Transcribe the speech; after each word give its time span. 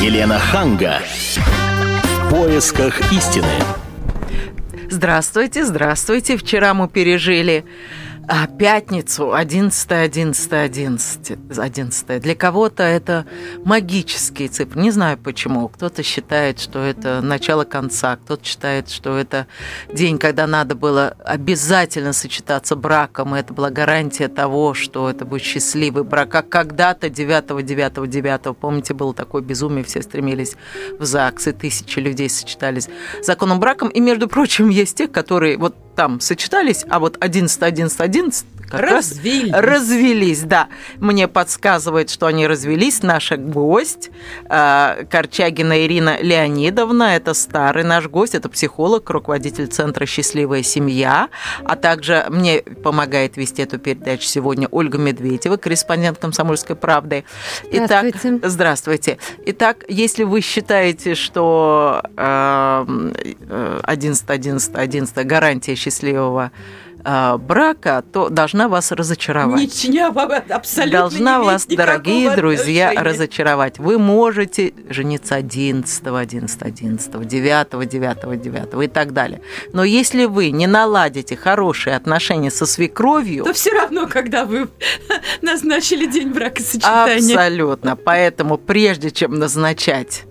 Елена 0.00 0.38
Ханга. 0.38 1.02
В 1.36 2.30
поисках 2.30 3.12
истины. 3.12 3.44
Здравствуйте, 4.88 5.62
здравствуйте. 5.62 6.38
Вчера 6.38 6.72
мы 6.72 6.88
пережили 6.88 7.66
а, 8.32 8.46
пятницу, 8.46 9.34
11, 9.34 9.90
11, 9.90 10.52
11, 10.52 11.58
11. 11.58 12.22
Для 12.22 12.34
кого-то 12.36 12.84
это 12.84 13.26
магические 13.64 14.48
цифры. 14.48 14.80
Не 14.80 14.92
знаю 14.92 15.18
почему. 15.18 15.66
Кто-то 15.66 16.04
считает, 16.04 16.60
что 16.60 16.78
это 16.78 17.22
начало 17.22 17.64
конца, 17.64 18.14
кто-то 18.14 18.44
считает, 18.44 18.88
что 18.88 19.18
это 19.18 19.48
день, 19.92 20.16
когда 20.16 20.46
надо 20.46 20.76
было 20.76 21.16
обязательно 21.24 22.12
сочетаться 22.12 22.76
браком, 22.76 23.34
и 23.34 23.40
это 23.40 23.52
была 23.52 23.70
гарантия 23.70 24.28
того, 24.28 24.74
что 24.74 25.10
это 25.10 25.24
будет 25.24 25.42
счастливый 25.42 26.04
брак. 26.04 26.30
Как 26.30 26.48
когда-то 26.48 27.10
9, 27.10 27.66
9, 27.66 28.08
9, 28.08 28.56
помните, 28.56 28.94
было 28.94 29.12
такое 29.12 29.42
безумие, 29.42 29.82
все 29.82 30.02
стремились 30.02 30.54
в 31.00 31.04
ЗАГС, 31.04 31.48
и 31.48 31.52
тысячи 31.52 31.98
людей 31.98 32.30
сочетались 32.30 32.88
законом 33.22 33.58
браком. 33.58 33.88
И, 33.88 33.98
между 33.98 34.28
прочим, 34.28 34.68
есть 34.68 34.96
те, 34.96 35.08
которые 35.08 35.58
вот 35.58 35.74
там 35.96 36.20
сочетались, 36.20 36.86
а 36.88 36.98
вот 36.98 37.16
11, 37.20 37.62
11, 37.62 38.00
11 38.00 38.19
как 38.70 38.80
развелись. 38.80 39.52
раз 39.52 39.64
развелись, 39.64 40.40
да. 40.42 40.68
Мне 40.98 41.28
подсказывает, 41.28 42.08
что 42.08 42.26
они 42.26 42.46
развелись. 42.46 43.02
Наша 43.02 43.36
гость 43.36 44.10
э, 44.48 45.04
Корчагина 45.10 45.84
Ирина 45.84 46.20
Леонидовна, 46.20 47.16
это 47.16 47.34
старый 47.34 47.84
наш 47.84 48.06
гость, 48.06 48.34
это 48.34 48.48
психолог, 48.48 49.10
руководитель 49.10 49.66
Центра 49.66 50.06
«Счастливая 50.06 50.62
семья», 50.62 51.28
а 51.64 51.76
также 51.76 52.26
мне 52.30 52.62
помогает 52.62 53.36
вести 53.36 53.62
эту 53.62 53.78
передачу 53.78 54.24
сегодня 54.24 54.68
Ольга 54.70 54.98
Медведева, 54.98 55.56
корреспондент 55.56 56.18
«Комсомольской 56.18 56.76
правды». 56.76 57.24
Итак, 57.72 58.14
здравствуйте. 58.14 58.48
Здравствуйте. 58.48 59.18
Итак, 59.46 59.84
если 59.88 60.24
вы 60.24 60.40
считаете, 60.40 61.14
что 61.14 62.02
э, 62.16 63.80
11, 63.82 64.30
11, 64.30 64.74
11 64.74 65.26
гарантия 65.26 65.74
счастливого 65.74 66.52
э, 67.04 67.36
брака, 67.38 68.02
то 68.12 68.28
должна 68.28 68.68
вас 68.68 68.92
разочаровать. 68.92 69.60
Ничего, 69.60 70.20
абсолютно 70.48 70.98
Должна 71.00 71.38
не 71.38 71.44
вас, 71.44 71.66
дорогие 71.66 72.34
друзья, 72.36 72.88
отношения. 72.90 73.10
разочаровать. 73.10 73.78
Вы 73.78 73.98
можете 73.98 74.72
жениться 74.88 75.34
11, 75.34 76.06
11, 76.06 76.62
11, 76.62 77.28
9, 77.28 77.88
9, 77.88 78.42
9 78.42 78.84
и 78.84 78.88
так 78.88 79.12
далее. 79.12 79.40
Но 79.72 79.84
если 79.84 80.26
вы 80.26 80.50
не 80.50 80.66
наладите 80.66 81.36
хорошие 81.36 81.96
отношения 81.96 82.50
со 82.50 82.66
свекровью... 82.66 83.44
То 83.44 83.52
все 83.52 83.72
равно, 83.72 84.06
когда 84.06 84.44
вы 84.44 84.68
назначили 85.42 86.06
день 86.06 86.30
бракосочетания. 86.30 87.16
Абсолютно. 87.16 87.96
Поэтому 87.96 88.58
прежде 88.58 89.10
чем 89.10 89.38
назначать 89.38 90.24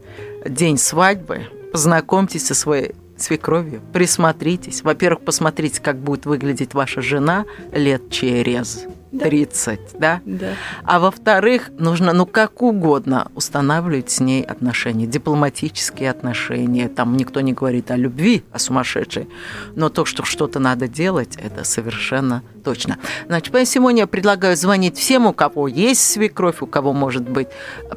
день 0.46 0.78
свадьбы, 0.78 1.48
познакомьтесь 1.72 2.48
со 2.48 2.56
своей 2.56 2.96
свекровью, 3.22 3.82
присмотритесь. 3.94 4.84
Во-первых, 4.84 5.22
посмотрите, 5.22 5.82
как 5.82 5.98
будет 5.98 6.26
выглядеть 6.26 6.74
ваша 6.74 7.02
жена 7.02 7.46
лет 7.72 8.10
через 8.10 8.86
30, 9.18 9.80
да? 9.98 10.22
Да. 10.26 10.54
А 10.84 11.00
во-вторых, 11.00 11.72
нужно, 11.78 12.14
ну, 12.14 12.26
как 12.26 12.62
угодно 12.62 13.32
устанавливать 13.36 14.12
с 14.12 14.20
ней 14.20 14.44
отношения, 14.44 15.08
дипломатические 15.08 16.12
отношения. 16.12 16.88
Там 16.90 17.18
никто 17.18 17.42
не 17.42 17.54
говорит 17.54 17.92
о 17.92 17.96
любви, 17.96 18.44
о 18.52 18.60
сумасшедшей. 18.60 19.28
Но 19.76 19.90
то, 19.90 20.06
что 20.06 20.24
что-то 20.24 20.60
надо 20.60 20.88
делать, 20.88 21.38
это 21.38 21.64
совершенно 21.64 22.44
точно. 22.64 22.98
Значит, 23.28 23.52
поэтому 23.52 23.74
сегодня 23.74 24.02
я 24.02 24.08
предлагаю 24.08 24.56
звонить 24.56 24.98
всем, 24.98 25.26
у 25.26 25.34
кого 25.34 25.68
есть 25.68 26.02
свекровь, 26.02 26.62
у 26.62 26.68
кого, 26.68 26.94
может 26.94 27.28
быть, 27.28 27.48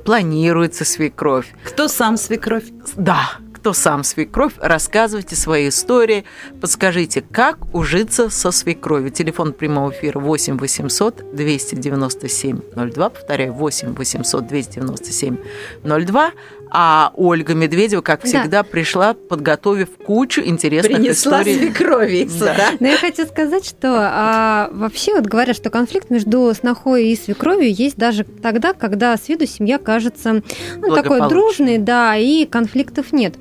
планируется 0.05 0.85
свекровь. 0.85 1.53
Кто 1.65 1.89
сам 1.89 2.17
свекровь? 2.17 2.65
Да, 2.97 3.33
кто 3.63 3.73
сам 3.75 4.03
свекровь, 4.03 4.55
рассказывайте 4.59 5.37
свои 5.37 5.69
истории, 5.69 6.25
подскажите, 6.61 7.23
как 7.23 7.73
ужиться 7.73 8.29
со 8.29 8.51
свекровью. 8.51 9.13
Телефон 9.13 9.53
прямого 9.53 9.93
эфира 9.93 10.19
8 10.19 10.59
800 10.59 11.33
297 11.33 12.61
02, 12.75 13.09
повторяю, 13.11 13.53
8 13.53 13.95
800 13.95 14.47
297 14.49 15.37
02, 15.85 16.33
а 16.75 17.13
Ольга 17.15 17.53
Медведева, 17.53 18.01
как 18.01 18.25
всегда, 18.25 18.49
да. 18.49 18.63
пришла, 18.63 19.13
подготовив 19.13 19.91
кучу 20.07 20.41
интересных 20.41 20.97
Принесла 20.97 21.43
историй. 21.43 21.59
свекрови 21.59 22.27
сюда. 22.27 22.55
Да. 22.57 22.71
Но 22.81 22.89
я 22.89 22.97
хочу 22.97 23.27
сказать, 23.27 23.67
что 23.67 23.89
а, 23.91 24.71
вообще 24.73 25.15
вот 25.15 25.27
говорят, 25.27 25.55
что 25.55 25.69
конфликт 25.69 26.09
между 26.09 26.51
снохой 26.55 27.09
и 27.09 27.17
свекровью 27.17 27.71
есть 27.71 27.97
даже 27.97 28.25
тогда, 28.25 28.73
когда 28.73 29.15
с 29.19 29.29
виду 29.29 29.45
семья 29.47 29.77
кажется 29.79 30.43
ну, 30.79 30.95
такой 30.95 31.29
дружной, 31.29 31.77
да, 31.77 32.17
и 32.17 32.47
конфликтов 32.47 33.13
нет. 33.13 33.35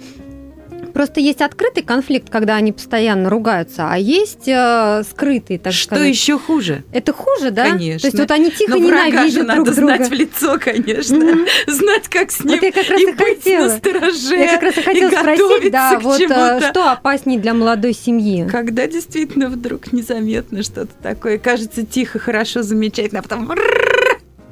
Просто 0.93 1.19
есть 1.19 1.41
открытый 1.41 1.83
конфликт, 1.83 2.29
когда 2.29 2.55
они 2.55 2.71
постоянно 2.71 3.29
ругаются, 3.29 3.87
а 3.89 3.97
есть 3.97 4.47
э, 4.47 5.03
скрытый, 5.09 5.57
так 5.57 5.73
Что 5.73 5.95
сказать. 5.95 6.09
еще 6.09 6.37
хуже? 6.37 6.83
Это 6.91 7.13
хуже, 7.13 7.51
да? 7.51 7.69
Конечно. 7.71 7.99
То 8.01 8.07
есть 8.07 8.19
вот 8.19 8.31
они 8.31 8.51
тихо 8.51 8.71
Но 8.71 8.77
ненавидят 8.77 9.33
друг 9.33 9.47
надо 9.47 9.75
друга. 9.75 9.95
знать 9.95 10.09
в 10.09 10.13
лицо, 10.13 10.57
конечно. 10.59 11.15
Mm-hmm. 11.15 11.47
Знать, 11.71 12.07
как 12.09 12.31
с 12.31 12.43
ним 12.43 12.59
вот 12.59 12.63
я 12.63 12.71
как 12.71 12.89
раз 12.89 12.99
и, 12.99 13.03
и 13.03 13.11
быть 13.13 13.17
хотела. 13.37 13.67
настороже. 13.67 14.35
Я 14.35 14.51
как 14.53 14.63
раз 14.63 14.77
и 14.77 14.81
хотела 14.81 15.09
и 15.09 15.15
спросить, 15.15 15.71
да, 15.71 15.99
вот 15.99 16.17
чему-то. 16.19 16.67
что 16.69 16.91
опаснее 16.91 17.39
для 17.39 17.53
молодой 17.53 17.93
семьи? 17.93 18.47
Когда 18.49 18.87
действительно 18.87 19.49
вдруг 19.49 19.91
незаметно 19.93 20.63
что-то 20.63 20.91
такое, 21.01 21.37
кажется 21.37 21.85
тихо, 21.85 22.19
хорошо, 22.19 22.63
замечательно, 22.63 23.19
а 23.19 23.23
потом 23.23 23.51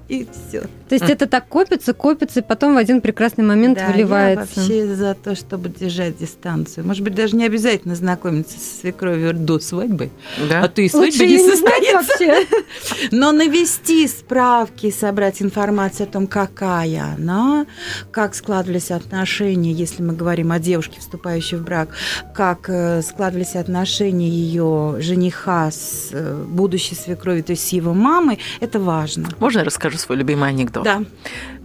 и 0.10 0.28
все. 0.32 0.62
То 0.90 0.96
есть 0.96 1.08
это 1.08 1.28
так 1.28 1.48
копится, 1.48 1.94
копится, 1.94 2.40
и 2.40 2.44
потом 2.44 2.74
в 2.74 2.78
один 2.78 3.00
прекрасный 3.00 3.44
момент 3.44 3.78
да, 3.78 3.88
выливается. 3.88 4.60
Я 4.60 4.66
вообще 4.66 4.96
за 4.96 5.14
то, 5.14 5.36
чтобы 5.36 5.70
держать 5.70 6.18
дистанцию. 6.18 6.86
Может 6.88 7.04
быть, 7.04 7.14
даже 7.14 7.36
не 7.36 7.46
обязательно 7.46 7.96
знакомиться 7.96 8.60
со 8.60 8.80
свекровью 8.82 9.36
до 9.36 9.60
свадьбы, 9.60 10.10
Да? 10.50 10.64
а 10.64 10.68
то 10.68 10.82
и 10.82 10.90
свадьба 10.90 11.06
Лучше 11.06 11.28
не 11.28 11.38
состоится. 11.38 12.24
Но 13.12 13.32
навести 13.32 14.08
справки, 14.08 14.90
собрать 14.90 15.44
информацию 15.44 16.08
о 16.08 16.12
том, 16.12 16.26
какая 16.26 17.14
она, 17.16 17.68
как 18.10 18.34
складывались 18.34 18.90
отношения, 18.90 19.72
если 19.72 20.02
мы 20.02 20.14
говорим 20.14 20.52
о 20.52 20.58
девушке, 20.58 21.00
вступающей 21.00 21.58
в 21.58 21.64
брак, 21.64 21.90
как 22.34 22.68
э, 22.68 23.04
складывались 23.04 23.56
отношения 23.56 24.28
ее 24.28 24.96
жениха 25.00 25.70
с 25.70 26.10
э, 26.14 26.46
будущей 26.48 26.96
свекровью, 26.96 27.44
то 27.44 27.52
есть 27.52 27.68
с 27.68 27.70
его 27.74 27.94
мамой, 27.94 28.40
это 28.60 28.80
важно. 28.80 29.30
Можно 29.40 29.60
я 29.60 29.66
расскажу 29.66 29.99
свой 30.00 30.18
любимый 30.18 30.50
анекдот? 30.50 30.84
Да. 30.84 31.04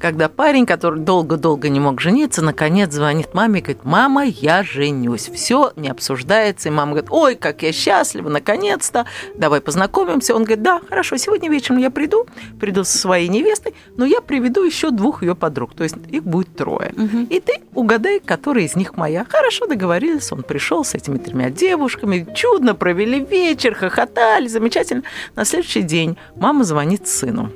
Когда 0.00 0.28
парень, 0.28 0.66
который 0.66 1.00
долго-долго 1.00 1.68
не 1.68 1.80
мог 1.80 2.00
жениться, 2.00 2.42
наконец 2.42 2.92
звонит 2.92 3.32
маме 3.32 3.60
и 3.60 3.62
говорит, 3.62 3.84
мама, 3.84 4.24
я 4.24 4.62
женюсь. 4.62 5.30
Все 5.32 5.72
не 5.76 5.88
обсуждается. 5.88 6.68
И 6.68 6.72
мама 6.72 6.92
говорит, 6.92 7.10
ой, 7.10 7.36
как 7.36 7.62
я 7.62 7.72
счастлива, 7.72 8.28
наконец-то, 8.28 9.06
давай 9.34 9.60
познакомимся. 9.60 10.34
Он 10.34 10.44
говорит, 10.44 10.62
да, 10.62 10.80
хорошо, 10.88 11.16
сегодня 11.16 11.48
вечером 11.48 11.78
я 11.78 11.90
приду, 11.90 12.26
приду 12.60 12.84
со 12.84 12.98
своей 12.98 13.28
невестой, 13.28 13.74
но 13.96 14.04
я 14.04 14.20
приведу 14.20 14.62
еще 14.62 14.90
двух 14.90 15.22
ее 15.22 15.34
подруг, 15.34 15.74
то 15.74 15.84
есть 15.84 15.96
их 16.10 16.22
будет 16.22 16.54
трое. 16.54 16.92
Мгм. 16.96 17.24
И 17.24 17.40
ты 17.40 17.62
угадай, 17.74 18.20
которая 18.20 18.64
из 18.64 18.76
них 18.76 18.96
моя. 18.96 19.24
Хорошо 19.28 19.66
договорились, 19.66 20.30
он 20.32 20.42
пришел 20.42 20.84
с 20.84 20.94
этими 20.94 21.18
тремя 21.18 21.50
девушками, 21.50 22.26
чудно 22.34 22.74
провели 22.74 23.20
вечер, 23.20 23.74
хохотали, 23.74 24.48
замечательно. 24.48 25.02
На 25.34 25.44
следующий 25.44 25.82
день 25.82 26.18
мама 26.36 26.64
звонит 26.64 27.08
сыну. 27.08 27.50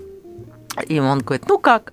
И 0.87 0.99
он 0.99 1.21
говорит, 1.21 1.45
ну 1.49 1.59
как, 1.59 1.93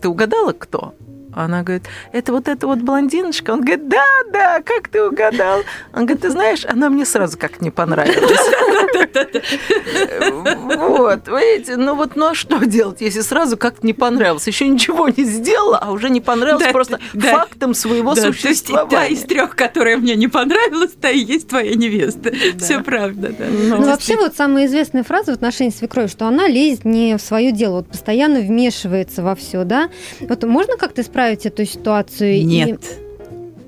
ты 0.00 0.08
угадала, 0.08 0.52
кто? 0.52 0.94
Она 1.34 1.62
говорит, 1.62 1.84
это 2.12 2.32
вот 2.32 2.48
эта 2.48 2.66
вот 2.66 2.80
блондиночка. 2.80 3.52
Он 3.52 3.60
говорит, 3.60 3.88
да, 3.88 4.04
да, 4.32 4.60
как 4.60 4.88
ты 4.88 5.02
угадал? 5.02 5.60
Он 5.94 6.04
говорит, 6.04 6.20
ты 6.20 6.30
знаешь, 6.30 6.64
она 6.66 6.90
мне 6.90 7.06
сразу 7.06 7.38
как 7.38 7.60
не 7.60 7.70
понравилась. 7.70 8.38
Вот, 10.76 11.28
видите, 11.28 11.76
ну 11.76 11.94
вот, 11.94 12.16
ну 12.16 12.26
а 12.28 12.34
что 12.34 12.64
делать, 12.64 13.00
если 13.00 13.20
сразу 13.20 13.56
как-то 13.56 13.86
не 13.86 13.92
понравилось? 13.92 14.46
Еще 14.46 14.68
ничего 14.68 15.08
не 15.08 15.24
сделала, 15.24 15.78
а 15.78 15.90
уже 15.92 16.10
не 16.10 16.20
понравилось 16.20 16.68
просто 16.72 16.98
фактом 17.14 17.74
своего 17.74 18.12
и 18.12 18.16
та 18.16 18.22
существования. 18.22 19.08
из 19.08 19.22
трех, 19.22 19.56
которая 19.56 19.96
мне 19.96 20.14
не 20.14 20.28
понравилась, 20.28 20.92
та 21.00 21.10
и 21.10 21.18
есть 21.18 21.48
твоя 21.48 21.74
невеста. 21.74 22.32
Все 22.58 22.80
правда, 22.82 23.34
да. 23.38 23.44
Ну, 23.50 23.82
вообще, 23.82 24.16
вот 24.16 24.36
самая 24.36 24.66
известная 24.66 25.02
фраза 25.04 25.32
в 25.32 25.34
отношении 25.34 25.70
свекрови, 25.72 26.06
что 26.08 26.26
она 26.26 26.48
лезет 26.48 26.84
не 26.84 27.16
в 27.16 27.20
свое 27.20 27.52
дело, 27.52 27.76
вот 27.76 27.88
постоянно 27.88 28.40
вмешивается 28.40 29.22
во 29.22 29.34
все, 29.34 29.64
да? 29.64 29.88
Вот 30.20 30.42
можно 30.44 30.76
как-то 30.76 31.02
исправить 31.02 31.46
эту 31.46 31.64
ситуацию? 31.64 32.34
И- 32.34 32.42
Нет. 32.42 32.80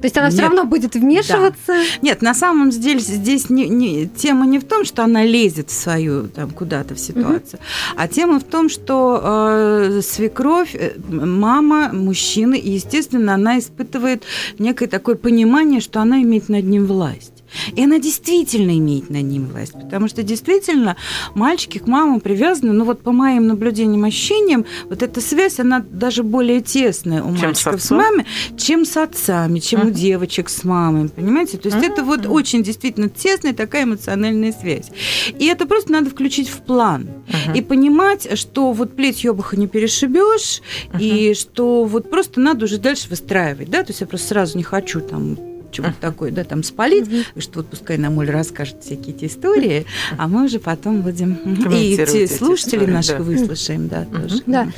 То 0.05 0.07
есть 0.07 0.19
она 0.19 0.29
все 0.29 0.43
Нет. 0.43 0.47
равно 0.49 0.65
будет 0.67 0.97
вмешиваться? 0.97 1.73
Нет, 2.03 2.21
на 2.21 2.35
самом 2.35 2.69
деле 2.69 3.01
здесь 3.01 3.49
не, 3.49 3.71
не- 3.71 4.07
тема 4.07 4.45
не 4.45 4.59
в 4.59 4.65
том, 4.65 4.85
что 4.85 5.03
она 5.03 5.25
лезет 5.25 5.71
в 5.71 5.73
свою 5.73 6.29
там 6.29 6.51
куда-то 6.51 6.95
в 6.95 7.01
ситуацию, 7.01 7.59
а 7.97 8.07
тема 8.07 8.39
в 8.39 8.45
том, 8.45 8.69
что 8.69 9.19
э, 9.25 10.01
свекровь, 10.03 10.75
э, 10.75 10.93
мама, 11.09 11.89
мужчина, 11.91 12.53
и 12.53 12.73
естественно 12.73 13.33
она 13.33 13.59
испытывает 13.59 14.25
некое 14.59 14.89
такое 14.89 15.15
понимание, 15.15 15.81
что 15.81 16.03
она 16.03 16.21
имеет 16.21 16.51
над 16.51 16.65
ним 16.67 16.85
власть. 16.85 17.34
И 17.75 17.83
она 17.83 17.99
действительно 17.99 18.77
имеет 18.77 19.11
над 19.11 19.23
ним 19.23 19.47
власть, 19.47 19.73
потому 19.73 20.09
что 20.09 20.23
действительно 20.23 20.97
мальчики 21.35 21.79
к 21.79 21.87
мамам 21.87 22.21
привязаны, 22.21 22.73
ну 22.73 22.85
вот 22.85 23.03
по 23.03 23.13
моим 23.13 23.47
наблюдениям, 23.47 24.05
ощущениям, 24.05 24.65
вот 24.89 25.03
эта 25.03 25.21
связь, 25.21 25.61
она 25.61 25.81
даже 25.81 26.23
более 26.23 26.61
тесная 26.61 27.23
у 27.23 27.35
чем 27.37 27.47
мальчиков 27.49 27.83
с, 27.83 27.87
с 27.87 27.91
мамой, 27.91 28.27
чем 28.57 28.85
с 28.85 28.97
отцами, 28.97 29.59
чем 29.59 29.83
uh-huh. 29.83 29.89
у 29.89 29.91
девочек 29.91 30.49
с 30.49 30.65
мамой, 30.65 31.09
понимаете? 31.09 31.59
То 31.59 31.69
есть 31.69 31.79
uh-huh. 31.79 31.93
это 31.93 32.05
вот 32.05 32.27
очень 32.27 32.63
действительно 32.63 33.09
тесная 33.09 33.53
такая 33.53 33.85
эмоциональная 33.85 34.53
связь. 34.53 34.91
И 35.39 35.47
это 35.47 35.67
просто 35.67 35.93
надо 35.93 36.11
включить 36.11 36.49
в 36.49 36.63
план 36.63 37.09
uh-huh. 37.29 37.59
и 37.59 37.63
понимать, 37.63 38.39
что 38.39 38.73
вот 38.73 38.97
плеть 38.97 39.25
ёбаха 39.25 39.57
не 39.57 39.67
перешибешь, 39.67 40.61
uh-huh. 40.93 41.01
и 41.01 41.35
что 41.35 41.85
вот 41.85 42.11
просто 42.11 42.41
надо 42.41 42.65
уже 42.65 42.79
дальше 42.79 43.09
выстраивать, 43.09 43.71
да, 43.71 43.83
то 43.83 43.91
есть 43.91 44.01
я 44.01 44.07
просто 44.07 44.29
сразу 44.29 44.57
не 44.57 44.65
хочу 44.65 45.01
там 45.01 45.37
чего-то 45.75 45.95
такое, 46.01 46.31
да, 46.31 46.45
там 46.45 46.63
спалить, 46.63 47.09
mm-hmm. 47.09 47.41
что 47.41 47.61
вот 47.61 47.69
пускай 47.69 47.99
нам 47.99 48.19
Оля 48.19 48.33
расскажет 48.33 48.83
всякие 48.83 49.15
эти 49.15 49.27
истории, 49.27 49.87
а 50.17 50.29
мы 50.29 50.45
уже 50.45 50.59
потом 50.59 51.03
будем 51.03 51.35
и 51.73 51.97
те 51.97 52.27
слушатели 52.27 52.87
наших 52.87 53.19
да. 53.19 53.25
выслушаем, 53.25 53.89
да, 53.89 54.03
mm-hmm. 54.03 54.23
тоже. 54.23 54.43
Да. 54.47 54.69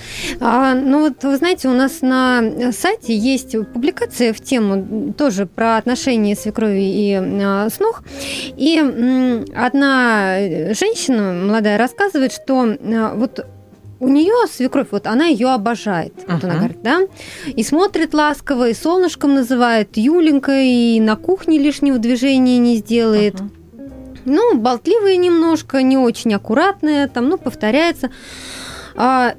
А, 0.40 0.74
ну 0.74 1.00
вот 1.00 1.22
вы 1.22 1.36
знаете, 1.36 1.68
у 1.68 1.74
нас 1.74 2.02
на 2.02 2.72
сайте 2.72 3.16
есть 3.16 3.54
публикация 3.72 4.32
в 4.32 4.40
тему 4.40 5.12
тоже 5.16 5.46
про 5.46 5.76
отношения 5.76 6.34
свекрови 6.34 6.82
и 6.82 7.12
а, 7.14 7.68
снох, 7.70 8.02
и 8.56 8.78
м, 8.78 9.44
одна 9.54 10.38
женщина 10.72 11.32
молодая 11.32 11.78
рассказывает, 11.78 12.32
что 12.32 12.64
а, 12.64 13.14
вот 13.14 13.46
у 13.98 14.08
нее 14.08 14.46
свекровь, 14.50 14.88
вот 14.90 15.06
она 15.06 15.26
ее 15.26 15.48
обожает, 15.48 16.14
uh-huh. 16.16 16.34
вот 16.34 16.44
она 16.44 16.56
говорит, 16.56 16.82
да, 16.82 17.00
и 17.46 17.62
смотрит 17.62 18.14
ласково, 18.14 18.68
и 18.68 18.74
солнышком 18.74 19.34
называет 19.34 19.96
Юленька, 19.96 20.52
и 20.52 21.00
на 21.00 21.16
кухне 21.16 21.58
лишнего 21.58 21.98
движения 21.98 22.58
не 22.58 22.76
сделает. 22.76 23.34
Uh-huh. 23.34 23.50
Ну, 24.26 24.58
болтливая 24.58 25.16
немножко, 25.16 25.82
не 25.82 25.96
очень 25.96 26.34
аккуратная, 26.34 27.08
там, 27.08 27.28
ну, 27.28 27.38
повторяется. 27.38 28.10
А, 28.96 29.34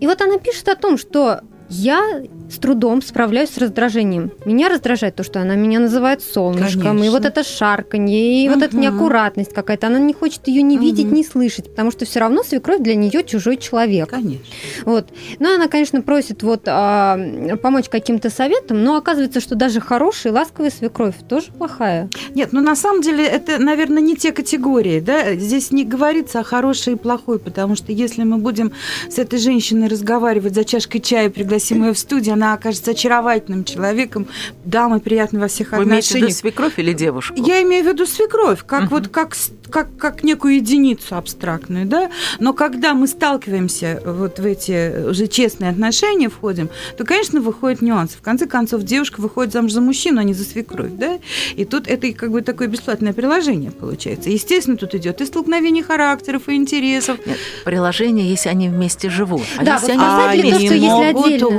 и 0.00 0.06
вот 0.06 0.22
она 0.22 0.38
пишет 0.38 0.68
о 0.68 0.76
том, 0.76 0.96
что 0.96 1.40
я 1.68 2.22
с 2.50 2.58
трудом 2.58 3.02
справляюсь 3.02 3.50
с 3.50 3.58
раздражением. 3.58 4.32
Меня 4.44 4.68
раздражает 4.68 5.14
то, 5.14 5.22
что 5.22 5.40
она 5.40 5.54
меня 5.54 5.78
называет 5.78 6.22
солнышком, 6.22 6.82
Конечно. 6.82 7.04
и 7.04 7.08
вот 7.08 7.24
это 7.24 7.44
шарканье, 7.44 8.44
и 8.44 8.48
угу. 8.48 8.56
вот 8.56 8.64
эта 8.64 8.76
неаккуратность 8.76 9.52
какая-то. 9.52 9.86
Она 9.86 9.98
не 9.98 10.12
хочет 10.12 10.48
ее 10.48 10.62
ни 10.62 10.76
видеть, 10.76 11.10
ни 11.10 11.22
слышать, 11.22 11.70
потому 11.70 11.90
что 11.90 12.04
все 12.04 12.20
равно 12.20 12.42
свекровь 12.42 12.80
для 12.80 12.94
нее 12.94 13.24
чужой 13.24 13.56
человек. 13.56 14.10
Конечно. 14.10 14.44
Вот. 14.84 15.08
Но 15.38 15.54
она, 15.54 15.68
конечно, 15.68 16.02
просит 16.02 16.42
вот 16.42 16.62
а, 16.66 17.18
помочь 17.62 17.88
каким-то 17.88 18.30
советом, 18.30 18.82
но 18.82 18.96
оказывается, 18.96 19.40
что 19.40 19.54
даже 19.54 19.80
хорошая, 19.80 20.32
ласковая 20.32 20.70
свекровь 20.70 21.14
тоже 21.28 21.52
плохая. 21.52 22.08
Нет, 22.34 22.52
ну 22.52 22.60
на 22.60 22.74
самом 22.74 23.02
деле 23.02 23.24
это, 23.24 23.58
наверное, 23.58 24.02
не 24.02 24.16
те 24.16 24.32
категории, 24.32 25.00
да. 25.00 25.34
Здесь 25.34 25.70
не 25.70 25.84
говорится 25.84 26.40
о 26.40 26.44
хорошей 26.44 26.94
и 26.94 26.96
плохой, 26.96 27.38
потому 27.38 27.76
что 27.76 27.92
если 27.92 28.24
мы 28.24 28.38
будем 28.38 28.72
с 29.08 29.18
этой 29.18 29.38
женщиной 29.38 29.88
разговаривать 29.88 30.54
за 30.54 30.64
чашкой 30.64 31.00
чая, 31.00 31.30
пригласим 31.30 31.84
ее 31.84 31.92
в 31.92 31.98
студию, 31.98 32.34
она 32.40 32.54
окажется 32.54 32.92
очаровательным 32.92 33.64
человеком, 33.64 34.26
дамой 34.64 35.00
приятной 35.00 35.40
во 35.40 35.48
всех 35.48 35.72
Вы 35.72 35.82
отношениях. 35.82 36.10
Вы 36.10 36.18
имеете 36.18 36.26
в 36.26 36.28
виду 36.28 36.38
свекровь 36.38 36.78
или 36.78 36.92
девушку? 36.94 37.34
Я 37.36 37.62
имею 37.62 37.84
в 37.84 37.88
виду 37.88 38.06
свекровь, 38.06 38.64
как 38.66 38.84
угу. 38.84 38.96
вот 38.96 39.08
как, 39.08 39.36
как, 39.68 39.88
как 39.98 40.22
некую 40.24 40.56
единицу 40.56 41.16
абстрактную, 41.16 41.86
да. 41.86 42.10
Но 42.38 42.54
когда 42.54 42.94
мы 42.94 43.06
сталкиваемся 43.06 44.02
вот 44.04 44.38
в 44.38 44.44
эти 44.44 45.08
уже 45.08 45.26
честные 45.26 45.70
отношения, 45.70 46.30
входим, 46.30 46.70
то, 46.96 47.04
конечно, 47.04 47.40
выходит 47.40 47.82
нюанс. 47.82 48.12
В 48.12 48.22
конце 48.22 48.46
концов, 48.46 48.82
девушка 48.82 49.20
выходит 49.20 49.52
замуж 49.52 49.72
за 49.72 49.82
мужчину, 49.82 50.20
а 50.20 50.24
не 50.24 50.32
за 50.32 50.44
свекровь, 50.44 50.92
да. 50.92 51.18
И 51.56 51.64
тут 51.66 51.88
это 51.88 52.10
как 52.12 52.30
бы 52.30 52.40
такое 52.40 52.68
бесплатное 52.68 53.12
приложение 53.12 53.70
получается. 53.70 54.30
Естественно, 54.30 54.76
тут 54.76 54.94
идет 54.94 55.20
и 55.20 55.26
столкновение 55.26 55.84
характеров, 55.84 56.48
и 56.48 56.54
интересов. 56.54 57.18
Нет, 57.26 57.36
приложение, 57.64 58.28
если 58.28 58.48
они 58.48 58.68
вместе 58.68 59.10
живут. 59.10 59.42
А 59.58 59.64
да, 59.64 59.74
если 59.74 59.92
вот 59.92 60.00
они, 60.00 60.40
они 60.40 60.50
то, 60.50 60.58
что 60.66 60.74
могут 60.80 61.26
отдельно 61.26 61.50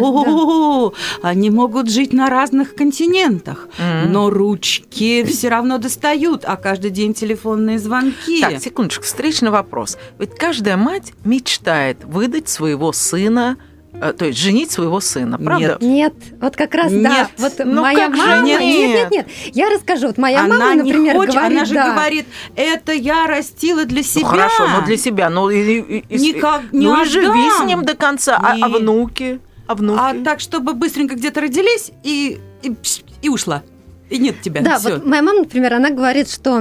они 1.21 1.49
могут 1.49 1.89
жить 1.89 2.13
на 2.13 2.29
разных 2.29 2.75
континентах, 2.75 3.67
mm-hmm. 3.77 4.07
но 4.07 4.29
ручки 4.29 5.23
все 5.23 5.49
равно 5.49 5.77
достают, 5.77 6.43
а 6.45 6.55
каждый 6.55 6.91
день 6.91 7.13
телефонные 7.13 7.79
звонки. 7.79 8.41
Так, 8.41 8.59
секундочку, 8.59 9.03
встречный 9.03 9.51
вопрос. 9.51 9.97
Ведь 10.19 10.35
каждая 10.35 10.77
мать 10.77 11.13
мечтает 11.23 12.03
выдать 12.03 12.49
своего 12.49 12.91
сына 12.91 13.57
э, 13.93 14.13
то 14.17 14.25
есть 14.25 14.39
женить 14.39 14.71
своего 14.71 14.99
сына, 14.99 15.37
правда? 15.37 15.77
Нет, 15.81 16.13
нет 16.13 16.13
вот 16.41 16.55
как 16.55 16.73
раз 16.73 16.91
нет. 16.91 17.03
да. 17.03 17.29
Вот 17.37 17.53
ну 17.59 17.81
моя 17.81 18.07
как 18.07 18.17
мама, 18.17 18.45
нет? 18.45 18.61
нет, 18.61 18.89
нет, 18.89 19.11
нет. 19.11 19.27
Я 19.53 19.69
расскажу. 19.69 20.07
Вот 20.07 20.17
моя 20.17 20.43
она 20.43 20.57
мама, 20.57 20.75
например, 20.83 21.15
хочет, 21.15 21.35
говорит, 21.35 21.57
она 21.57 21.65
же 21.65 21.73
да. 21.73 21.91
говорит, 21.91 22.25
это 22.55 22.93
я 22.93 23.27
растила 23.27 23.85
для 23.85 24.03
себя. 24.03 24.21
Ну, 24.21 24.27
хорошо, 24.27 24.67
но 24.67 24.85
для 24.85 24.97
себя, 24.97 25.29
но 25.29 25.51
и, 25.51 25.79
и, 25.81 26.17
Никак, 26.17 26.71
не 26.71 26.87
ну 26.87 27.01
и 27.01 27.05
живи 27.05 27.49
с 27.59 27.63
ним 27.65 27.83
до 27.83 27.95
конца, 27.95 28.37
а, 28.41 28.55
а 28.61 28.69
внуки? 28.69 29.39
А 29.71 29.75
внуки? 29.75 29.99
А 29.99 30.23
так, 30.23 30.39
чтобы 30.39 30.73
быстренько 30.73 31.15
где-то 31.15 31.41
родились 31.41 31.91
и, 32.03 32.39
и, 32.61 32.75
и 33.21 33.29
ушла. 33.29 33.63
И 34.09 34.17
нет 34.17 34.41
тебя. 34.41 34.61
Да, 34.61 34.77
Всё. 34.77 34.95
вот 34.95 35.05
моя 35.05 35.21
мама, 35.21 35.39
например, 35.39 35.73
она 35.73 35.89
говорит, 35.89 36.29
что 36.29 36.59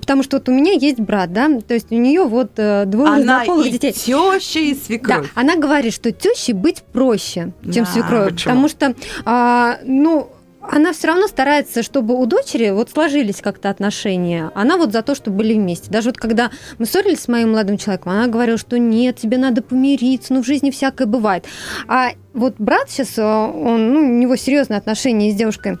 потому 0.00 0.22
что 0.22 0.36
вот 0.36 0.48
у 0.48 0.52
меня 0.52 0.72
есть 0.72 1.00
брат, 1.00 1.32
да, 1.32 1.48
то 1.60 1.74
есть 1.74 1.90
у 1.90 1.96
нее 1.96 2.22
вот 2.22 2.52
э, 2.58 2.84
двое 2.86 3.22
знакомых 3.22 3.72
детей. 3.72 3.92
Теща 3.92 4.60
и 4.60 4.74
свекровь. 4.74 5.26
Да, 5.34 5.40
она 5.40 5.56
говорит, 5.56 5.92
что 5.92 6.12
теще 6.12 6.52
быть 6.52 6.84
проще, 6.92 7.52
чем 7.64 7.84
да. 7.84 7.90
свекровь, 7.90 8.44
потому 8.44 8.68
что, 8.68 8.94
а, 9.24 9.80
ну 9.84 10.30
она 10.62 10.92
все 10.92 11.08
равно 11.08 11.26
старается, 11.26 11.82
чтобы 11.82 12.14
у 12.14 12.26
дочери 12.26 12.70
вот 12.70 12.90
сложились 12.90 13.40
как-то 13.40 13.70
отношения. 13.70 14.50
Она 14.54 14.76
вот 14.76 14.92
за 14.92 15.02
то, 15.02 15.14
чтобы 15.14 15.38
были 15.38 15.54
вместе. 15.54 15.90
Даже 15.90 16.10
вот 16.10 16.18
когда 16.18 16.50
мы 16.78 16.86
ссорились 16.86 17.20
с 17.20 17.28
моим 17.28 17.52
молодым 17.52 17.78
человеком, 17.78 18.12
она 18.12 18.28
говорила, 18.28 18.58
что 18.58 18.78
нет, 18.78 19.16
тебе 19.16 19.38
надо 19.38 19.62
помириться, 19.62 20.32
ну 20.34 20.42
в 20.42 20.46
жизни 20.46 20.70
всякое 20.70 21.06
бывает. 21.06 21.44
А 21.88 22.10
вот 22.32 22.54
брат 22.58 22.90
сейчас, 22.90 23.18
э, 23.18 23.22
он, 23.22 23.92
ну, 23.92 24.00
у 24.00 24.12
него 24.12 24.36
серьезные 24.36 24.78
отношения 24.78 25.32
с 25.32 25.34
девушкой. 25.34 25.78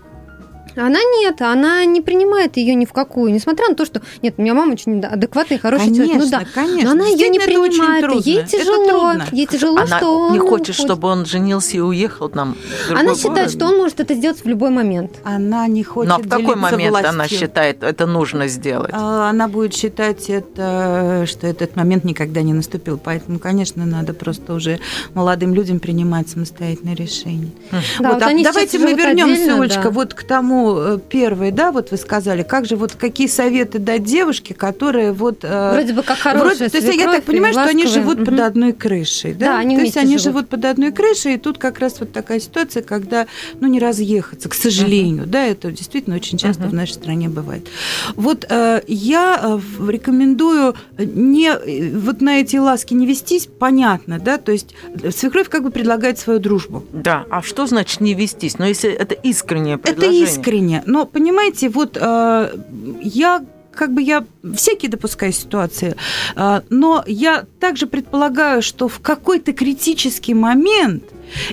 Она 0.76 0.98
нет, 1.20 1.40
она 1.42 1.84
не 1.84 2.00
принимает 2.00 2.56
ее 2.56 2.74
ни 2.74 2.84
в 2.84 2.92
какую, 2.92 3.32
несмотря 3.32 3.68
на 3.68 3.74
то, 3.74 3.84
что 3.84 4.00
нет, 4.22 4.34
у 4.38 4.42
меня 4.42 4.54
мама 4.54 4.72
очень 4.72 5.00
адекватный, 5.00 5.58
хороший 5.58 5.86
конечно, 5.86 6.04
человек, 6.04 6.24
ну 6.24 6.30
да, 6.30 6.44
конечно. 6.54 6.94
но 6.94 7.02
она 7.02 7.06
ее 7.06 7.28
не 7.28 7.38
принимает, 7.38 8.26
ей 8.26 8.44
тяжело, 8.44 9.12
ей 9.32 9.46
тяжело, 9.46 9.78
она 9.78 9.98
что 9.98 10.18
он 10.18 10.32
не 10.32 10.38
хочет, 10.38 10.74
чтобы 10.74 11.08
он 11.08 11.26
женился 11.26 11.76
и 11.76 11.80
уехал 11.80 12.30
нам. 12.34 12.56
Она 12.90 13.14
считает, 13.14 13.50
что 13.50 13.66
он 13.66 13.78
может 13.78 14.00
это 14.00 14.14
сделать 14.14 14.42
в 14.42 14.46
любой 14.48 14.70
момент. 14.70 15.12
Она 15.24 15.66
не 15.66 15.84
хочет. 15.84 16.10
Но 16.10 16.18
в 16.18 16.28
какой 16.28 16.56
момент 16.56 16.90
властью. 16.90 17.10
она 17.10 17.28
считает 17.28 17.82
это 17.82 18.06
нужно 18.06 18.48
сделать? 18.48 18.90
А, 18.92 19.30
она 19.30 19.48
будет 19.48 19.74
считать 19.74 20.28
это, 20.30 21.24
что 21.26 21.46
этот 21.46 21.76
момент 21.76 22.04
никогда 22.04 22.42
не 22.42 22.52
наступил, 22.52 22.98
поэтому, 23.02 23.38
конечно, 23.38 23.84
надо 23.84 24.14
просто 24.14 24.54
уже 24.54 24.78
молодым 25.14 25.54
людям 25.54 25.80
принимать 25.80 26.28
самостоятельное 26.28 26.94
решение. 26.94 27.50
Да, 27.70 27.78
вот, 27.98 28.14
вот 28.14 28.22
а 28.22 28.42
давайте 28.42 28.78
мы 28.78 28.94
вернемся, 28.94 29.60
Олечка, 29.60 29.84
да. 29.84 29.90
вот 29.90 30.14
к 30.14 30.22
тому 30.22 30.61
ну, 30.62 30.98
первое, 30.98 31.50
да, 31.50 31.72
вот 31.72 31.90
вы 31.90 31.96
сказали, 31.96 32.42
как 32.42 32.66
же, 32.66 32.76
вот 32.76 32.92
какие 32.92 33.26
советы 33.26 33.78
дать 33.78 34.04
девушке, 34.04 34.54
которая 34.54 35.12
вот... 35.12 35.40
Э, 35.42 35.72
вроде 35.72 35.92
бы 35.92 36.02
как 36.02 36.18
хорошая 36.18 36.56
вроде, 36.56 36.68
То 36.68 36.78
есть 36.78 36.98
я 36.98 37.12
так 37.12 37.24
понимаю, 37.24 37.52
что 37.52 37.64
они 37.64 37.86
живут 37.86 38.18
угу. 38.18 38.26
под 38.26 38.40
одной 38.40 38.72
крышей, 38.72 39.34
да? 39.34 39.46
Да, 39.46 39.58
они 39.58 39.76
То 39.76 39.82
есть 39.82 39.96
они 39.96 40.18
живут. 40.18 40.22
живут 40.22 40.48
под 40.48 40.64
одной 40.64 40.92
крышей, 40.92 41.34
и 41.34 41.38
тут 41.38 41.58
как 41.58 41.78
раз 41.78 42.00
вот 42.00 42.12
такая 42.12 42.40
ситуация, 42.40 42.82
когда, 42.82 43.26
ну, 43.60 43.68
не 43.68 43.78
разъехаться, 43.78 44.48
к 44.48 44.54
сожалению, 44.54 45.24
угу. 45.24 45.30
да, 45.30 45.44
это 45.44 45.70
действительно 45.70 46.16
очень 46.16 46.38
часто 46.38 46.64
угу. 46.64 46.70
в 46.70 46.74
нашей 46.74 46.94
стране 46.94 47.28
бывает. 47.28 47.68
Вот 48.16 48.46
э, 48.48 48.82
я 48.86 49.60
рекомендую 49.86 50.74
не 50.98 51.52
вот 51.96 52.20
на 52.20 52.40
эти 52.40 52.56
ласки 52.56 52.94
не 52.94 53.06
вестись, 53.06 53.48
понятно, 53.58 54.18
да, 54.18 54.38
то 54.38 54.52
есть 54.52 54.74
свекровь 55.14 55.48
как 55.48 55.62
бы 55.62 55.70
предлагает 55.70 56.18
свою 56.18 56.38
дружбу. 56.38 56.84
Да, 56.92 57.26
а 57.30 57.42
что 57.42 57.66
значит 57.66 58.00
не 58.00 58.14
вестись? 58.14 58.58
Но 58.58 58.64
ну, 58.64 58.68
если 58.68 58.90
это 58.90 59.14
искреннее 59.14 59.78
предложение. 59.78 60.22
Это 60.24 60.32
искренне 60.32 60.51
искренне. 60.52 60.82
Но 60.86 61.06
понимаете, 61.06 61.68
вот 61.68 61.96
э, 62.00 62.56
я 63.00 63.44
как 63.74 63.92
бы 63.92 64.02
я 64.02 64.24
всякие 64.54 64.90
допускаю 64.90 65.32
ситуации, 65.32 65.96
э, 66.36 66.60
но 66.70 67.04
я 67.06 67.44
также 67.60 67.86
предполагаю, 67.86 68.62
что 68.62 68.88
в 68.88 69.00
какой-то 69.00 69.52
критический 69.52 70.34
момент 70.34 71.04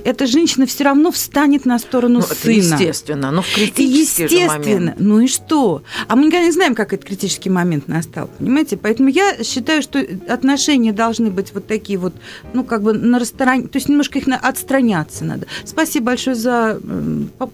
эта 0.03 0.27
женщина 0.27 0.65
все 0.65 0.83
равно 0.83 1.11
встанет 1.11 1.65
на 1.65 1.79
сторону 1.79 2.19
ну, 2.19 2.21
сына. 2.21 2.51
естественно, 2.51 3.31
но 3.31 3.41
в 3.41 3.53
критический 3.53 4.23
естественно, 4.23 4.49
же 4.49 4.79
момент. 4.79 4.95
ну 4.99 5.19
и 5.19 5.27
что? 5.27 5.83
А 6.07 6.15
мы 6.15 6.25
никогда 6.25 6.45
не 6.45 6.51
знаем, 6.51 6.75
как 6.75 6.93
этот 6.93 7.07
критический 7.07 7.49
момент 7.49 7.88
настал, 7.88 8.29
понимаете? 8.38 8.77
Поэтому 8.77 9.09
я 9.09 9.43
считаю, 9.43 9.81
что 9.81 9.99
отношения 10.27 10.93
должны 10.93 11.29
быть 11.31 11.53
вот 11.53 11.67
такие 11.67 11.97
вот, 11.99 12.13
ну 12.53 12.63
как 12.63 12.83
бы 12.83 12.93
на 12.93 13.19
расстоянии, 13.19 13.67
то 13.67 13.77
есть 13.77 13.89
немножко 13.89 14.19
их 14.19 14.27
на, 14.27 14.38
отстраняться 14.38 15.23
надо. 15.23 15.47
Спасибо 15.65 16.07
большое 16.07 16.35
за 16.35 16.79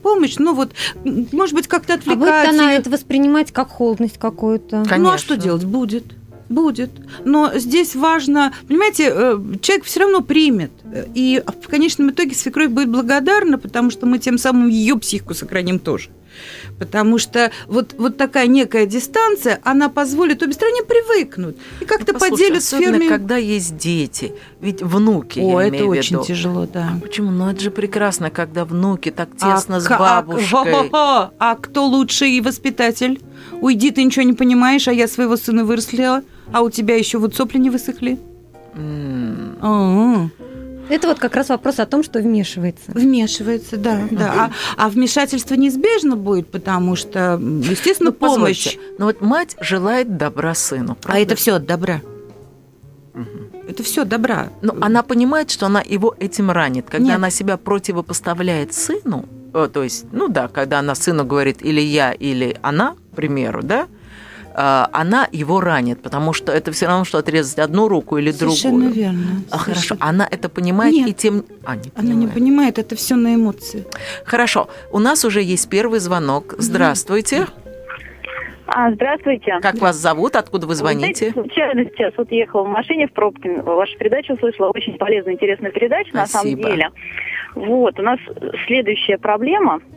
помощь, 0.02 0.36
ну 0.38 0.54
вот, 0.54 0.72
может 1.04 1.56
быть, 1.56 1.68
как-то 1.68 1.96
отвлекаться. 1.96 2.42
А 2.42 2.52
будет 2.52 2.62
она 2.62 2.74
это 2.74 2.90
воспринимать 2.90 3.52
как 3.52 3.70
холодность 3.70 4.18
какую-то? 4.58 4.90
Конечно. 4.90 4.98
Ну 4.98 5.10
а 5.16 5.18
что 5.18 5.38
делать? 5.38 5.66
Будет. 5.66 6.06
Будет. 6.48 6.92
Но 7.24 7.52
здесь 7.56 7.96
важно, 7.96 8.54
понимаете, 8.68 9.12
э, 9.12 9.40
человек 9.62 9.86
все 9.86 10.02
равно 10.02 10.22
примет. 10.22 10.72
И 11.16 11.44
в 11.64 11.68
конечном 11.68 12.12
итоге 12.12 12.36
свекровь 12.36 12.70
будет 12.70 12.90
благодарна, 12.90 13.58
потому 13.58 13.90
что 13.90 14.06
мы 14.06 14.20
тем 14.20 14.38
самым 14.38 14.68
ее 14.68 14.96
психику 14.98 15.34
сохраним 15.34 15.80
тоже. 15.80 16.10
Потому 16.80 17.18
что 17.18 17.52
вот, 17.68 17.96
вот 17.98 18.18
такая 18.18 18.48
некая 18.48 18.86
дистанция, 18.86 19.60
она 19.64 19.90
позволит 19.90 20.44
обе 20.44 20.54
стороны 20.54 20.84
привыкнуть 20.84 21.58
и 21.82 21.86
как-то 21.86 22.14
ну, 22.14 22.20
поделят 22.20 22.64
с 22.64 22.70
фермой. 22.70 23.08
когда 23.08 23.38
есть 23.38 23.78
дети, 23.78 24.34
ведь 24.62 24.82
внуки, 24.82 25.40
О, 25.40 25.62
я 25.62 25.68
это 25.68 25.86
очень 25.86 26.18
виду. 26.18 26.26
тяжело, 26.26 26.68
да. 26.72 26.94
А 26.98 27.02
почему? 27.02 27.32
Ну, 27.32 27.50
это 27.50 27.62
же 27.62 27.72
прекрасно, 27.72 28.30
когда 28.30 28.66
внуки 28.66 29.12
так 29.12 29.30
а 29.40 29.56
тесно 29.56 29.78
а, 29.78 29.80
с 29.80 29.88
бабушкой. 29.88 30.74
А, 30.74 30.88
а, 30.92 31.32
а 31.40 31.56
кто 31.56 31.86
лучший 31.86 32.40
воспитатель? 32.42 33.22
Уйди, 33.62 33.92
ты 33.92 34.04
ничего 34.04 34.24
не 34.24 34.34
понимаешь, 34.34 34.88
а 34.88 34.94
я 34.94 35.08
своего 35.08 35.38
сына 35.38 35.66
вырастила, 35.66 36.24
а 36.52 36.62
у 36.62 36.70
тебя 36.70 36.96
еще 36.96 37.18
вот 37.18 37.36
сопли 37.36 37.58
не 37.58 37.70
высохли. 37.70 38.20
Mm. 38.76 40.30
Это 40.90 41.08
вот 41.08 41.20
как 41.20 41.36
раз 41.36 41.50
вопрос 41.50 41.80
о 41.80 41.86
том, 41.86 42.04
что 42.04 42.20
вмешивается. 42.20 42.92
Вмешивается, 42.92 43.78
да, 43.78 44.08
да. 44.12 44.52
А, 44.78 44.86
а 44.86 44.90
вмешательство 44.90 45.56
неизбежно 45.56 46.16
будет, 46.16 46.48
потому 46.48 46.96
что, 46.96 47.40
естественно, 47.42 48.12
ну, 48.12 48.16
помощь. 48.16 48.78
Но 48.98 49.06
вот 49.06 49.22
мать 49.22 49.56
желает 49.60 50.18
добра 50.18 50.54
сыну. 50.54 50.96
Правда? 50.96 51.20
А 51.20 51.22
это 51.22 51.36
все 51.36 51.56
от 51.56 51.66
добра. 51.66 52.02
Это 53.68 53.82
все 53.84 54.06
добра. 54.06 54.50
Но 54.62 54.76
она 54.82 55.02
понимает, 55.02 55.50
что 55.50 55.66
она 55.66 55.82
его 55.82 56.16
этим 56.20 56.52
ранит. 56.52 56.86
Когда 56.90 57.08
Нет. 57.08 57.16
она 57.16 57.30
себя 57.30 57.58
противопоставляет 57.58 58.74
сыну, 58.74 59.26
э, 59.54 59.70
то 59.72 59.84
есть, 59.84 60.06
ну 60.12 60.28
да, 60.28 60.48
когда 60.48 60.80
она 60.80 60.94
сыну 60.96 61.26
говорит 61.26 61.64
или 61.64 61.82
я, 61.82 62.12
или 62.12 62.58
она, 62.62 62.96
к 63.12 63.16
примеру, 63.16 63.64
да, 63.64 63.88
она 64.56 65.28
его 65.32 65.60
ранит, 65.60 66.02
потому 66.02 66.34
что 66.34 66.52
это 66.52 66.72
все 66.72 66.88
равно, 66.88 67.04
что 67.04 67.18
отрезать 67.18 67.60
одну 67.60 67.88
руку 67.88 68.18
или 68.18 68.32
Совершенно 68.32 68.86
другую. 68.86 68.94
верно. 68.94 69.42
А 69.52 69.58
хорошо, 69.58 69.98
она 70.00 70.28
это 70.30 70.50
понимает 70.50 70.94
Нет, 70.94 71.10
и 71.10 71.14
тем... 71.14 71.44
А, 71.66 71.76
не 71.76 71.92
она 71.96 72.14
не 72.14 72.28
понимает, 72.28 72.80
это 72.80 72.96
все 72.96 73.16
на 73.16 73.36
эмоции. 73.36 73.86
Хорошо, 74.24 74.70
у 74.92 75.00
нас 75.00 75.26
уже 75.26 75.42
есть 75.42 75.70
первый 75.70 76.00
звонок. 76.00 76.56
Здравствуйте. 76.58 77.48
А, 78.68 78.92
здравствуйте. 78.92 79.60
Как 79.62 79.76
вас 79.76 79.96
зовут? 79.96 80.36
Откуда 80.36 80.68
вы 80.68 80.76
звоните? 80.76 81.28
Вы 81.28 81.32
знаете, 81.32 81.34
случайно 81.34 81.86
сейчас 81.86 82.14
вот 82.18 82.32
ехала 82.32 82.64
в 82.64 82.68
машине 82.68 83.08
в 83.08 83.12
пробке, 83.14 83.62
вашу 83.62 83.98
передачу 83.98 84.34
услышала, 84.34 84.72
очень 84.74 84.98
полезная, 84.98 85.34
интересная 85.34 85.72
передача 85.72 86.10
Спасибо. 86.10 86.22
на 86.22 86.28
самом 86.28 86.56
деле. 86.58 86.90
Вот, 87.54 88.00
у 88.00 88.02
нас 88.02 88.20
следующая 88.68 89.18
проблема– 89.18 89.82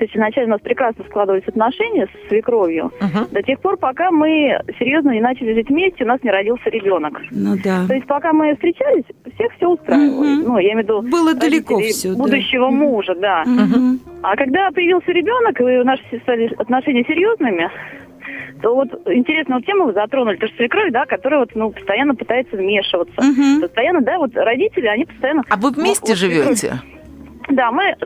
то 0.00 0.04
есть 0.04 0.16
изначально 0.16 0.54
у 0.54 0.56
нас 0.56 0.62
прекрасно 0.62 1.04
складывались 1.04 1.46
отношения 1.46 2.06
с 2.06 2.28
свекровью 2.28 2.90
uh-huh. 3.00 3.30
до 3.32 3.42
тех 3.42 3.60
пор, 3.60 3.76
пока 3.76 4.10
мы 4.10 4.58
серьезно 4.78 5.10
не 5.10 5.20
начали 5.20 5.52
жить 5.52 5.68
вместе, 5.68 6.04
у 6.04 6.06
нас 6.06 6.22
не 6.22 6.30
родился 6.30 6.70
ребенок. 6.70 7.20
Ну 7.30 7.56
да. 7.62 7.84
То 7.86 7.92
есть 7.92 8.06
пока 8.06 8.32
мы 8.32 8.54
встречались, 8.54 9.04
всех 9.34 9.52
все 9.58 9.68
устраивало. 9.68 10.24
Uh-huh. 10.24 10.44
Ну, 10.46 10.56
я 10.56 10.72
имею 10.72 10.78
в 10.78 10.82
виду 10.84 11.02
было 11.02 11.34
далеко 11.34 11.78
все, 11.80 12.14
будущего 12.14 12.70
да. 12.70 12.74
мужа, 12.74 13.14
да. 13.14 13.44
Uh-huh. 13.44 13.98
А 14.22 14.36
когда 14.36 14.70
появился 14.70 15.12
ребенок, 15.12 15.60
и 15.60 15.84
наши 15.84 16.02
стали 16.22 16.50
отношения 16.56 17.04
серьезными, 17.04 17.70
то 18.62 18.74
вот 18.74 18.88
интересную 19.04 19.60
тему 19.62 19.84
вы 19.84 19.92
затронули, 19.92 20.36
то 20.36 20.46
что 20.46 20.56
свекровь, 20.56 20.92
да, 20.92 21.04
которая 21.04 21.40
вот, 21.40 21.50
ну, 21.54 21.72
постоянно 21.72 22.14
пытается 22.14 22.56
вмешиваться. 22.56 23.20
Угу. 23.20 23.60
Постоянно, 23.60 24.00
да, 24.00 24.16
вот 24.16 24.34
родители, 24.34 24.86
они 24.86 25.04
постоянно... 25.04 25.42
А 25.50 25.56
вы 25.58 25.72
вместе 25.72 26.12
вот, 26.12 26.16
живете? 26.16 26.80
Да, 27.50 27.70
мы, 27.70 27.96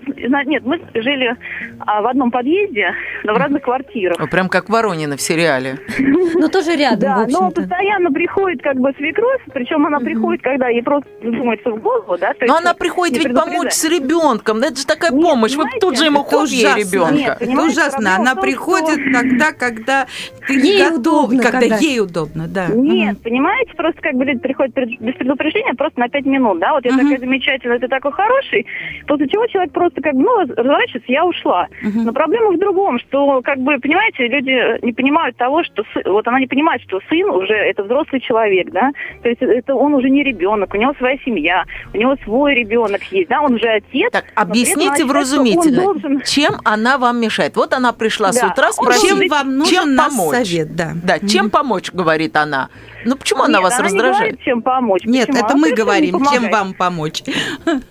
нет, 0.46 0.64
мы 0.64 0.80
жили 0.94 1.36
а, 1.80 2.02
в 2.02 2.06
одном 2.06 2.30
подъезде, 2.30 2.94
но 3.24 3.34
в 3.34 3.36
разных 3.36 3.62
квартирах. 3.62 4.18
Ну, 4.18 4.26
прям 4.28 4.48
как 4.48 4.68
Воронина 4.68 5.16
в 5.16 5.20
сериале. 5.20 5.78
Ну, 6.36 6.48
тоже 6.48 6.76
рядом, 6.76 7.00
Да, 7.00 7.26
но 7.28 7.50
постоянно 7.50 8.10
приходит 8.10 8.62
как 8.62 8.76
бы 8.76 8.92
свекровь, 8.96 9.40
причем 9.52 9.86
она 9.86 10.00
приходит, 10.00 10.42
когда 10.42 10.68
ей 10.68 10.82
просто 10.82 11.08
думается 11.22 11.70
в 11.70 11.80
голову, 11.80 12.16
да. 12.18 12.32
Но 12.42 12.56
она 12.56 12.74
приходит 12.74 13.24
ведь 13.24 13.34
помочь 13.34 13.72
с 13.72 13.84
ребенком, 13.84 14.58
это 14.58 14.76
же 14.76 14.86
такая 14.86 15.10
помощь, 15.10 15.54
вы 15.54 15.64
тут 15.80 15.98
же 15.98 16.06
ему 16.06 16.24
хобби 16.24 16.64
ребенка. 16.78 17.36
Это 17.40 17.62
ужасно, 17.62 18.16
она 18.16 18.34
приходит 18.34 19.12
тогда, 19.12 19.52
когда 19.52 20.06
ты 20.46 20.54
ей 20.54 20.94
удобно, 20.94 21.42
когда 21.42 21.76
ей 21.76 22.00
удобно, 22.00 22.46
да. 22.48 22.66
Нет, 22.68 23.22
понимаете, 23.22 23.72
просто 23.76 24.00
как 24.00 24.14
бы 24.14 24.24
люди 24.24 24.40
приходят 24.40 24.74
без 24.74 25.14
предупреждения 25.14 25.74
просто 25.74 26.00
на 26.00 26.08
пять 26.08 26.26
минут, 26.26 26.58
да, 26.58 26.72
вот 26.72 26.84
я 26.84 26.92
такая 26.92 27.18
замечательная, 27.18 27.78
ты 27.78 27.88
такой 27.88 28.12
хороший, 28.12 28.66
после 29.06 29.26
чего 29.34 29.46
человек 29.48 29.72
просто 29.72 30.00
как 30.00 30.14
бы, 30.14 30.22
ну, 30.22 30.40
разворачивается, 30.40 31.10
я 31.10 31.24
ушла. 31.24 31.66
Но 31.82 32.12
проблема 32.12 32.52
в 32.52 32.58
другом, 32.58 33.00
что, 33.00 33.42
как 33.42 33.58
бы, 33.58 33.78
понимаете, 33.78 34.28
люди 34.28 34.84
не 34.84 34.92
понимают 34.92 35.36
того, 35.36 35.64
что, 35.64 35.82
вот 36.04 36.26
она 36.28 36.38
не 36.38 36.46
понимает, 36.46 36.82
что 36.82 37.00
сын 37.08 37.28
уже 37.30 37.54
это 37.54 37.82
взрослый 37.82 38.20
человек, 38.20 38.70
да, 38.70 38.92
то 39.22 39.28
есть 39.28 39.42
это 39.42 39.74
он 39.74 39.94
уже 39.94 40.08
не 40.08 40.22
ребенок, 40.22 40.72
у 40.74 40.76
него 40.76 40.94
своя 40.98 41.18
семья, 41.24 41.64
у 41.92 41.96
него 41.96 42.16
свой 42.24 42.54
ребенок 42.54 43.02
есть, 43.10 43.28
да, 43.28 43.42
он 43.42 43.54
уже 43.54 43.66
отец. 43.68 44.12
Так, 44.12 44.26
объясните 44.36 45.04
вразумительно, 45.04 45.82
должен... 45.82 46.22
чем 46.22 46.54
она 46.64 46.98
вам 46.98 47.20
мешает? 47.20 47.56
Вот 47.56 47.72
она 47.72 47.92
пришла 47.92 48.28
да. 48.28 48.32
с 48.34 48.44
утра 48.44 48.72
спросить, 48.72 49.08
чем 49.08 49.28
вам 49.28 49.58
нужен 49.58 49.74
чем 49.74 49.96
помочь? 49.96 50.36
совет, 50.36 50.76
да. 50.76 50.92
Да, 51.02 51.18
чем 51.18 51.50
помочь, 51.50 51.90
говорит 51.92 52.36
она. 52.36 52.68
Ну 53.04 53.16
почему 53.16 53.42
она 53.42 53.60
вас 53.60 53.74
она 53.74 53.84
раздражает? 53.84 54.14
Не 54.14 54.20
говорит, 54.20 54.40
чем 54.40 54.62
помочь. 54.62 55.04
Нет, 55.04 55.26
Почему? 55.26 55.44
это 55.44 55.54
она 55.54 55.60
мы 55.60 55.72
говорим, 55.72 56.24
чем 56.26 56.50
вам 56.50 56.74
помочь. 56.74 57.22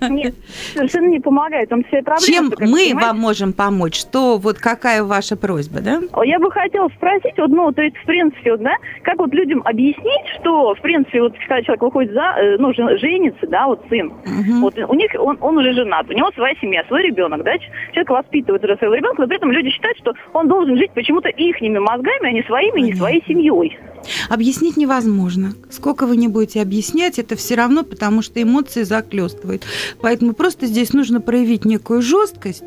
Нет, 0.01 0.35
совершенно 0.73 1.07
не 1.07 1.19
помогает. 1.23 1.71
Он 1.73 1.83
все 1.85 2.01
проблемы. 2.03 2.27
Чем 2.27 2.45
мы 2.45 2.51
понимаете? 2.51 2.95
вам 2.95 3.19
можем 3.19 3.53
помочь? 3.53 3.99
Что, 3.99 4.37
вот 4.37 4.59
какая 4.59 5.03
ваша 5.03 5.35
просьба, 5.35 5.81
да? 5.81 6.01
Я 6.23 6.39
бы 6.39 6.51
хотела 6.51 6.89
спросить, 6.89 7.37
вот, 7.37 7.49
ну, 7.49 7.71
то 7.71 7.81
есть, 7.81 7.97
в 7.97 8.05
принципе, 8.05 8.51
вот, 8.51 8.61
да, 8.61 8.75
как 9.01 9.17
вот 9.17 9.33
людям 9.33 9.61
объяснить, 9.65 10.27
что, 10.39 10.75
в 10.75 10.81
принципе, 10.81 11.21
вот, 11.21 11.33
когда 11.39 11.61
человек 11.63 11.81
выходит 11.81 12.13
за, 12.13 12.35
э, 12.37 12.57
ну, 12.59 12.73
женится, 12.73 13.47
да, 13.47 13.67
вот 13.67 13.83
сын, 13.89 14.07
угу. 14.07 14.61
вот, 14.61 14.77
у 14.77 14.93
них, 14.93 15.11
он, 15.17 15.37
он 15.41 15.57
уже 15.57 15.73
женат, 15.73 16.07
у 16.09 16.13
него 16.13 16.31
своя 16.35 16.55
семья, 16.61 16.83
свой 16.87 17.03
ребенок, 17.03 17.43
да, 17.43 17.53
человек 17.91 18.09
воспитывает 18.09 18.63
уже 18.63 18.77
своего 18.77 18.95
ребенка, 18.95 19.21
но 19.21 19.27
при 19.27 19.37
этом 19.37 19.51
люди 19.51 19.69
считают, 19.69 19.97
что 19.97 20.13
он 20.33 20.47
должен 20.47 20.77
жить 20.77 20.91
почему-то 20.91 21.29
ихними 21.29 21.79
мозгами, 21.79 22.27
а 22.27 22.31
не 22.31 22.43
своими, 22.43 22.71
Понятно. 22.71 22.91
не 22.91 22.95
своей 22.95 23.23
семьей. 23.25 23.79
Объяснить 24.29 24.77
невозможно. 24.77 25.53
Сколько 25.69 26.05
вы 26.05 26.17
не 26.17 26.27
будете 26.27 26.61
объяснять, 26.61 27.19
это 27.19 27.35
все 27.35 27.55
равно, 27.55 27.83
потому 27.83 28.21
что 28.21 28.41
эмоции 28.41 28.83
заклестывают. 28.83 29.63
Поэтому 30.01 30.33
просто 30.33 30.65
здесь 30.67 30.93
нужно 30.93 31.21
проявить 31.21 31.65
некую 31.65 32.01
жесткость, 32.01 32.63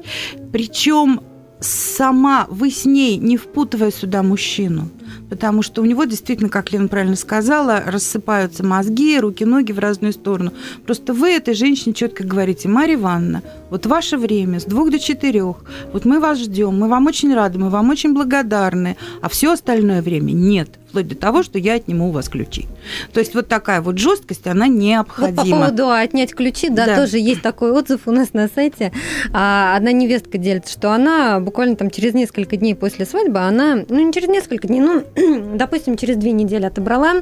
причем 0.53 1.21
сама 1.61 2.47
вы 2.51 2.71
с 2.71 2.85
ней, 2.85 3.17
не 3.17 3.37
впутывая 3.37 3.91
сюда 3.91 4.23
мужчину, 4.23 4.91
потому 5.31 5.63
что 5.63 5.83
у 5.83 5.85
него 5.85 6.05
действительно, 6.05 6.49
как 6.49 6.73
Лена 6.73 6.89
правильно 6.89 7.17
сказала, 7.17 7.83
рассыпаются 7.87 8.65
мозги, 8.65 9.19
руки, 9.19 9.45
ноги 9.45 9.73
в 9.73 9.79
разную 9.79 10.13
сторону. 10.13 10.53
Просто 10.85 11.15
вы 11.15 11.31
этой 11.31 11.55
женщине 11.55 11.95
четко 11.95 12.25
говорите, 12.25 12.69
Марья 12.69 12.95
Ивановна, 12.95 13.43
вот 13.71 13.87
ваше 13.87 14.19
время 14.19 14.61
с 14.61 14.65
двух 14.65 14.91
до 14.91 14.99
четырех, 14.99 15.57
вот 15.93 16.05
мы 16.05 16.21
вас 16.21 16.39
ждем, 16.39 16.79
мы 16.79 16.89
вам 16.89 17.07
очень 17.07 17.35
рады, 17.35 17.59
мы 17.59 17.71
вам 17.71 17.91
очень 17.91 18.13
благодарны, 18.13 18.97
а 19.23 19.29
все 19.29 19.53
остальное 19.53 20.03
время 20.03 20.33
нет 20.33 20.69
вплоть 20.97 21.09
до 21.09 21.15
того, 21.15 21.43
что 21.43 21.59
я 21.59 21.75
отниму 21.75 22.09
у 22.09 22.11
вас 22.11 22.29
ключи. 22.31 22.67
То 23.13 23.21
есть 23.21 23.35
вот 23.35 23.49
такая 23.49 23.83
вот 23.83 23.99
жесткость, 23.99 24.47
она 24.47 24.67
необходима. 24.67 25.37
Вот 25.37 25.51
по 25.51 25.57
поводу 25.57 25.91
отнять 25.91 26.35
ключи, 26.35 26.71
да, 26.71 26.87
да, 26.87 26.97
тоже 26.97 27.19
есть 27.19 27.43
такой 27.43 27.71
отзыв 27.73 28.03
у 28.07 28.13
нас 28.13 28.33
на 28.33 28.49
сайте. 28.49 28.93
А, 29.33 29.77
одна 29.77 29.93
невестка 29.93 30.39
делится, 30.39 30.73
что 30.73 30.93
она 30.93 31.39
буквально 31.41 31.77
там 31.77 31.91
через 31.91 32.15
несколько 32.15 32.57
дней 32.57 32.75
после 32.75 33.05
свадьбы, 33.05 33.41
она, 33.41 33.85
ну 33.89 34.07
не 34.07 34.13
через 34.13 34.29
несколько 34.29 34.69
дней, 34.69 34.81
ну, 34.81 35.05
допустим, 35.55 35.99
через 35.99 36.17
две 36.17 36.33
недели 36.33 36.65
отобрала 36.65 37.17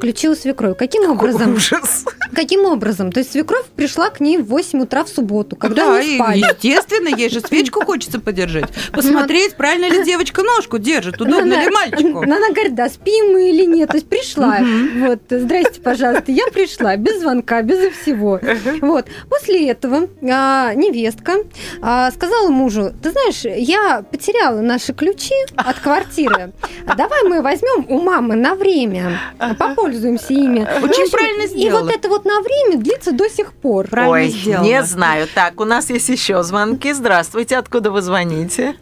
ключи 0.00 0.28
у 0.28 0.34
свекрови. 0.34 0.74
Каким 0.74 1.02
Какой 1.02 1.30
образом? 1.30 1.54
Ужас. 1.54 2.04
Каким 2.34 2.64
образом? 2.64 3.12
То 3.12 3.20
есть 3.20 3.30
свекровь 3.32 3.66
пришла 3.76 4.10
к 4.10 4.18
ней 4.18 4.38
в 4.38 4.46
8 4.46 4.80
утра 4.80 5.04
в 5.04 5.08
субботу, 5.08 5.54
когда 5.54 5.86
да, 5.86 5.96
они 5.98 6.16
спали. 6.16 6.38
естественно, 6.38 7.08
ей 7.14 7.28
же 7.28 7.40
свечку 7.40 7.84
хочется 7.84 8.18
подержать. 8.18 8.70
Посмотреть, 8.92 9.54
правильно 9.54 9.88
ли 9.88 10.04
девочка 10.04 10.42
ножку 10.42 10.78
держит, 10.78 11.20
удобно 11.20 11.62
ли 11.62 11.70
мальчику. 11.70 12.22
Она 12.22 12.50
говорит, 12.50 12.74
да, 12.74 12.88
спи 12.88 13.19
мы 13.22 13.50
или 13.50 13.64
нет. 13.64 13.90
То 13.90 13.96
есть 13.96 14.08
пришла, 14.08 14.58
вот, 14.98 15.20
здрасте, 15.28 15.80
пожалуйста, 15.80 16.32
я 16.32 16.46
пришла, 16.52 16.96
без 16.96 17.20
звонка, 17.20 17.62
без 17.62 17.92
всего. 17.94 18.40
Вот. 18.80 19.06
После 19.28 19.68
этого 19.70 20.08
а, 20.22 20.74
невестка 20.74 21.38
а, 21.82 22.10
сказала 22.10 22.48
мужу, 22.48 22.92
ты 23.02 23.10
знаешь, 23.10 23.44
я 23.44 24.02
потеряла 24.02 24.60
наши 24.60 24.92
ключи 24.92 25.34
от 25.56 25.78
квартиры, 25.80 26.52
давай 26.96 27.24
мы 27.24 27.42
возьмем 27.42 27.86
у 27.88 28.00
мамы 28.00 28.36
на 28.36 28.54
время, 28.54 29.18
попользуемся 29.58 30.32
ими. 30.32 30.60
Очень 30.82 31.04
общем, 31.04 31.10
правильно 31.10 31.46
сделала. 31.46 31.80
И 31.80 31.82
вот 31.82 31.94
это 31.94 32.08
вот 32.08 32.24
на 32.24 32.40
время 32.40 32.78
длится 32.78 33.12
до 33.12 33.28
сих 33.28 33.52
пор. 33.52 33.88
Правильно 33.88 34.12
Ой, 34.12 34.28
сделала. 34.28 34.64
не 34.64 34.82
знаю. 34.82 35.26
Так, 35.34 35.60
у 35.60 35.64
нас 35.64 35.90
есть 35.90 36.08
еще 36.08 36.42
звонки. 36.42 36.92
Здравствуйте, 36.92 37.56
откуда 37.56 37.90
вы 37.90 38.02
звоните? 38.02 38.76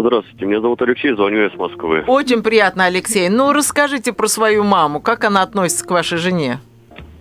Здравствуйте, 0.00 0.46
меня 0.46 0.62
зовут 0.62 0.80
Алексей, 0.80 1.12
звоню 1.12 1.46
из 1.46 1.54
Москвы. 1.58 2.04
Очень 2.06 2.42
приятно, 2.42 2.86
Алексей. 2.86 3.28
Ну, 3.28 3.52
расскажите 3.52 4.14
про 4.14 4.28
свою 4.28 4.64
маму. 4.64 4.98
Как 4.98 5.24
она 5.24 5.42
относится 5.42 5.86
к 5.86 5.90
вашей 5.90 6.16
жене? 6.16 6.58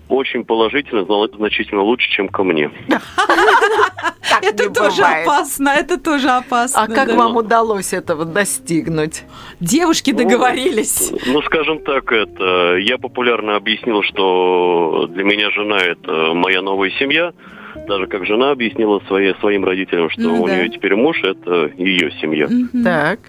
Очень 0.07 0.45
положительно, 0.45 1.05
значительно 1.35 1.81
лучше, 1.81 2.09
чем 2.09 2.29
ко 2.29 2.43
мне. 2.43 2.71
Это 4.41 4.69
тоже 4.73 5.03
опасно, 5.03 5.69
это 5.69 5.99
тоже 5.99 6.29
опасно. 6.29 6.83
А 6.83 6.87
как 6.87 7.13
вам 7.13 7.35
удалось 7.35 7.91
этого 7.91 8.23
достигнуть? 8.23 9.23
Девушки 9.59 10.11
ну, 10.11 10.19
договорились. 10.19 11.11
Ну, 11.25 11.41
скажем 11.41 11.83
так, 11.83 12.09
это 12.13 12.77
я 12.77 12.97
популярно 12.97 13.57
объяснил, 13.57 14.03
что 14.03 15.09
для 15.09 15.25
меня 15.25 15.51
жена 15.51 15.79
это 15.79 16.33
моя 16.33 16.61
новая 16.61 16.91
семья. 16.91 17.33
Даже 17.89 18.07
как 18.07 18.25
жена 18.25 18.51
объяснила 18.51 19.01
своей, 19.07 19.33
своим 19.41 19.65
родителям, 19.65 20.09
что 20.09 20.21
Ну 20.21 20.43
у 20.43 20.47
да. 20.47 20.55
нее 20.55 20.69
теперь 20.69 20.95
муж 20.95 21.21
это 21.23 21.71
ее 21.77 22.11
семья. 22.21 22.47
Мгм. 22.47 22.83
Так. 22.83 23.19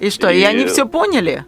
И 0.00 0.10
что, 0.10 0.28
и 0.28 0.40
И- 0.40 0.44
они 0.44 0.66
все 0.66 0.86
поняли? 0.86 1.44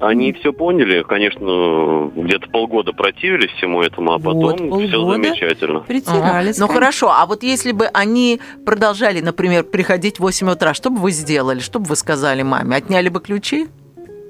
Они 0.00 0.32
все 0.32 0.52
поняли, 0.52 1.02
конечно, 1.02 2.12
где-то 2.14 2.48
полгода 2.50 2.92
противились 2.92 3.50
всему 3.56 3.82
этому, 3.82 4.12
а 4.12 4.18
Вот, 4.18 4.52
потом 4.52 4.56
все 4.80 4.92
полгода. 4.96 5.12
замечательно. 5.24 5.80
Притирались. 5.80 6.56
Ну 6.58 6.68
хорошо, 6.68 7.10
а 7.10 7.26
вот 7.26 7.42
если 7.42 7.72
бы 7.72 7.86
они 7.86 8.40
продолжали, 8.64 9.20
например, 9.20 9.64
приходить 9.64 10.18
в 10.18 10.20
8 10.20 10.50
утра, 10.50 10.72
что 10.72 10.90
бы 10.90 10.98
вы 11.00 11.10
сделали? 11.10 11.58
Что 11.58 11.80
бы 11.80 11.86
вы 11.86 11.96
сказали 11.96 12.42
маме? 12.42 12.76
Отняли 12.76 13.08
бы 13.08 13.18
ключи? 13.20 13.66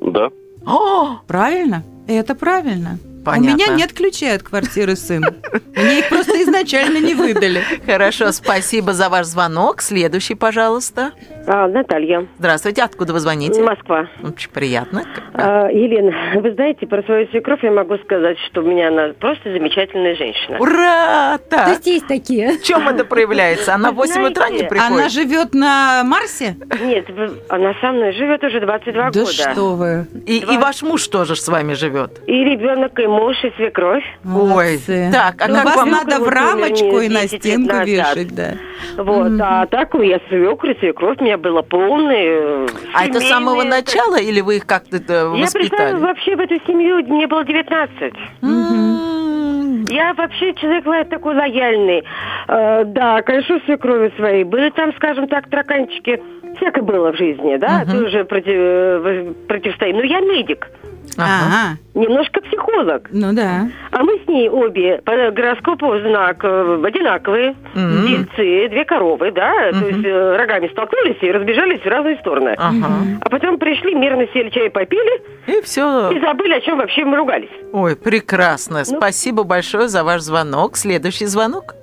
Да. 0.00 0.30
О, 0.66 1.18
Правильно? 1.26 1.85
Это 2.06 2.35
правильно. 2.35 2.99
Понятно. 3.25 3.52
У 3.52 3.56
меня 3.56 3.75
нет 3.76 3.92
ключей 3.92 4.34
от 4.34 4.42
квартиры 4.42 4.96
сына. 4.96 5.34
Мне 5.76 6.00
их 6.00 6.08
просто 6.08 6.42
изначально 6.42 6.98
не 6.98 7.14
выдали. 7.14 7.62
хорошо, 7.87 8.32
спасибо 8.32 8.92
за 8.92 9.08
ваш 9.08 9.26
звонок. 9.26 9.80
Следующий, 9.82 10.34
пожалуйста. 10.34 11.12
А, 11.46 11.66
Наталья, 11.68 12.26
Здравствуйте, 12.38 12.82
откуда 12.82 13.12
вы 13.12 13.20
звоните? 13.20 13.62
Москва. 13.62 14.06
Очень 14.22 14.50
приятно. 14.50 15.04
А, 15.34 15.68
Елена, 15.70 16.40
вы 16.40 16.52
знаете, 16.52 16.87
про 16.87 17.02
свою 17.02 17.26
свекровь 17.28 17.62
я 17.62 17.70
могу 17.70 17.96
сказать, 17.98 18.37
что 18.50 18.60
у 18.62 18.64
меня 18.64 18.88
она 18.88 19.12
просто 19.18 19.50
замечательная 19.52 20.14
женщина. 20.14 20.58
Ура! 20.58 21.38
То 21.38 21.56
Так, 21.56 21.68
есть 21.70 21.87
есть 21.87 22.06
такие. 22.06 22.58
в 22.58 22.62
чем 22.62 22.88
это 22.88 23.04
проявляется? 23.04 23.75
Она 23.75 23.92
в 23.92 23.96
8 23.96 24.22
утра 24.28 24.48
не 24.50 24.64
приходит? 24.64 24.82
Она 24.92 25.08
живет 25.08 25.54
на 25.54 26.02
Марсе? 26.04 26.56
Нет, 26.82 27.06
она 27.48 27.75
со 27.80 27.92
мной 27.92 28.12
живет 28.12 28.42
уже 28.44 28.60
22 28.60 29.10
Да 29.10 29.20
года. 29.20 29.32
что 29.32 29.75
вы. 29.75 30.06
И, 30.26 30.38
и 30.38 30.58
ваш 30.58 30.82
муж 30.82 31.06
тоже 31.08 31.37
с 31.37 31.48
вами 31.48 31.72
живет. 31.75 32.20
И 32.26 32.32
ребенок, 32.44 32.98
и 32.98 33.06
муж, 33.08 33.36
и 33.44 33.50
свекровь. 33.56 34.04
Молодцы. 34.22 35.06
Ой, 35.06 35.12
так, 35.12 35.34
а 35.40 35.48
Ну, 35.48 35.54
как 35.56 35.64
вас 35.64 35.76
вам- 35.76 35.90
надо 35.90 36.20
в 36.20 36.28
рамочку 36.28 37.00
и 37.00 37.08
на 37.08 37.22
10 37.22 37.32
лет 37.32 37.42
стенку 37.42 37.68
назад. 37.72 37.86
вешать, 37.86 38.34
да. 38.34 38.52
Вот, 38.96 39.32
а 39.40 39.66
так 39.66 39.94
я 39.94 40.20
свекры, 40.28 40.76
свекровь 40.80 41.18
у 41.20 41.24
меня 41.24 41.38
была 41.38 41.62
полная. 41.62 42.66
А 42.94 43.04
это 43.06 43.20
с 43.20 43.28
самого 43.28 43.62
начала 43.64 44.18
или 44.18 44.40
вы 44.40 44.56
их 44.56 44.66
как-то 44.66 44.96
э, 44.98 45.00
Я 45.00 45.46
пришла 45.50 45.60
воспитали? 45.60 45.94
вообще 45.96 46.36
в 46.36 46.40
эту 46.40 46.54
семью, 46.66 46.98
мне 47.06 47.26
было 47.26 47.44
19. 47.44 48.14
М, 48.42 49.84
Я 49.90 50.12
вообще 50.14 50.52
человек 50.54 50.84
ло- 50.86 51.04
такой 51.04 51.34
лояльный. 51.34 52.04
Э, 52.48 52.84
да, 52.84 53.22
конечно, 53.22 53.58
свекрови 53.64 54.12
свои. 54.16 54.44
Были 54.44 54.70
там, 54.70 54.92
скажем 54.96 55.28
так, 55.28 55.48
тараканчики. 55.48 56.20
Всякое 56.58 56.82
было 56.82 57.12
в 57.12 57.16
жизни, 57.16 57.56
да? 57.56 57.84
Ты 57.84 58.04
уже 58.04 58.24
против, 58.24 58.52
э, 58.54 59.32
противостоишь. 59.48 59.94
Но 59.94 60.02
я 60.02 60.20
медик. 60.20 60.68
Ага. 61.16 61.78
Немножко 61.94 62.40
психолог. 62.40 63.08
Ну 63.10 63.32
да. 63.32 63.68
А 63.90 64.04
мы 64.04 64.20
с 64.24 64.28
ней 64.28 64.48
обе 64.48 65.00
по 65.04 65.12
гороскопу 65.32 65.98
знак 65.98 66.44
э, 66.44 66.80
одинаковые. 66.84 67.56
Мгм. 67.74 68.06
Дельцы, 68.06 68.68
две 68.68 68.84
коровы, 68.84 69.32
да? 69.32 69.72
То 69.72 69.86
есть 69.88 70.04
э, 70.04 70.36
рогами 70.36 70.68
столкнулись 70.68 71.16
и 71.20 71.32
разбежались 71.32 71.80
в 71.80 71.86
разные 71.86 72.18
стороны. 72.18 72.54
Ага. 72.56 72.86
А 73.20 73.28
потом 73.30 73.58
пришли, 73.58 73.94
мирно 73.94 74.26
сели, 74.32 74.50
чай 74.50 74.70
попили 74.70 75.20
И 75.48 75.60
все. 75.62 76.10
и 76.12 76.20
забыли, 76.20 76.54
о 76.54 76.60
чем 76.60 76.78
вообще 76.78 77.04
мы 77.04 77.16
ругались. 77.16 77.50
Ой, 77.72 77.96
прекрасно. 77.96 78.78
Ну. 78.78 78.84
Спасибо 78.98 79.42
большое 79.42 79.88
за 79.88 80.04
ваш 80.04 80.20
звонок. 80.20 80.76
Следующий 80.76 81.26
звонок. 81.26 81.74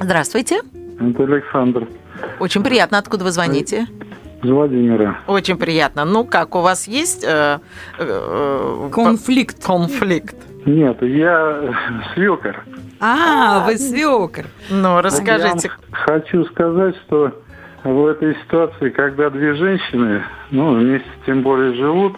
Здравствуйте. 0.00 0.60
Это 1.00 1.22
Александр 1.22 1.86
Очень 2.38 2.62
приятно. 2.62 2.98
Откуда 2.98 3.24
вы 3.24 3.30
звоните? 3.30 3.86
из 4.42 4.50
Владимира. 4.50 5.18
Очень 5.26 5.58
приятно. 5.58 6.04
Ну 6.06 6.24
как, 6.24 6.54
у 6.54 6.60
вас 6.60 6.88
есть 6.88 7.24
э, 7.28 7.58
э, 7.98 8.88
Конфликт. 8.92 9.62
конфликт? 9.62 10.34
Нет, 10.64 11.02
я 11.02 11.74
свекор. 12.14 12.64
А, 13.00 13.64
вы 13.66 13.76
свекр. 13.76 14.46
Ну, 14.70 15.00
расскажите. 15.00 15.68
Я 15.68 15.74
вам 15.74 16.06
хочу 16.20 16.44
сказать, 16.46 16.94
что 17.06 17.32
в 17.84 18.06
этой 18.06 18.34
ситуации, 18.44 18.90
когда 18.90 19.30
две 19.30 19.54
женщины, 19.54 20.22
ну, 20.50 20.74
вместе 20.74 21.08
тем 21.26 21.42
более 21.42 21.74
живут, 21.74 22.16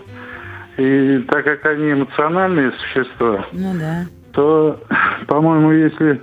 и 0.76 1.18
так 1.28 1.44
как 1.44 1.64
они 1.66 1.92
эмоциональные 1.92 2.72
существа, 2.72 3.46
Ну 3.52 3.74
да. 3.78 4.06
то, 4.32 4.80
по-моему, 5.28 5.72
если 5.72 6.20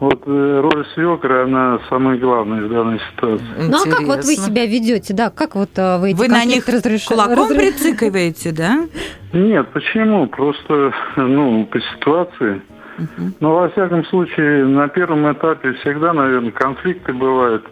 вот 0.00 0.22
э, 0.26 0.60
роль 0.60 0.86
свекра, 0.94 1.44
она 1.44 1.78
самая 1.88 2.18
главная 2.18 2.62
в 2.62 2.68
данной 2.68 3.00
ситуации. 3.12 3.44
Ну 3.58 3.76
а 3.76 3.90
как 3.90 4.00
вот 4.00 4.24
вы 4.24 4.32
Интересно. 4.32 4.44
себя 4.46 4.66
ведете, 4.66 5.14
да? 5.14 5.30
Как 5.30 5.54
вот 5.54 5.70
э, 5.76 5.98
вы 5.98 6.10
эти 6.10 6.18
Вы 6.18 6.28
на 6.28 6.44
них 6.44 6.68
разреш- 6.68 7.06
кулаком 7.08 7.50
разре- 7.50 7.56
прицикиваете, 7.72 8.52
да? 8.52 8.86
Нет, 9.32 9.68
почему? 9.72 10.26
Просто, 10.26 10.92
ну, 11.16 11.64
по 11.66 11.80
ситуации. 11.80 12.60
Но, 13.40 13.54
во 13.54 13.68
всяком 13.70 14.04
случае, 14.06 14.66
на 14.66 14.86
первом 14.88 15.30
этапе 15.32 15.72
всегда, 15.74 16.12
наверное, 16.12 16.52
конфликты 16.52 17.12
бывают. 17.12 17.64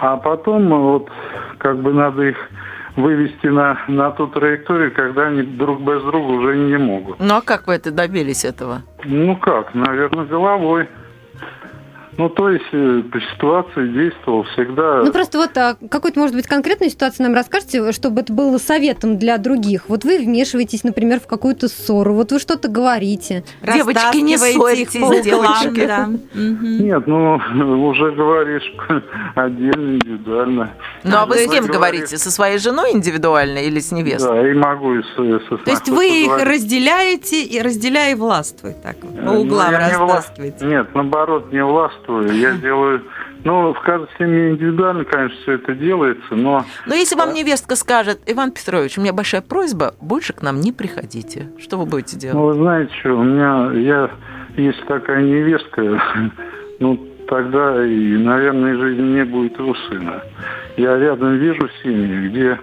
А 0.00 0.16
потом, 0.16 0.68
вот, 0.68 1.10
как 1.58 1.78
бы 1.82 1.92
надо 1.92 2.22
их 2.22 2.36
вывести 2.96 3.46
на, 3.48 3.78
на 3.88 4.10
ту 4.12 4.26
траекторию, 4.28 4.92
когда 4.94 5.26
они 5.26 5.42
друг 5.42 5.80
без 5.80 6.02
друга 6.02 6.32
уже 6.32 6.56
не 6.56 6.78
могут. 6.78 7.18
Ну 7.20 7.34
а 7.36 7.40
как 7.42 7.66
вы 7.66 7.74
это 7.74 7.90
добились 7.90 8.44
этого? 8.46 8.82
Ну 9.04 9.36
как, 9.36 9.74
наверное, 9.74 10.24
головой. 10.24 10.88
Ну, 12.18 12.28
то 12.30 12.48
есть 12.48 12.64
э, 12.72 13.02
по 13.12 13.20
ситуации 13.20 13.88
действовал 13.92 14.44
всегда. 14.44 15.02
Ну 15.02 15.12
просто 15.12 15.38
вот 15.38 15.56
а, 15.56 15.76
какую-то, 15.90 16.18
может 16.18 16.34
быть, 16.34 16.46
конкретную 16.46 16.90
ситуацию 16.90 17.26
нам 17.26 17.34
расскажете, 17.34 17.92
чтобы 17.92 18.20
это 18.22 18.32
было 18.32 18.58
советом 18.58 19.18
для 19.18 19.36
других. 19.38 19.88
Вот 19.88 20.04
вы 20.04 20.18
вмешиваетесь, 20.18 20.82
например, 20.84 21.20
в 21.20 21.26
какую-то 21.26 21.68
ссору, 21.68 22.14
вот 22.14 22.32
вы 22.32 22.38
что-то 22.38 22.68
говорите. 22.68 23.44
Девочки, 23.62 24.18
не 24.18 24.34
Растаскиваете 24.36 24.98
их 24.98 25.04
углам, 25.04 25.22
девочки. 25.22 25.86
да. 25.86 26.08
Нет, 26.34 27.06
ну, 27.06 27.34
уже 27.88 28.12
говоришь 28.12 28.72
отдельно, 29.34 29.96
индивидуально. 29.96 30.70
Ну 31.04 31.16
а 31.16 31.26
вы 31.26 31.36
с 31.36 31.50
кем 31.50 31.66
говорите? 31.66 32.16
Со 32.18 32.30
своей 32.30 32.58
женой 32.58 32.92
индивидуально 32.92 33.58
или 33.58 33.78
с 33.80 33.92
невестой? 33.92 34.42
Да, 34.42 34.50
и 34.50 34.54
могу 34.54 34.94
и 34.94 35.02
со, 35.14 35.40
со 35.48 35.56
То 35.58 35.70
есть 35.70 35.88
вы 35.88 36.06
их 36.24 36.44
разделяете 36.44 37.42
и 37.42 37.60
разделяя 37.60 38.12
и 38.12 38.14
властвуй 38.14 38.74
так 38.82 38.96
по 39.00 39.30
углам 39.30 39.72
не 39.72 39.76
вла- 39.78 40.06
растаскиваете. 40.06 40.64
Нет, 40.64 40.94
наоборот, 40.94 41.52
не 41.52 41.64
властвую. 42.06 42.38
Я 42.38 42.52
делаю... 42.56 43.02
Ну, 43.44 43.72
в 43.72 43.80
каждой 43.80 44.08
семье 44.18 44.50
индивидуально, 44.50 45.04
конечно, 45.04 45.36
все 45.42 45.52
это 45.52 45.72
делается, 45.74 46.34
но... 46.34 46.64
Но 46.86 46.94
если 46.94 47.14
вам 47.14 47.32
невестка 47.32 47.76
скажет, 47.76 48.18
Иван 48.26 48.50
Петрович, 48.50 48.98
у 48.98 49.02
меня 49.02 49.12
большая 49.12 49.40
просьба, 49.40 49.94
больше 50.00 50.32
к 50.32 50.42
нам 50.42 50.60
не 50.60 50.72
приходите. 50.72 51.48
Что 51.58 51.76
вы 51.76 51.86
будете 51.86 52.16
Ну, 52.16 52.20
делать? 52.20 52.56
вы 52.56 52.62
знаете 52.62 52.92
что, 52.98 53.12
у 53.14 53.22
меня... 53.22 53.70
Я, 53.72 54.10
если 54.56 54.82
такая 54.86 55.22
невестка, 55.22 56.02
ну, 56.80 56.98
тогда 57.28 57.84
и, 57.86 58.16
наверное, 58.16 58.76
жизни 58.76 59.14
не 59.18 59.24
будет 59.24 59.60
у 59.60 59.74
сына. 59.74 60.22
Я 60.76 60.98
рядом 60.98 61.36
вижу 61.36 61.68
семьи, 61.84 62.28
где 62.28 62.58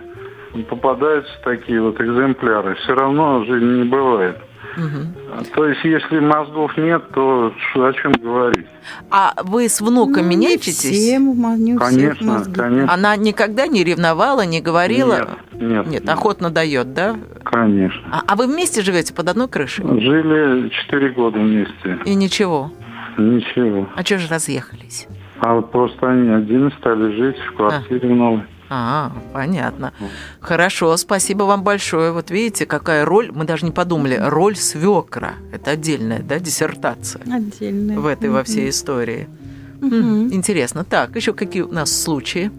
попадаются 0.69 1.31
такие 1.45 1.81
вот 1.81 1.99
экземпляры. 2.01 2.75
Все 2.75 2.93
равно 2.93 3.45
жизни 3.45 3.83
не 3.83 3.85
бывает. 3.85 4.37
Мгм. 4.77 5.13
То 5.55 5.65
есть, 5.67 5.83
если 5.83 6.19
мозгов 6.19 6.75
нет, 6.77 7.03
то 7.13 7.53
о 7.75 7.93
чем 7.93 8.11
говорить? 8.13 8.65
А 9.09 9.33
вы 9.43 9.69
с 9.69 9.81
внуком 9.81 10.23
Ну, 10.23 10.29
не 10.29 10.35
меняетесь? 10.35 10.77
всем, 10.77 11.33
не 11.63 11.77
Конечно, 11.77 12.33
мозги. 12.33 12.53
конечно. 12.55 12.93
Она 12.93 13.15
никогда 13.15 13.67
не 13.67 13.83
ревновала, 13.83 14.45
не 14.45 14.61
говорила? 14.61 15.35
Нет, 15.53 15.61
нет, 15.61 15.87
Нет, 15.87 16.09
охотно 16.09 16.49
дает, 16.49 16.93
да? 16.93 17.15
Конечно. 17.43 18.01
А, 18.11 18.21
а 18.27 18.35
вы 18.35 18.47
вместе 18.47 18.81
живете 18.81 19.13
под 19.13 19.29
одной 19.29 19.47
крышей? 19.47 19.85
Жили 19.99 20.69
четыре 20.69 21.09
года 21.09 21.39
вместе. 21.39 21.99
И 22.05 22.15
ничего. 22.15 22.71
Ничего. 23.17 23.87
А 23.95 24.03
что 24.03 24.17
же 24.17 24.27
разъехались? 24.27 25.07
А 25.39 25.53
вот 25.55 25.71
просто 25.71 26.09
они 26.09 26.29
один 26.29 26.71
стали 26.79 27.15
жить 27.15 27.37
в 27.37 27.55
квартире 27.55 28.09
новой. 28.09 28.43
А, 28.75 29.11
понятно. 29.33 29.93
Хорошо, 30.39 30.97
спасибо 30.97 31.43
вам 31.43 31.61
большое. 31.63 32.11
Вот 32.11 32.31
видите, 32.31 32.65
какая 32.65 33.05
роль, 33.05 33.31
мы 33.31 33.45
даже 33.45 33.65
не 33.65 33.71
подумали, 33.71 34.19
роль 34.19 34.55
свекра. 34.55 35.35
Это 35.51 35.71
отдельная, 35.71 36.23
да, 36.23 36.39
диссертация 36.39 37.21
Отдельно. 37.31 38.01
в 38.01 38.07
этой 38.07 38.31
во 38.31 38.43
всей 38.43 38.69
истории. 38.69 39.29
Интересно. 39.79 40.83
Так, 40.83 41.15
еще 41.15 41.33
какие 41.33 41.61
у 41.61 41.71
нас 41.71 41.91
случаи? 41.91 42.51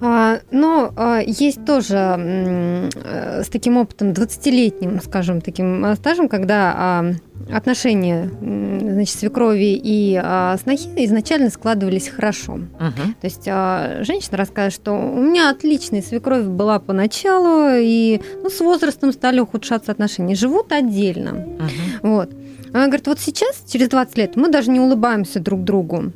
А, 0.00 0.40
но 0.50 0.92
а, 0.96 1.20
есть 1.20 1.64
тоже 1.64 1.96
э, 1.96 3.42
с 3.42 3.48
таким 3.48 3.76
опытом 3.76 4.10
20-летним, 4.10 5.00
скажем, 5.02 5.40
таким 5.40 5.84
э, 5.84 5.94
стажем, 5.96 6.28
когда 6.28 6.74
а, 6.74 7.12
отношения 7.52 8.30
значит, 8.40 9.18
свекрови 9.18 9.80
и 9.82 10.18
а, 10.22 10.56
снохи 10.62 10.88
изначально 11.04 11.50
складывались 11.50 12.08
хорошо. 12.08 12.54
Мгм. 12.54 13.14
То 13.20 13.24
есть 13.24 13.46
а, 13.46 14.02
женщина 14.02 14.38
рассказывает, 14.38 14.74
что 14.74 14.92
у 14.92 15.20
меня 15.20 15.50
отличная 15.50 16.02
свекровь 16.02 16.44
была 16.44 16.78
поначалу, 16.78 17.68
и 17.74 18.20
ну, 18.42 18.48
с 18.48 18.60
возрастом 18.60 19.12
стали 19.12 19.40
ухудшаться 19.40 19.92
отношения. 19.92 20.34
Живут 20.34 20.72
отдельно. 20.72 21.32
Мгм. 21.32 21.70
Вот. 22.02 22.30
Она 22.72 22.86
говорит, 22.86 23.06
вот 23.06 23.18
сейчас, 23.18 23.64
через 23.68 23.88
20 23.88 24.16
лет, 24.18 24.36
мы 24.36 24.48
даже 24.48 24.70
не 24.70 24.80
улыбаемся 24.80 25.40
друг 25.40 25.64
другу. 25.64 26.12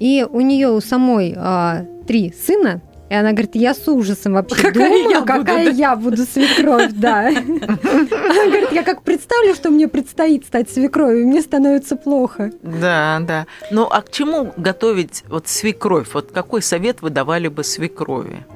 И 0.00 0.26
у 0.28 0.40
нее 0.40 0.70
у 0.70 0.80
самой 0.80 1.34
а, 1.36 1.86
три 2.06 2.34
сына, 2.46 2.82
И 3.12 3.14
она 3.14 3.32
говорит, 3.32 3.56
я 3.56 3.74
с 3.74 3.86
ужасом 3.88 4.32
вообще 4.32 4.56
какая 4.56 4.72
думаю, 4.72 5.10
я 5.10 5.20
какая 5.20 5.66
буду, 5.66 5.76
я 5.76 5.96
буду 5.96 6.24
свекровь, 6.24 6.92
да. 6.92 7.26
Она 7.28 8.46
говорит, 8.46 8.72
я 8.72 8.82
как 8.82 9.02
представлю, 9.02 9.54
что 9.54 9.68
мне 9.68 9.86
предстоит 9.86 10.46
стать 10.46 10.70
свекровью, 10.70 11.26
мне 11.26 11.42
становится 11.42 11.96
плохо. 11.96 12.52
Да, 12.62 13.20
да. 13.20 13.46
Ну, 13.70 13.82
а 13.82 14.00
к 14.00 14.10
чему 14.10 14.54
готовить 14.56 15.24
вот 15.28 15.46
свекровь? 15.46 16.08
Вот 16.14 16.32
какой 16.32 16.62
совет 16.62 17.02
вы 17.02 17.10
давали 17.10 17.48
бы 17.48 17.64
свекрови? 17.64 18.46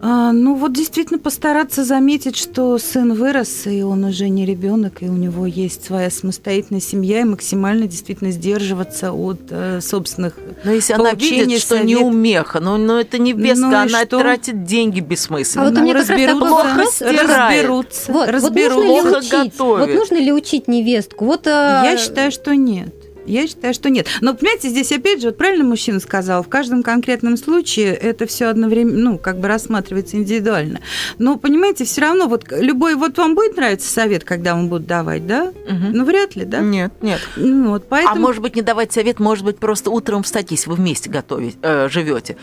А, 0.00 0.32
ну 0.32 0.54
вот 0.54 0.72
действительно 0.72 1.18
постараться 1.18 1.84
заметить, 1.84 2.36
что 2.36 2.78
сын 2.78 3.14
вырос, 3.14 3.66
и 3.66 3.82
он 3.82 4.04
уже 4.04 4.28
не 4.28 4.44
ребенок, 4.44 5.02
и 5.02 5.08
у 5.08 5.12
него 5.12 5.46
есть 5.46 5.84
своя 5.84 6.10
самостоятельная 6.10 6.80
семья, 6.80 7.20
и 7.20 7.24
максимально 7.24 7.86
действительно 7.86 8.32
сдерживаться 8.32 9.12
от 9.12 9.40
э, 9.50 9.80
собственных 9.80 10.34
Но 10.64 10.72
если 10.72 10.94
она 10.94 11.12
видит, 11.12 11.60
что 11.60 11.76
совет... 11.76 11.84
не 11.86 11.96
умеха, 11.96 12.60
но, 12.60 12.76
но 12.76 13.00
это 13.00 13.18
не 13.18 13.32
беска, 13.32 13.68
ну, 13.68 13.68
она 13.68 14.04
что? 14.04 14.18
тратит 14.18 14.64
деньги 14.64 15.00
бессмысленно. 15.00 15.66
А 15.66 15.70
вот 15.70 15.78
у 15.78 15.82
меня 15.82 15.94
разберутся, 15.94 16.46
плохо 16.46 16.84
разберутся, 17.00 18.12
вот, 18.12 18.28
разберутся. 18.28 18.80
Вот 18.80 19.04
нужно, 19.04 19.36
ли 19.36 19.42
учить, 19.44 19.58
вот 19.58 19.94
нужно 19.94 20.16
ли 20.16 20.32
учить 20.32 20.68
невестку? 20.68 21.24
Вот, 21.24 21.46
а... 21.46 21.84
Я 21.84 21.96
считаю, 21.98 22.32
что 22.32 22.54
нет. 22.56 22.92
Я 23.26 23.46
считаю, 23.46 23.74
что 23.74 23.90
нет. 23.90 24.06
Но, 24.20 24.34
понимаете, 24.34 24.68
здесь 24.68 24.92
опять 24.92 25.20
же, 25.20 25.28
вот 25.28 25.38
правильно 25.38 25.64
мужчина 25.64 26.00
сказал, 26.00 26.42
в 26.42 26.48
каждом 26.48 26.82
конкретном 26.82 27.36
случае 27.36 27.94
это 27.94 28.26
все 28.26 28.46
одновременно, 28.46 29.10
ну, 29.10 29.18
как 29.18 29.38
бы 29.38 29.48
рассматривается 29.48 30.16
индивидуально. 30.16 30.80
Но, 31.18 31.36
понимаете, 31.36 31.84
все 31.84 32.02
равно 32.02 32.26
вот 32.26 32.44
любой, 32.50 32.94
вот 32.94 33.16
вам 33.18 33.34
будет 33.34 33.56
нравиться 33.56 33.90
совет, 33.90 34.24
когда 34.24 34.54
вам 34.54 34.68
будут 34.68 34.86
давать, 34.86 35.26
да? 35.26 35.44
Угу. 35.44 35.92
Ну, 35.92 36.04
вряд 36.04 36.36
ли, 36.36 36.44
да? 36.44 36.60
Нет, 36.60 36.92
нет. 37.00 37.20
Ну, 37.36 37.70
вот, 37.70 37.86
поэтому... 37.88 38.16
А 38.16 38.18
может 38.18 38.42
быть, 38.42 38.56
не 38.56 38.62
давать 38.62 38.92
совет, 38.92 39.20
может 39.20 39.44
быть, 39.44 39.58
просто 39.58 39.90
утром 39.90 40.22
встать, 40.22 40.50
если 40.50 40.70
вы 40.70 40.76
вместе 40.76 41.10
готовите, 41.10 41.56
э, 41.62 41.88
живете 41.90 42.36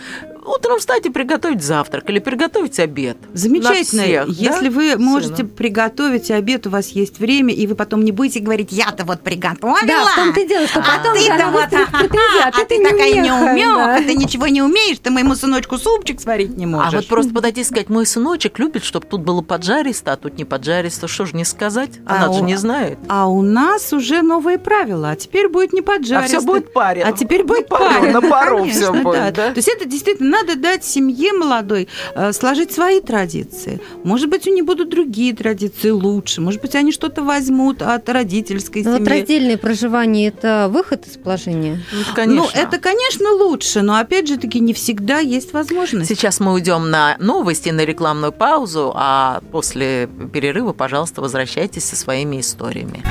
утром 0.46 0.80
встать 0.80 1.06
и 1.06 1.10
приготовить 1.10 1.64
завтрак 1.64 2.10
или 2.10 2.20
приготовить 2.20 2.80
обед. 2.80 3.18
Замечательно. 3.34 4.04
Всех, 4.04 4.28
Если 4.28 4.70
да? 4.70 4.72
вы 4.72 4.98
можете 4.98 5.38
Сына. 5.38 5.50
приготовить 5.50 6.32
обед, 6.32 6.68
у 6.68 6.70
вас 6.70 6.90
есть 6.90 7.20
время, 7.20 7.54
и 7.54 7.68
вы 7.68 7.76
потом 7.76 8.04
не 8.04 8.12
будете 8.12 8.40
говорить, 8.40 8.72
я-то 8.72 9.06
вот 9.06 9.22
приготовила. 9.22 9.78
Да, 9.86 10.06
в 10.06 10.16
том-то 10.16 10.46
дело, 10.46 10.68
что 10.72 10.80
а 10.80 10.98
потом 10.98 11.18
ты-то 11.18 11.48
вот, 11.52 11.74
а, 11.74 12.48
а 12.48 12.52
ты, 12.52 12.66
ты 12.66 12.84
такая 12.84 13.14
неумеха, 13.14 13.98
да. 13.98 13.98
ты 13.98 14.16
ничего 14.16 14.48
не 14.48 14.62
умеешь, 14.62 14.98
ты 15.00 15.10
моему 15.10 15.36
сыночку 15.36 15.78
супчик 15.78 16.20
сварить 16.22 16.58
не 16.58 16.66
можешь. 16.66 16.94
А 16.94 16.98
вот 16.98 17.08
просто 17.08 17.34
подойти 17.34 17.62
и 17.62 17.64
сказать, 17.64 17.90
мой 17.90 18.06
сыночек 18.06 18.60
любит, 18.60 18.84
чтобы 18.84 19.06
тут 19.06 19.22
было 19.22 19.42
поджаристо, 19.42 20.14
а 20.14 20.18
тут 20.18 20.38
не 20.38 20.46
поджаристо, 20.46 21.08
что 21.08 21.26
же 21.26 21.36
не 21.36 21.46
сказать? 21.46 21.92
Она 22.06 22.26
а 22.26 22.34
же 22.34 22.42
у... 22.42 22.46
не 22.46 22.56
знает. 22.56 22.98
А 23.08 23.28
у 23.28 23.42
нас 23.42 23.92
уже 23.94 24.22
новые 24.22 24.58
правила, 24.58 25.12
а 25.12 25.16
теперь 25.16 25.50
будет 25.50 25.74
не 25.74 25.82
поджаристо. 25.82 26.38
А 26.38 26.40
все 26.40 26.42
будет 26.42 26.74
парень. 26.74 27.04
А 27.04 27.12
теперь 27.12 27.44
будет 27.44 27.68
парень. 27.68 28.12
На 28.12 28.22
пару 28.22 28.66
все 28.66 28.92
будет, 28.92 29.34
да? 29.34 29.52
То 29.52 29.58
есть 29.58 29.68
это 29.68 29.86
действительно 29.86 30.30
надо 30.30 30.56
дать 30.56 30.84
семье 30.84 31.34
молодой 31.34 31.88
э, 32.16 32.32
сложить 32.34 32.72
свои 32.72 33.02
традиции. 33.02 33.82
Может 34.04 34.30
быть, 34.30 34.48
у 34.48 34.54
них 34.54 34.66
будут 34.66 34.90
другие 34.90 35.36
традиции 35.36 35.90
лучше. 35.90 36.42
Может 36.42 36.62
быть, 36.62 36.76
они 36.76 36.92
что-то 36.92 37.24
возьмут 37.24 37.82
от 37.82 38.08
родительской 38.10 38.84
но 38.84 38.98
семьи. 38.98 39.00
Вот 39.00 39.10
раздельное 39.10 39.58
проживание– 39.58 40.28
это 40.36 40.61
выход 40.68 41.08
из 41.08 41.18
положения? 41.18 41.82
Ну, 41.92 42.04
конечно. 42.16 42.44
Ну, 42.44 42.50
это, 42.54 42.78
конечно, 42.80 43.32
лучше, 43.32 43.82
но, 43.82 43.98
опять 43.98 44.28
же 44.28 44.38
таки, 44.38 44.60
не 44.60 44.74
всегда 44.74 45.20
есть 45.20 45.54
возможность. 45.54 46.10
Сейчас 46.10 46.40
мы 46.40 46.54
уйдем 46.54 46.90
на 46.90 47.16
новости, 47.20 47.70
на 47.70 47.86
рекламную 47.86 48.32
паузу, 48.32 48.92
а 48.96 49.42
после 49.52 50.08
перерыва, 50.34 50.74
пожалуйста, 50.74 51.22
возвращайтесь 51.22 51.86
со 51.86 51.96
своими 51.96 52.40
историями. 52.40 53.04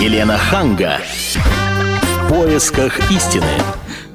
Елена 0.00 0.38
Ханга. 0.38 1.00
В 1.34 2.28
поисках 2.28 3.10
истины. 3.10 3.46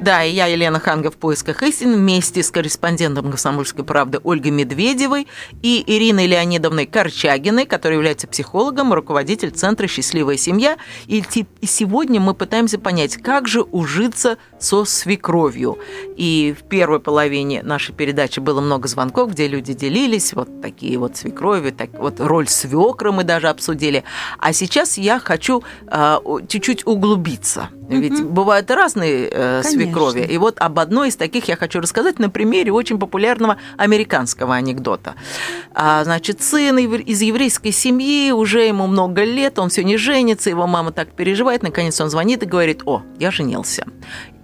Да, 0.03 0.21
и 0.21 0.33
я, 0.33 0.47
Елена 0.47 0.81
Ханга, 0.81 1.11
в 1.11 1.15
поисках 1.15 1.63
истины 1.63 1.95
вместе 1.95 2.43
с 2.43 2.51
корреспондентом 2.51 3.29
«Комсомольской 3.29 3.85
правды» 3.85 4.19
Ольгой 4.21 4.51
Медведевой 4.51 5.27
и 5.61 5.81
Ириной 5.87 6.27
Леонидовной 6.27 6.87
Корчагиной, 6.87 7.65
которая 7.65 7.99
является 7.99 8.27
психологом, 8.27 8.91
руководитель 8.91 9.51
Центра 9.51 9.87
«Счастливая 9.87 10.35
семья». 10.35 10.75
И 11.07 11.23
сегодня 11.61 12.19
мы 12.19 12.33
пытаемся 12.33 12.79
понять, 12.79 13.15
как 13.15 13.47
же 13.47 13.61
ужиться 13.61 14.37
со 14.59 14.83
свекровью. 14.83 15.77
И 16.17 16.53
в 16.59 16.63
первой 16.67 16.99
половине 16.99 17.63
нашей 17.63 17.95
передачи 17.95 18.41
было 18.41 18.59
много 18.59 18.89
звонков, 18.89 19.31
где 19.31 19.47
люди 19.47 19.73
делились, 19.73 20.33
вот 20.33 20.61
такие 20.61 20.97
вот 20.97 21.15
свекрови, 21.15 21.69
так, 21.69 21.91
вот 21.97 22.19
роль 22.19 22.49
свекра 22.49 23.13
мы 23.13 23.23
даже 23.23 23.47
обсудили. 23.47 24.03
А 24.37 24.51
сейчас 24.51 24.97
я 24.97 25.19
хочу 25.19 25.63
э, 25.87 26.17
чуть-чуть 26.49 26.85
углубиться. 26.85 27.69
Ведь 27.87 28.19
угу. 28.19 28.29
бывают 28.29 28.69
разные 28.69 29.29
э, 29.31 29.63
свекрови 29.63 29.92
крови. 29.93 30.25
И 30.29 30.37
вот 30.37 30.55
об 30.59 30.79
одной 30.79 31.09
из 31.09 31.15
таких 31.15 31.47
я 31.47 31.55
хочу 31.55 31.79
рассказать 31.79 32.19
на 32.19 32.29
примере 32.29 32.71
очень 32.71 32.99
популярного 32.99 33.57
американского 33.77 34.55
анекдота. 34.55 35.15
А, 35.73 36.03
значит, 36.03 36.41
сын 36.41 36.77
из 36.77 37.21
еврейской 37.21 37.71
семьи, 37.71 38.31
уже 38.31 38.61
ему 38.61 38.87
много 38.87 39.23
лет, 39.23 39.59
он 39.59 39.69
все 39.69 39.83
не 39.83 39.97
женится, 39.97 40.49
его 40.49 40.67
мама 40.67 40.91
так 40.91 41.11
переживает, 41.11 41.63
наконец 41.63 41.99
он 42.01 42.09
звонит 42.09 42.43
и 42.43 42.45
говорит, 42.45 42.81
о, 42.85 43.03
я 43.19 43.31
женился 43.31 43.85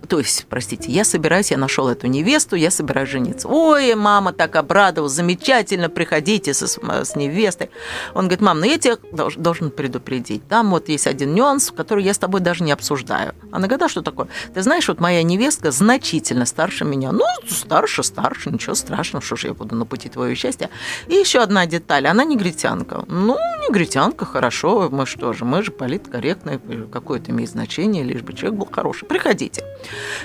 то 0.10 0.17
есть, 0.17 0.48
простите, 0.50 0.91
я 0.91 1.06
собираюсь, 1.06 1.52
я 1.52 1.58
нашел 1.58 1.88
эту 1.88 2.08
невесту, 2.08 2.56
я 2.56 2.72
собираюсь 2.72 3.10
жениться. 3.10 3.48
Ой, 3.48 3.93
мама 3.93 4.34
так 4.34 4.56
обрадовалась, 4.56 5.13
замечательно, 5.13 5.88
приходите 5.88 6.56
со, 6.56 6.67
с 6.67 7.15
невестой. 7.15 7.69
Он 8.15 8.26
говорит, 8.26 8.41
мам, 8.41 8.60
ну 8.60 8.65
я 8.65 8.80
тебя 8.80 8.98
должен 9.38 9.69
предупредить. 9.69 10.48
Там 10.48 10.72
вот 10.72 10.89
есть 10.89 11.06
один 11.06 11.36
нюанс, 11.36 11.72
который 11.72 12.04
я 12.04 12.15
с 12.15 12.17
тобой 12.17 12.41
даже 12.41 12.63
не 12.63 12.72
обсуждаю. 12.72 13.36
Она 13.52 13.67
говорит, 13.67 13.84
а 13.84 13.89
что 13.89 14.02
такое? 14.02 14.30
Ты 14.52 14.63
знаешь, 14.63 14.88
вот 14.88 15.00
моя 15.00 15.22
невестка 15.22 15.69
значительно 15.69 16.48
старше 16.48 16.86
меня. 16.86 17.12
Ну, 17.12 17.26
старше, 17.48 18.02
старше, 18.02 18.50
ничего 18.50 18.74
страшного, 18.74 19.24
что 19.24 19.36
же 19.36 19.50
я 19.50 19.54
буду 19.54 19.76
на 19.76 19.86
пути 19.86 20.10
твоего 20.10 20.34
счастья. 20.34 20.72
И 21.06 21.13
еще 21.13 21.38
одна 21.38 21.67
деталь, 21.67 22.08
она 22.08 22.24
негритянка. 22.24 23.04
Ну, 23.08 23.38
негритянка, 23.62 24.26
хорошо, 24.26 24.89
мы 24.91 25.06
что 25.06 25.34
же, 25.34 25.45
мы 25.45 25.62
же 25.62 25.72
политкорректные, 25.72 26.60
какое 26.91 27.19
это 27.19 27.30
имеет 27.30 27.52
значение, 27.52 28.04
лишь 28.04 28.24
бы 28.24 28.34
человек 28.34 28.60
был 28.60 28.67
хороший. 28.72 29.06
Приходите 29.06 29.63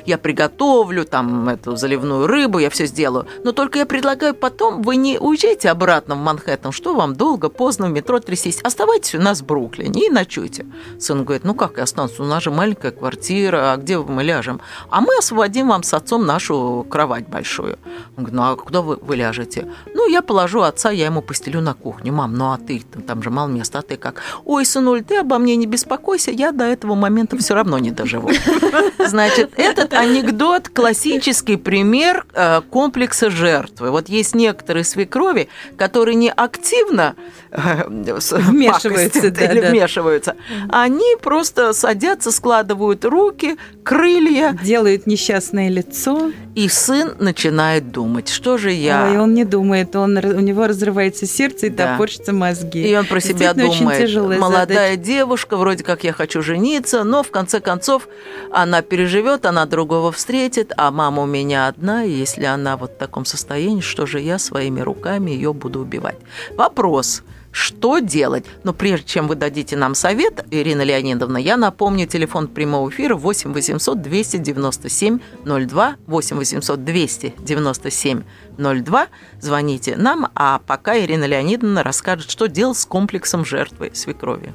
я 0.06 0.18
приготовлю 0.18 1.04
там 1.04 1.48
эту 1.48 1.76
заливную 1.76 2.26
рыбу, 2.26 2.58
я 2.58 2.70
все 2.70 2.86
сделаю. 2.86 3.26
Но 3.44 3.52
только 3.52 3.78
я 3.78 3.86
предлагаю 3.86 4.34
потом, 4.34 4.82
вы 4.82 4.96
не 4.96 5.18
уезжайте 5.18 5.70
обратно 5.70 6.14
в 6.14 6.18
Манхэттен, 6.18 6.72
что 6.72 6.94
вам 6.94 7.14
долго, 7.14 7.48
поздно 7.48 7.86
в 7.86 7.90
метро 7.90 8.20
трясись. 8.20 8.60
Оставайтесь 8.62 9.14
у 9.14 9.20
нас 9.20 9.40
в 9.40 9.46
Бруклине 9.46 10.06
и 10.06 10.10
ночуйте. 10.10 10.66
Сын 10.98 11.24
говорит, 11.24 11.44
ну 11.44 11.54
как 11.54 11.76
я 11.76 11.84
останусь, 11.84 12.18
у 12.18 12.24
нас 12.24 12.42
же 12.42 12.50
маленькая 12.50 12.90
квартира, 12.90 13.72
а 13.72 13.76
где 13.76 13.98
мы 13.98 14.22
ляжем? 14.22 14.60
А 14.90 15.00
мы 15.00 15.16
освободим 15.18 15.68
вам 15.68 15.82
с 15.82 15.94
отцом 15.94 16.26
нашу 16.26 16.86
кровать 16.88 17.28
большую. 17.28 17.78
Он 18.16 18.24
говорит, 18.24 18.34
ну 18.34 18.42
а 18.42 18.56
куда 18.56 18.82
вы, 18.82 18.96
вы 18.96 19.16
ляжете? 19.16 19.70
Ну, 20.04 20.10
я 20.10 20.20
положу 20.20 20.60
отца, 20.60 20.90
я 20.90 21.06
ему 21.06 21.22
постелю 21.22 21.62
на 21.62 21.72
кухню. 21.72 22.12
Мам, 22.12 22.34
ну 22.36 22.52
а 22.52 22.58
ты, 22.58 22.82
там 23.06 23.22
же 23.22 23.30
мало 23.30 23.48
места, 23.48 23.78
а 23.78 23.82
ты 23.82 23.96
как? 23.96 24.20
Ой, 24.44 24.66
сынуль, 24.66 25.02
ты 25.02 25.16
обо 25.16 25.38
мне 25.38 25.56
не 25.56 25.66
беспокойся, 25.66 26.30
я 26.30 26.52
до 26.52 26.64
этого 26.64 26.94
момента 26.94 27.38
все 27.38 27.54
равно 27.54 27.78
не 27.78 27.90
доживу. 27.90 28.30
Значит, 28.98 29.52
этот 29.56 29.94
анекдот– 29.94 30.68
классический 30.74 31.56
пример 31.56 32.26
э, 32.34 32.60
комплекса 32.70 33.30
жертвы. 33.30 33.90
Вот 33.90 34.10
есть 34.10 34.34
некоторые 34.34 34.84
свекрови, 34.84 35.48
которые 35.78 36.16
не 36.16 36.30
активно 36.30 37.14
э, 37.50 37.84
вмешиваются, 37.88 39.30
да, 39.30 39.44
или 39.46 39.60
да. 39.62 39.70
вмешиваются, 39.70 40.36
они 40.68 41.16
просто 41.22 41.72
садятся, 41.72 42.30
складывают 42.30 43.06
руки, 43.06 43.56
крылья. 43.84 44.52
Делают 44.62 45.06
несчастное 45.06 45.70
лицо. 45.70 46.30
И 46.54 46.68
сын 46.68 47.14
начинает 47.18 47.90
думать, 47.90 48.28
что 48.28 48.58
же 48.58 48.70
я... 48.70 49.08
Ой, 49.10 49.18
он 49.18 49.34
не 49.34 49.44
думает, 49.44 49.93
он, 49.98 50.16
у 50.16 50.40
него 50.40 50.66
разрывается 50.66 51.26
сердце 51.26 51.66
и 51.66 51.70
да. 51.70 51.92
топорщатся 51.92 52.32
мозги. 52.32 52.88
И 52.88 52.94
он 52.94 53.06
про 53.06 53.20
себя 53.20 53.54
думает, 53.54 54.14
молодая 54.38 54.92
задача. 54.92 54.96
девушка, 54.96 55.56
вроде 55.56 55.84
как 55.84 56.04
я 56.04 56.12
хочу 56.12 56.42
жениться, 56.42 57.04
но 57.04 57.22
в 57.22 57.30
конце 57.30 57.60
концов 57.60 58.08
она 58.50 58.82
переживет, 58.82 59.46
она 59.46 59.66
другого 59.66 60.12
встретит, 60.12 60.72
а 60.76 60.90
мама 60.90 61.22
у 61.22 61.26
меня 61.26 61.68
одна, 61.68 62.04
и 62.04 62.10
если 62.10 62.44
она 62.44 62.76
вот 62.76 62.92
в 62.92 62.96
таком 62.96 63.24
состоянии, 63.24 63.80
что 63.80 64.06
же 64.06 64.20
я 64.20 64.38
своими 64.38 64.80
руками 64.80 65.30
ее 65.30 65.52
буду 65.52 65.80
убивать? 65.80 66.18
Вопрос– 66.56 67.22
что 67.54 68.00
делать? 68.00 68.46
Но 68.64 68.72
прежде 68.72 69.06
чем 69.06 69.28
вы 69.28 69.36
дадите 69.36 69.76
нам 69.76 69.94
совет, 69.94 70.44
Ирина 70.50 70.82
Леонидовна, 70.82 71.38
я 71.38 71.56
напомню 71.56 72.04
телефон 72.04 72.48
прямого 72.48 72.90
эфира 72.90 73.14
8 73.14 73.52
800 73.52 74.02
297 74.02 75.20
02, 75.44 75.96
8 76.04 76.36
800 76.36 76.84
297 76.84 78.22
02. 78.58 79.06
Звоните 79.40 79.96
нам, 79.96 80.26
а 80.34 80.58
пока 80.66 80.98
Ирина 80.98 81.26
Леонидовна 81.26 81.84
расскажет, 81.84 82.28
что 82.28 82.48
делать 82.48 82.76
с 82.76 82.86
комплексом 82.86 83.44
жертвы 83.44 83.92
свекрови. 83.94 84.52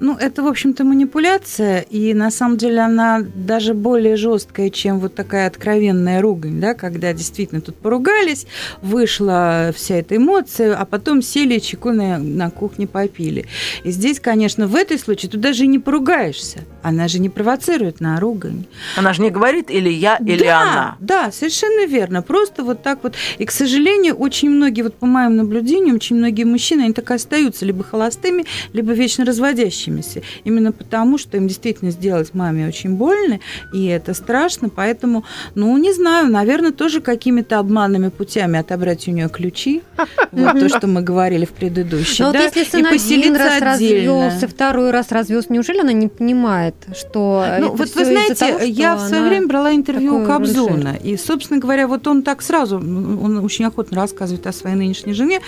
Ну, 0.00 0.16
это, 0.16 0.42
в 0.42 0.46
общем-то, 0.46 0.84
манипуляция, 0.84 1.80
и 1.80 2.14
на 2.14 2.30
самом 2.30 2.56
деле 2.56 2.80
она 2.80 3.20
даже 3.34 3.74
более 3.74 4.16
жесткая, 4.16 4.70
чем 4.70 4.98
вот 4.98 5.14
такая 5.14 5.46
откровенная 5.46 6.20
ругань, 6.20 6.60
да, 6.60 6.74
когда 6.74 7.12
действительно 7.12 7.60
тут 7.60 7.76
поругались, 7.76 8.46
вышла 8.82 9.72
вся 9.74 9.96
эта 9.96 10.16
эмоция, 10.16 10.76
а 10.76 10.84
потом 10.84 11.22
сели 11.22 11.58
чеку 11.58 11.90
на, 11.92 12.18
на 12.18 12.50
кухне 12.50 12.86
попили. 12.86 13.46
И 13.84 13.90
здесь, 13.90 14.20
конечно, 14.20 14.66
в 14.66 14.74
этой 14.74 14.98
случае 14.98 15.30
ты 15.30 15.38
даже 15.38 15.64
и 15.64 15.66
не 15.66 15.78
поругаешься. 15.78 16.60
Она 16.82 17.08
же 17.08 17.18
не 17.18 17.28
провоцирует 17.28 18.00
на 18.00 18.20
ругань. 18.20 18.64
Она 18.96 19.12
же 19.12 19.22
не 19.22 19.30
говорит 19.30 19.70
или 19.70 19.88
я, 19.88 20.16
или 20.16 20.44
да, 20.44 20.62
она. 20.62 20.96
Да, 21.00 21.32
совершенно 21.32 21.86
верно. 21.86 22.22
Просто 22.22 22.62
вот 22.62 22.82
так 22.82 23.00
вот. 23.02 23.14
И, 23.38 23.44
к 23.44 23.50
сожалению, 23.50 24.14
очень 24.14 24.50
многие, 24.50 24.82
вот 24.82 24.94
по 24.94 25.06
моим 25.06 25.36
наблюдениям, 25.36 25.96
очень 25.96 26.16
многие 26.16 26.44
мужчины, 26.44 26.82
они 26.82 26.92
так 26.92 27.10
и 27.10 27.14
остаются 27.14 27.64
либо 27.64 27.84
холостыми, 27.84 28.44
либо 28.72 28.92
вечно 28.92 29.24
разводящимися. 29.58 30.22
Именно 30.44 30.72
потому, 30.72 31.18
что 31.18 31.36
им 31.36 31.48
действительно 31.48 31.90
сделать 31.90 32.34
маме 32.34 32.68
очень 32.68 32.96
больно, 32.96 33.38
и 33.72 33.86
это 33.86 34.14
страшно. 34.14 34.68
Поэтому, 34.68 35.24
ну, 35.54 35.76
не 35.78 35.92
знаю, 35.92 36.30
наверное, 36.30 36.72
тоже 36.72 37.00
какими-то 37.00 37.58
обманными 37.58 38.08
путями 38.08 38.58
отобрать 38.58 39.08
у 39.08 39.10
нее 39.10 39.28
ключи. 39.28 39.82
Вот 40.30 40.60
то, 40.60 40.68
что 40.68 40.86
мы 40.86 41.00
говорили 41.00 41.44
в 41.46 41.50
предыдущем. 41.50 42.24
Но 42.24 42.30
вот 42.30 42.38
да, 42.38 42.44
если 42.44 42.60
и 42.60 42.64
сын 42.64 42.86
один 42.86 42.92
раз 42.92 43.02
поселиться 43.02 43.64
развелся, 43.64 44.36
отдельно. 44.36 44.48
второй 44.48 44.90
раз 44.90 45.10
развелся, 45.10 45.52
неужели 45.52 45.80
она 45.80 45.92
не 45.92 46.08
понимает, 46.08 46.74
что 46.94 47.44
Ну, 47.58 47.74
вот 47.74 47.94
вы 47.94 48.04
знаете, 48.04 48.34
того, 48.34 48.58
я 48.62 48.96
в 48.96 49.00
свое 49.00 49.28
время 49.28 49.46
брала 49.46 49.74
интервью 49.74 50.22
у 50.22 50.26
Кобзона. 50.26 50.96
И, 51.02 51.16
собственно 51.16 51.60
говоря, 51.60 51.88
вот 51.88 52.06
он 52.06 52.22
так 52.22 52.42
сразу, 52.42 52.76
он 52.76 53.38
очень 53.38 53.64
охотно 53.64 53.96
рассказывает 53.96 54.46
о 54.46 54.52
своей 54.52 54.76
нынешней 54.76 55.14
жене, 55.14 55.40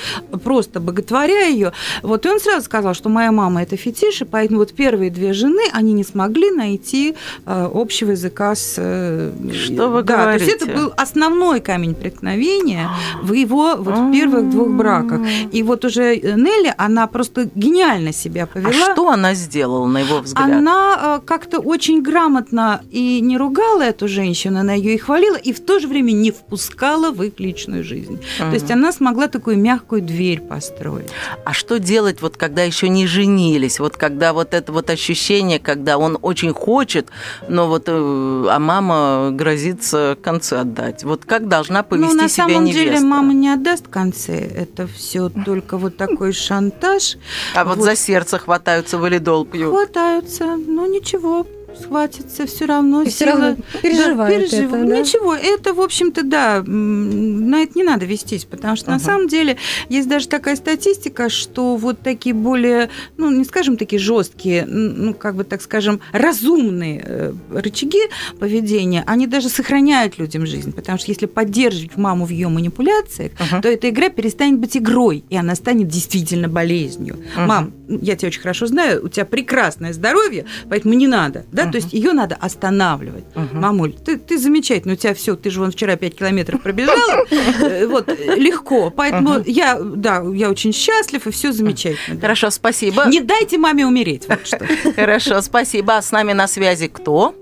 просто 0.43 0.81
боготворя 0.81 1.49
ее. 1.49 1.73
Вот, 2.03 2.27
и 2.27 2.29
он 2.29 2.41
сразу 2.41 2.65
сказал, 2.65 2.95
что 2.95 3.09
моя 3.09 3.33
мама 3.33 3.63
это 3.63 3.77
фетиш, 3.77 4.00
и 4.03 4.25
поэтому 4.25 4.61
вот 4.61 4.73
первые 4.73 5.11
две 5.11 5.33
жены, 5.33 5.63
они 5.73 5.93
не 5.93 6.05
смогли 6.05 6.51
найти 6.51 7.15
э, 7.47 7.71
общего 7.73 8.13
языка 8.13 8.55
с... 8.55 8.75
э, 8.79 9.33
Что 9.53 9.89
вы 9.89 10.03
да, 10.03 10.25
То 10.25 10.33
есть 10.35 10.47
говорите? 10.47 10.65
это 10.65 10.67
был 10.79 10.93
основной 10.97 11.61
камень 11.61 11.95
преткновения 11.95 12.89
в 13.23 13.33
его 13.33 13.77
вот 13.77 13.97
в 13.97 14.13
первых 14.13 14.51
двух 14.51 14.69
браках. 14.69 15.21
И 15.53 15.63
вот 15.63 15.85
уже 15.85 16.17
Нелли, 16.17 16.73
она 16.77 17.07
просто 17.07 17.49
гениально 17.55 18.13
себя 18.13 18.47
повела. 18.47 18.71
А 18.71 18.93
что 18.93 19.09
она 19.09 19.35
сделала, 19.35 19.87
на 19.87 19.99
его 19.99 20.21
взгляд? 20.21 20.51
Она 20.51 21.19
э, 21.23 21.27
как-то 21.27 21.59
очень 21.59 22.03
грамотно 22.03 22.83
и 22.91 23.21
не 23.21 23.37
ругала 23.39 23.83
эту 23.83 24.09
женщину, 24.09 24.61
она 24.61 24.75
ее 24.75 24.95
и 24.95 24.99
хвалила, 24.99 25.37
и 25.37 25.53
в 25.53 25.61
то 25.61 25.79
же 25.79 25.89
время 25.89 26.13
не 26.13 26.31
впускала 26.31 27.11
в 27.11 27.23
их 27.23 27.39
личную 27.39 27.85
жизнь. 27.85 28.19
То 28.39 28.53
есть 28.53 28.71
она 28.71 28.93
смогла 28.93 29.29
такую 29.29 29.59
мягкую 29.59 30.03
дверь 30.03 30.41
построить. 30.41 31.09
А 31.45 31.53
что 31.53 31.79
делать, 31.79 32.23
вот 32.23 32.37
когда 32.37 32.63
еще 32.63 32.89
не 32.89 33.07
женились? 33.07 33.79
Вот 33.81 33.90
когда 33.97 34.33
вот 34.33 34.55
это 34.55 34.73
вот 34.73 34.91
ощущение, 34.91 35.59
когда 35.59 35.99
он 35.99 36.19
очень 36.23 36.53
хочет, 36.53 37.09
но 37.49 37.69
вот 37.69 37.85
э, 37.87 37.93
а 37.93 38.59
мама 38.59 39.31
грозится 39.33 40.17
концы 40.23 40.55
отдать. 40.55 41.05
Вот 41.05 41.25
как 41.25 41.49
должна 41.49 41.83
повести 41.83 42.15
Ну, 42.15 42.23
на 42.23 42.29
себя 42.29 42.49
самом 42.49 42.65
невеста? 42.65 42.85
деле 42.85 43.01
мама 43.01 43.33
не 43.33 43.49
отдаст 43.51 43.89
концы. 43.89 44.33
Это 44.33 44.87
все 44.87 45.29
только 45.29 45.77
вот 45.79 45.97
такой 45.97 46.33
шантаж. 46.33 47.17
А 47.55 47.65
вот, 47.65 47.77
вот. 47.77 47.85
за 47.85 47.97
сердце 47.97 48.39
хватаются, 48.39 48.99
валидол 48.99 49.45
пьют. 49.45 49.71
Хватаются, 49.71 50.57
ну 50.57 50.87
ничего, 50.87 51.47
схватится 51.79 52.47
все 52.47 52.67
равно. 52.67 53.03
И 53.03 53.11
сила- 53.11 53.31
равно 53.31 53.57
переживает 53.83 54.51
Да, 54.51 54.57
пережив- 54.57 54.69
это, 54.77 54.87
да? 54.89 54.99
Ничего, 55.01 55.35
это, 55.35 55.75
в 55.75 55.81
общем-то, 55.81 56.23
да, 56.23 56.63
на 56.67 57.63
это 57.63 57.73
не 57.77 57.83
надо 57.85 58.05
вестись, 58.07 58.45
потому 58.45 58.77
что 58.77 58.91
на 58.91 58.97
Ага. 58.97 59.05
самом 59.05 59.29
деле 59.29 59.57
есть 59.89 60.09
даже 60.09 60.29
такая 60.29 60.57
статистика, 60.57 61.29
что 61.29 61.77
вот 61.77 62.01
такие 62.01 62.35
более, 62.35 62.91
ну, 63.17 63.31
не 63.31 63.45
скажем 63.45 63.77
такие 63.77 63.99
жесткие, 64.01 64.65
ну, 64.67 65.15
как 65.15 65.35
бы 65.37 65.45
так 65.45 65.63
скажем, 65.63 66.01
разумные 66.13 67.03
э, 67.05 67.33
рычаги 67.53 68.01
поведения, 68.39 69.05
они 69.07 69.27
даже 69.27 69.49
сохраняют 69.49 70.19
людям 70.19 70.47
жизнь, 70.47 70.73
потому 70.73 70.99
что 70.99 71.11
если 71.11 71.27
поддерживать 71.27 71.97
маму 71.97 72.25
в 72.27 72.31
ее 72.31 72.49
манипуляциях, 72.49 73.33
Ага. 73.39 73.63
то 73.63 73.69
эта 73.69 73.89
игра 73.91 74.09
перестанет 74.09 74.59
быть 74.59 74.77
игрой, 74.77 75.25
и 75.29 75.37
она 75.37 75.55
станет 75.55 75.89
действительно 75.89 76.49
болезнью. 76.49 77.19
Мгм. 77.37 77.47
Мам, 77.47 77.73
я 77.89 78.17
тебя 78.17 78.29
очень 78.29 78.41
хорошо 78.41 78.67
знаю, 78.67 79.05
у 79.05 79.09
тебя 79.09 79.25
прекрасное 79.25 79.93
здоровье, 79.93 80.45
поэтому 80.69 80.95
не 80.95 81.07
надо, 81.07 81.45
да, 81.53 81.60
то 81.67 81.77
есть 81.77 81.93
ее 81.93 82.13
надо 82.13 82.37
останавливать. 82.41 83.25
Мгм. 83.35 83.61
Мамуль, 83.61 83.93
ты, 83.93 84.17
ты 84.19 84.39
замечательно, 84.39 84.95
у 84.95 84.97
тебя 84.97 85.15
все, 85.15 85.37
ты 85.37 85.51
же 85.51 85.61
вон 85.61 85.71
вчера 85.71 85.97
5 85.97 86.17
километров 86.17 86.61
пробежала, 86.63 87.25
э, 87.31 87.87
вот, 87.87 88.09
легко, 88.37 88.91
поэтому 88.91 89.41
я, 89.47 89.79
да, 89.81 90.23
я 90.35 90.51
очень 90.51 90.73
счастлив, 90.73 91.27
и 91.27 91.31
все 91.31 91.53
замечательно. 91.53 92.17
да. 92.17 92.21
Хорошо, 92.23 92.51
спасибо. 92.51 93.05
Не 93.07 93.21
дайте 93.21 93.59
маме 93.59 93.87
умереть, 93.87 94.29
вот 94.29 94.47
что. 94.47 94.65
Хорошо, 94.97 95.41
спасибо. 95.43 95.97
А 95.97 96.03
с 96.03 96.13
нами 96.13 96.33
на 96.33 96.47
связи 96.47 96.89
кто? 96.89 97.35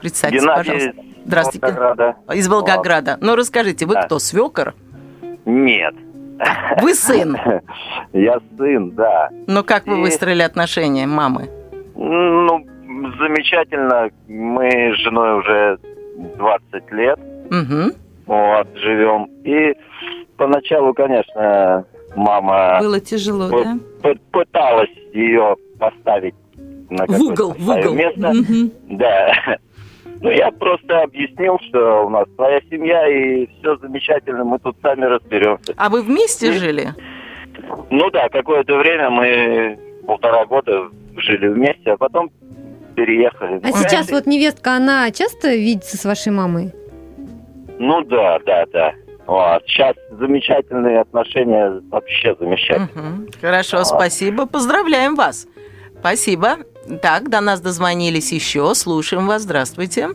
Представьтесь, 0.00 0.40
Геннадий 0.42 0.72
пожалуйста. 0.72 1.02
Здравствуйте. 1.24 1.66
Волгограда. 1.66 2.16
Из 2.34 2.48
Волгограда. 2.48 3.18
Ну, 3.20 3.36
расскажите, 3.36 3.86
вы 3.86 3.94
Да. 3.94 4.02
кто, 4.02 4.18
свекор? 4.18 4.74
Нет. 5.44 5.94
Вы 6.80 6.94
сын. 6.94 7.36
Я 8.12 8.40
сын, 8.58 8.90
да. 8.90 9.28
Ну, 9.46 9.62
как 9.62 9.86
вы 9.86 10.00
выстроили 10.00 10.42
отношения 10.42 11.06
мамы? 11.06 11.48
Ну, 11.94 12.66
замечательно. 13.18 14.10
Мы 14.28 14.68
с 14.94 14.98
женой 15.00 15.38
уже 15.40 15.78
20 16.38 16.92
лет 16.92 17.18
Угу. 17.46 17.96
вот, 18.26 18.68
живем. 18.76 19.24
И 19.44 19.74
поначалу, 20.36 20.94
конечно, 20.94 21.84
мама 22.16 22.78
Было 22.80 23.00
тяжело, 23.00 23.48
Вот. 23.48 23.64
да? 23.64 23.78
п- 24.02 24.18
пыталась 24.30 24.90
ее 25.12 25.56
поставить 25.78 26.34
на 26.90 27.06
В 27.06 27.20
угол, 27.20 27.54
в 27.58 27.68
угол. 27.70 27.94
место. 27.94 28.32
Мгм. 28.32 28.70
Да. 28.98 29.32
Ну, 30.20 30.30
я 30.30 30.52
просто 30.52 31.00
объяснил, 31.02 31.58
что 31.68 32.06
у 32.06 32.08
нас 32.08 32.26
своя 32.36 32.60
семья, 32.70 33.08
и 33.08 33.46
все 33.58 33.76
замечательно, 33.78 34.44
мы 34.44 34.58
тут 34.60 34.76
сами 34.80 35.04
разберемся. 35.04 35.74
А 35.76 35.88
вы 35.88 36.02
вместе 36.02 36.48
И- 36.50 36.52
жили? 36.52 36.88
Ну 37.90 38.10
да, 38.10 38.28
какое-то 38.28 38.76
время 38.76 39.10
мы 39.10 39.78
полтора 40.06 40.44
года 40.46 40.88
жили 41.16 41.48
вместе, 41.48 41.92
а 41.92 41.96
потом 41.96 42.30
переехали. 42.94 43.60
А 43.62 43.72
сейчас 43.72 44.10
вот 44.10 44.26
невестка, 44.26 44.76
она 44.76 45.10
часто 45.10 45.54
видится 45.54 45.96
с 45.96 46.04
вашей 46.04 46.32
мамой? 46.32 46.72
Ну 47.78 48.02
да, 48.04 48.38
да, 48.46 48.64
да. 48.72 48.92
Вот. 49.26 49.62
Сейчас 49.66 49.96
замечательные 50.10 51.00
отношения, 51.00 51.80
вообще 51.90 52.34
замечательные. 52.38 52.88
Мгм. 52.94 53.28
Хорошо, 53.40 53.84
спасибо. 53.84 54.46
Поздравляем 54.46 55.14
вас. 55.14 55.46
Спасибо. 55.98 56.58
Так, 57.00 57.28
до 57.28 57.40
нас 57.40 57.60
дозвонились 57.60 58.32
еще. 58.32 58.74
Слушаем 58.74 59.26
вас. 59.26 59.42
Здравствуйте. 59.42 60.10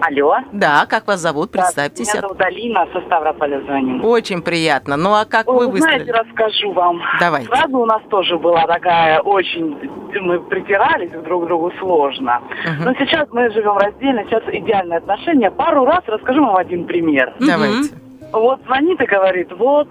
Алло. 0.00 0.36
Да, 0.52 0.86
как 0.88 1.06
вас 1.06 1.20
зовут? 1.20 1.50
Представьтесь. 1.50 2.12
Меня 2.12 2.20
зовут 2.20 2.40
Алина, 2.40 2.86
со 2.92 3.00
Ставрополя 3.02 3.60
звоню. 3.62 4.06
Очень 4.06 4.42
приятно. 4.42 4.96
Ну, 4.96 5.14
а 5.14 5.24
как 5.24 5.48
Ой, 5.48 5.66
вы 5.66 5.72
вы 5.72 5.78
знаете, 5.78 6.12
расскажу 6.12 6.72
вам. 6.72 7.00
Давайте. 7.20 7.48
Сразу 7.48 7.78
у 7.78 7.86
нас 7.86 8.02
тоже 8.10 8.38
была 8.38 8.66
такая 8.66 9.20
очень... 9.20 9.76
Мы 10.20 10.40
притирались 10.40 11.10
друг 11.24 11.44
к 11.44 11.46
другу 11.48 11.72
сложно. 11.78 12.40
Мгм. 12.64 12.84
Но 12.84 12.94
сейчас 12.94 13.28
мы 13.32 13.50
живем 13.50 13.76
раздельно, 13.76 14.24
сейчас 14.24 14.42
идеальные 14.46 14.98
отношения. 14.98 15.50
Пару 15.50 15.84
раз 15.84 16.02
расскажу 16.06 16.44
вам 16.44 16.56
один 16.56 16.86
пример. 16.86 17.34
Давайте. 17.38 17.94
Вот 18.32 18.60
звонит 18.64 19.00
и 19.00 19.06
говорит, 19.06 19.52
вот, 19.52 19.88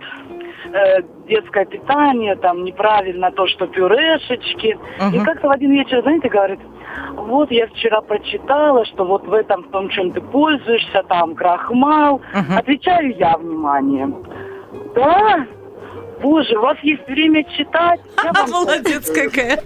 э, 0.74 1.02
детское 1.28 1.66
питание, 1.66 2.36
там 2.36 2.64
неправильно 2.64 3.32
то, 3.32 3.48
что 3.48 3.68
пюрешечки. 3.68 4.78
И 5.12 5.16
Мгм. 5.18 5.26
как-то 5.26 5.48
в 5.48 5.52
один 5.52 5.72
вечер, 5.72 6.02
знаете, 6.02 6.30
говорит, 6.30 6.60
вот 7.16 7.52
я 7.52 7.68
вчера 7.68 8.02
прочитала, 8.02 8.86
что 8.86 9.06
вот 9.06 9.26
в 9.28 9.34
этом, 9.34 9.64
в 9.64 9.70
том, 9.70 9.90
чем 9.90 10.12
ты 10.12 10.22
пользуешься, 10.22 11.04
там 11.08 11.36
крахмал. 11.36 12.22
Мгм. 12.34 12.58
Отвечаю 12.58 13.16
я 13.18 13.38
вниманием. 13.38 14.24
Да? 14.96 15.46
Боже, 16.26 16.58
у 16.58 16.62
вас 16.62 16.78
есть 16.82 17.08
время 17.08 17.44
читать? 17.56 18.00
Я 18.24 18.34
вам 18.34 18.50
Молодец 18.50 19.12
какая. 19.12 19.62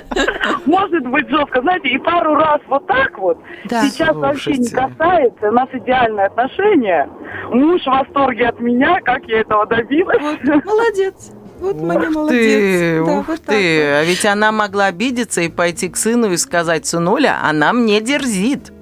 может 0.64 1.06
быть 1.06 1.28
жестко, 1.28 1.60
знаете, 1.60 1.88
и 1.88 1.98
пару 1.98 2.36
раз 2.36 2.58
вот 2.68 2.86
так 2.86 3.18
вот. 3.18 3.38
Да. 3.66 3.82
Сейчас 3.82 4.16
вообще 4.16 4.52
не 4.52 4.70
касается, 4.70 5.50
у 5.50 5.52
нас 5.52 5.68
идеальные 5.74 6.26
отношения. 6.28 7.06
Муж 7.50 7.82
в 7.82 7.86
восторге 7.86 8.48
от 8.48 8.58
меня, 8.60 8.98
как 9.02 9.24
я 9.26 9.40
этого 9.40 9.66
добилась. 9.66 10.22
Вот, 10.22 10.64
молодец. 10.64 11.32
Вот 11.60 11.76
мы 11.76 11.96
не 11.96 12.06
Ух 12.06 12.14
молодец. 12.14 12.40
ты, 12.40 13.04
Да, 13.04 13.12
ух 13.18 13.28
вот 13.28 13.40
ты. 13.42 13.52
вот. 13.52 13.96
А 13.96 14.04
ведь 14.04 14.24
она 14.24 14.52
могла 14.52 14.86
обидеться 14.86 15.42
и 15.42 15.50
пойти 15.50 15.90
к 15.90 15.98
сыну 15.98 16.32
и 16.32 16.38
сказать, 16.38 16.86
сынуля, 16.86 17.40
она 17.42 17.74
мне 17.74 18.00
дерзит. 18.00 18.72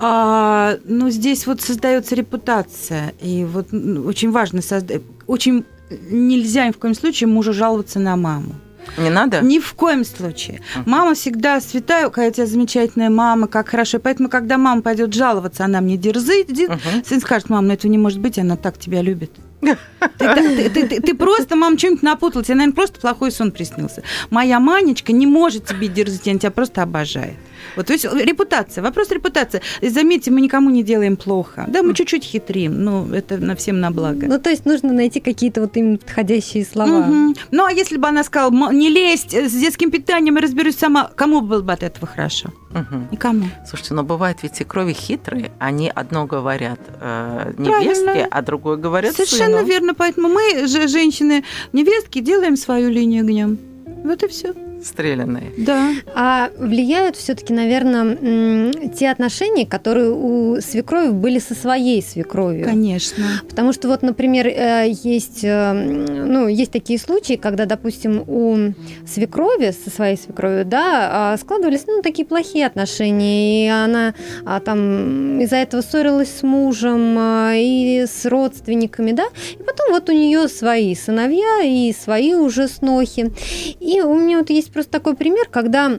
А, 0.00 0.76
ну, 0.84 1.10
здесь 1.10 1.46
вот 1.46 1.60
создается 1.60 2.14
репутация. 2.14 3.12
И 3.20 3.44
вот 3.44 3.66
очень 3.70 4.30
важно 4.30 4.62
создать... 4.62 5.02
Очень 5.26 5.66
нельзя 6.10 6.66
ни 6.66 6.72
в 6.72 6.78
коем 6.78 6.94
случае 6.94 7.28
мужу 7.28 7.52
жаловаться 7.52 7.98
на 7.98 8.16
маму. 8.16 8.54
Не 8.96 9.10
надо? 9.10 9.40
Ни 9.42 9.58
в 9.58 9.74
коем 9.74 10.04
случае. 10.04 10.62
Мама 10.86 11.14
всегда 11.14 11.60
святая, 11.60 12.04
какая 12.04 12.30
у 12.30 12.32
тебя 12.32 12.46
замечательная 12.46 13.10
мама, 13.10 13.46
как 13.46 13.68
хорошо. 13.68 13.98
Поэтому, 13.98 14.30
когда 14.30 14.56
мама 14.56 14.80
пойдет 14.80 15.12
жаловаться, 15.12 15.64
она 15.64 15.80
мне 15.82 15.98
дерзит, 15.98 16.48
Мгм. 16.48 17.04
сын 17.04 17.20
скажет, 17.20 17.50
мам, 17.50 17.66
ну 17.66 17.74
этого 17.74 17.90
не 17.90 17.98
может 17.98 18.18
быть, 18.18 18.38
она 18.38 18.56
так 18.56 18.78
тебя 18.78 19.02
любит. 19.02 19.30
Ты, 20.18 20.34
ты, 20.34 20.70
ты, 20.70 20.86
ты, 20.86 21.00
ты 21.00 21.14
просто, 21.14 21.56
мам, 21.56 21.76
что-нибудь 21.76 22.02
напутала. 22.02 22.44
Тебе, 22.44 22.54
наверное, 22.54 22.74
просто 22.76 23.00
плохой 23.00 23.30
сон 23.32 23.50
приснился. 23.50 24.02
Моя 24.30 24.60
Манечка 24.60 25.12
не 25.12 25.26
может 25.26 25.66
тебе 25.66 25.88
дерзить, 25.88 26.28
она 26.28 26.38
тебя 26.38 26.50
просто 26.52 26.82
обожает. 26.82 27.34
Вот, 27.76 27.86
то 27.86 27.92
есть 27.92 28.04
репутация, 28.04 28.82
вопрос 28.82 29.10
репутации. 29.10 29.60
И 29.80 29.88
заметьте, 29.88 30.30
мы 30.30 30.40
никому 30.40 30.70
не 30.70 30.82
делаем 30.82 31.16
плохо. 31.16 31.64
Да, 31.68 31.82
мы 31.82 31.94
чуть-чуть 31.94 32.24
хитрим, 32.24 32.82
но 32.84 33.06
это 33.12 33.38
на 33.38 33.56
всем 33.56 33.80
на 33.80 33.90
благо. 33.90 34.26
Ну, 34.26 34.38
то 34.38 34.50
есть 34.50 34.64
нужно 34.66 34.92
найти 34.92 35.20
какие-то 35.20 35.60
вот 35.60 35.76
именно 35.76 35.98
подходящие 35.98 36.64
слова. 36.64 37.00
Угу. 37.00 37.34
Ну, 37.50 37.64
а 37.64 37.72
если 37.72 37.96
бы 37.96 38.08
она 38.08 38.24
сказала, 38.24 38.72
не 38.72 38.88
лезть, 38.88 39.34
с 39.34 39.52
детским 39.52 39.90
питанием 39.90 40.36
я 40.36 40.42
разберусь 40.42 40.76
сама, 40.76 41.10
кому 41.14 41.40
было 41.40 41.62
бы 41.62 41.72
от 41.72 41.82
этого 41.82 42.06
хорошо? 42.06 42.50
Угу. 42.70 43.08
Никому. 43.12 43.46
Слушайте, 43.66 43.94
но 43.94 44.02
бывает 44.02 44.38
ведь 44.42 44.60
и 44.60 44.64
крови 44.64 44.92
хитрые, 44.92 45.50
они 45.58 45.90
одно 45.94 46.26
говорят 46.26 46.80
э, 47.00 47.52
невестке, 47.56 48.04
Правильно. 48.04 48.28
а 48.30 48.42
другое 48.42 48.76
говорят 48.76 49.14
Совершенно 49.14 49.58
сыну. 49.58 49.68
верно, 49.68 49.94
поэтому 49.94 50.28
мы, 50.28 50.66
же, 50.66 50.88
женщины, 50.88 51.44
невестки, 51.72 52.20
делаем 52.20 52.56
свою 52.56 52.90
линию 52.90 53.22
огнем. 53.22 53.58
Вот 54.04 54.22
и 54.22 54.28
все 54.28 54.54
стрелянные. 54.82 55.52
Да. 55.56 55.92
А 56.14 56.50
влияют 56.58 57.16
все-таки, 57.16 57.52
наверное, 57.52 58.72
те 58.90 59.10
отношения, 59.10 59.66
которые 59.66 60.10
у 60.10 60.60
свекрови 60.60 61.10
были 61.10 61.38
со 61.38 61.54
своей 61.54 62.02
свекровью. 62.02 62.64
Конечно. 62.64 63.24
Потому 63.48 63.72
что 63.72 63.88
вот, 63.88 64.02
например, 64.02 64.46
э, 64.46 64.90
есть, 65.02 65.40
э, 65.42 65.72
ну, 65.72 66.48
есть 66.48 66.72
такие 66.72 66.98
случаи, 66.98 67.34
когда, 67.34 67.66
допустим, 67.66 68.24
у 68.26 68.74
свекрови 69.06 69.74
со 69.84 69.90
своей 69.90 70.16
свекровью, 70.16 70.64
да, 70.64 71.32
а, 71.32 71.36
складывались, 71.36 71.84
ну, 71.86 72.02
такие 72.02 72.26
плохие 72.26 72.66
отношения, 72.66 73.66
и 73.66 73.68
она 73.68 74.14
а, 74.44 74.60
там 74.60 75.40
из-за 75.40 75.56
этого 75.56 75.82
ссорилась 75.82 76.30
с 76.38 76.42
мужем 76.42 77.16
а, 77.18 77.52
и 77.54 78.06
с 78.06 78.26
родственниками, 78.26 79.12
да, 79.12 79.24
и 79.52 79.62
потом 79.62 79.90
вот 79.90 80.08
у 80.08 80.12
нее 80.12 80.48
свои 80.48 80.94
сыновья 80.94 81.62
и 81.64 81.92
свои 81.92 82.34
уже 82.34 82.68
снохи. 82.68 83.32
И 83.80 84.00
у 84.00 84.14
меня 84.14 84.38
вот 84.38 84.50
есть 84.50 84.67
есть 84.68 84.72
просто 84.72 84.92
такой 84.92 85.16
пример, 85.16 85.48
когда 85.50 85.98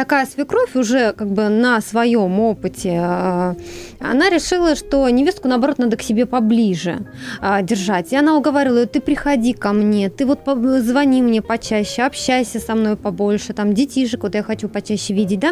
такая 0.00 0.24
свекровь 0.24 0.76
уже 0.76 1.12
как 1.12 1.28
бы 1.28 1.50
на 1.50 1.82
своем 1.82 2.40
опыте, 2.40 2.98
а, 3.02 3.54
она 4.00 4.30
решила, 4.30 4.74
что 4.74 5.06
невестку, 5.10 5.46
наоборот, 5.46 5.76
надо 5.76 5.98
к 5.98 6.02
себе 6.02 6.24
поближе 6.24 7.00
а, 7.42 7.60
держать. 7.60 8.10
И 8.12 8.16
она 8.16 8.34
уговаривала 8.34 8.78
ее, 8.78 8.86
ты 8.86 9.00
приходи 9.02 9.52
ко 9.52 9.74
мне, 9.74 10.08
ты 10.08 10.24
вот 10.24 10.40
звони 10.80 11.20
мне 11.20 11.42
почаще, 11.42 12.04
общайся 12.04 12.60
со 12.60 12.74
мной 12.74 12.96
побольше, 12.96 13.52
там 13.52 13.74
детишек 13.74 14.22
вот 14.22 14.34
я 14.34 14.42
хочу 14.42 14.70
почаще 14.70 15.12
видеть, 15.12 15.40
да. 15.40 15.50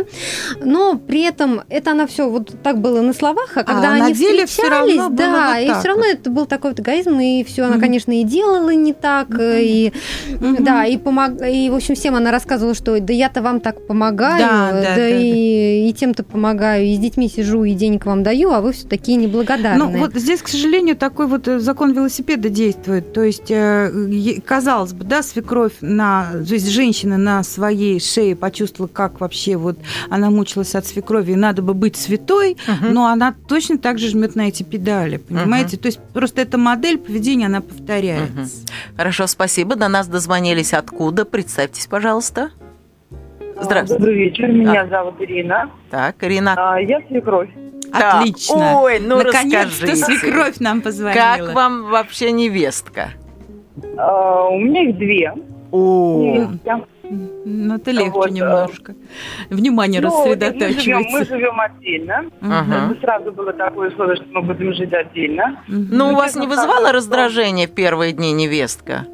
Но 0.62 0.96
при 0.96 1.24
этом 1.24 1.61
это 1.68 1.90
она 1.90 2.06
все 2.06 2.30
вот 2.30 2.62
так 2.62 2.80
было 2.80 3.02
на 3.02 3.12
словах, 3.12 3.50
а 3.54 3.64
когда 3.64 3.90
а 3.90 3.92
они 3.96 4.14
деле 4.14 4.46
встречались, 4.46 4.96
да, 5.11 5.56
вот 5.56 5.61
и 5.61 5.78
все 5.78 5.88
равно 5.88 6.06
это 6.06 6.30
был 6.30 6.46
такой 6.46 6.70
вот 6.70 6.80
эгоизм, 6.80 7.20
и 7.20 7.44
все 7.44 7.64
она, 7.64 7.78
конечно, 7.78 8.18
и 8.18 8.24
делала 8.24 8.70
не 8.70 8.94
так, 8.94 9.28
mm-hmm. 9.28 9.62
и 9.62 9.92
mm-hmm. 10.30 10.62
да, 10.62 10.87
и 10.87 10.96
помог, 10.96 11.32
и 11.42 11.68
в 11.68 11.74
общем 11.74 11.94
всем 11.94 12.14
она 12.14 12.30
рассказывала, 12.30 12.74
что 12.74 12.98
да 12.98 13.12
я-то 13.12 13.42
вам 13.42 13.61
так 13.61 13.87
помогаю, 13.87 14.38
помогаю, 14.46 14.74
да, 14.74 14.81
да, 14.81 14.88
да, 14.88 14.96
да 14.96 15.09
и, 15.09 15.88
и 15.88 15.92
тем-то 15.92 16.22
помогаю, 16.22 16.87
и 16.87 16.94
с 16.94 16.98
детьми 16.98 17.29
сижу, 17.29 17.64
и 17.64 17.74
денег 17.74 18.07
вам 18.07 18.22
даю, 18.22 18.51
а 18.51 18.61
вы 18.61 18.72
все 18.72 18.87
такие 18.87 19.16
неблагодарные. 19.16 19.88
Ну, 19.88 19.98
вот 19.98 20.14
здесь, 20.14 20.42
к 20.42 20.48
сожалению, 20.48 20.96
такой 20.96 21.27
вот 21.27 21.48
э, 21.48 21.59
закон 21.59 21.92
велосипеда 21.92 22.48
действует. 22.48 23.12
То 23.12 23.22
есть, 23.22 23.51
э, 23.51 24.40
казалось 24.44 24.92
бы, 24.92 25.05
да, 25.05 25.22
свекровь 25.22 25.74
на, 25.81 26.29
то 26.33 26.55
есть 26.55 26.68
женщина 26.68 27.18
на 27.18 27.42
своей 27.42 28.01
шее 28.01 28.37
почувствовала, 28.37 28.90
как 28.92 29.20
вообще 29.20 29.57
вот 29.57 29.79
она 30.11 30.31
мучилась 30.31 30.74
от 30.74 30.87
свекрови, 30.87 31.33
и 31.33 31.37
надо 31.37 31.62
бы 31.62 31.74
быть 31.74 31.96
святой, 31.96 32.57
угу. 32.66 32.90
но 32.90 33.07
она 33.07 33.35
точно 33.48 33.79
так 33.79 33.98
же 33.98 34.09
жмет 34.09 34.35
на 34.35 34.48
эти 34.48 34.62
педали, 34.62 35.18
понимаете? 35.18 35.77
Угу. 35.77 35.83
То 35.83 35.87
есть 35.87 36.01
просто 36.12 36.40
эта 36.42 36.59
модель 36.59 36.98
поведения, 36.98 37.46
она 37.46 37.61
повторяется. 37.61 38.42
Угу. 38.42 38.48
Хорошо, 38.96 39.27
спасибо. 39.27 39.77
До 39.77 39.88
нас 39.88 40.09
дозвонились 40.09 40.72
откуда? 40.72 41.24
Представьтесь, 41.24 41.87
пожалуйста. 41.87 42.51
Здравствуйте. 43.60 43.98
Добрый 43.98 44.14
вечер, 44.16 44.48
меня 44.48 44.82
а. 44.82 44.86
зовут 44.86 45.14
Ирина. 45.20 45.70
Так, 45.90 46.22
Ирина. 46.22 46.54
А, 46.56 46.80
я 46.80 47.00
свекровь. 47.08 47.50
Отлично. 47.92 48.80
Ой, 48.82 49.00
ну 49.00 49.18
Наконец-то 49.18 49.96
свекровь 49.96 50.58
нам 50.60 50.82
позвонила. 50.82 51.14
Как 51.14 51.54
вам 51.54 51.90
вообще 51.90 52.32
невестка? 52.32 53.10
А, 53.96 54.48
у 54.48 54.58
меня 54.58 54.88
их 54.88 54.98
две. 54.98 55.32
О. 55.70 56.48
Ну, 57.10 57.76
это 57.76 57.90
легче 57.90 58.10
вот, 58.10 58.30
немножко. 58.30 58.94
Внимание 59.48 60.02
ну, 60.02 60.08
рассредотачивается. 60.08 60.92
Мы 60.92 61.00
живем, 61.00 61.12
мы 61.12 61.24
живем 61.24 61.60
отдельно. 61.60 62.24
Ага. 62.42 62.90
Это 62.90 63.00
сразу 63.00 63.32
было 63.32 63.52
такое 63.54 63.88
условие, 63.88 64.16
что 64.16 64.26
мы 64.30 64.42
будем 64.42 64.74
жить 64.74 64.92
отдельно. 64.92 65.62
Но 65.68 66.08
ну, 66.08 66.12
у 66.12 66.16
вас 66.16 66.36
не 66.36 66.46
вызывало 66.46 66.92
раздражение 66.92 67.66
в 67.66 67.74
первые 67.74 68.12
дни 68.12 68.32
невестка? 68.32 69.06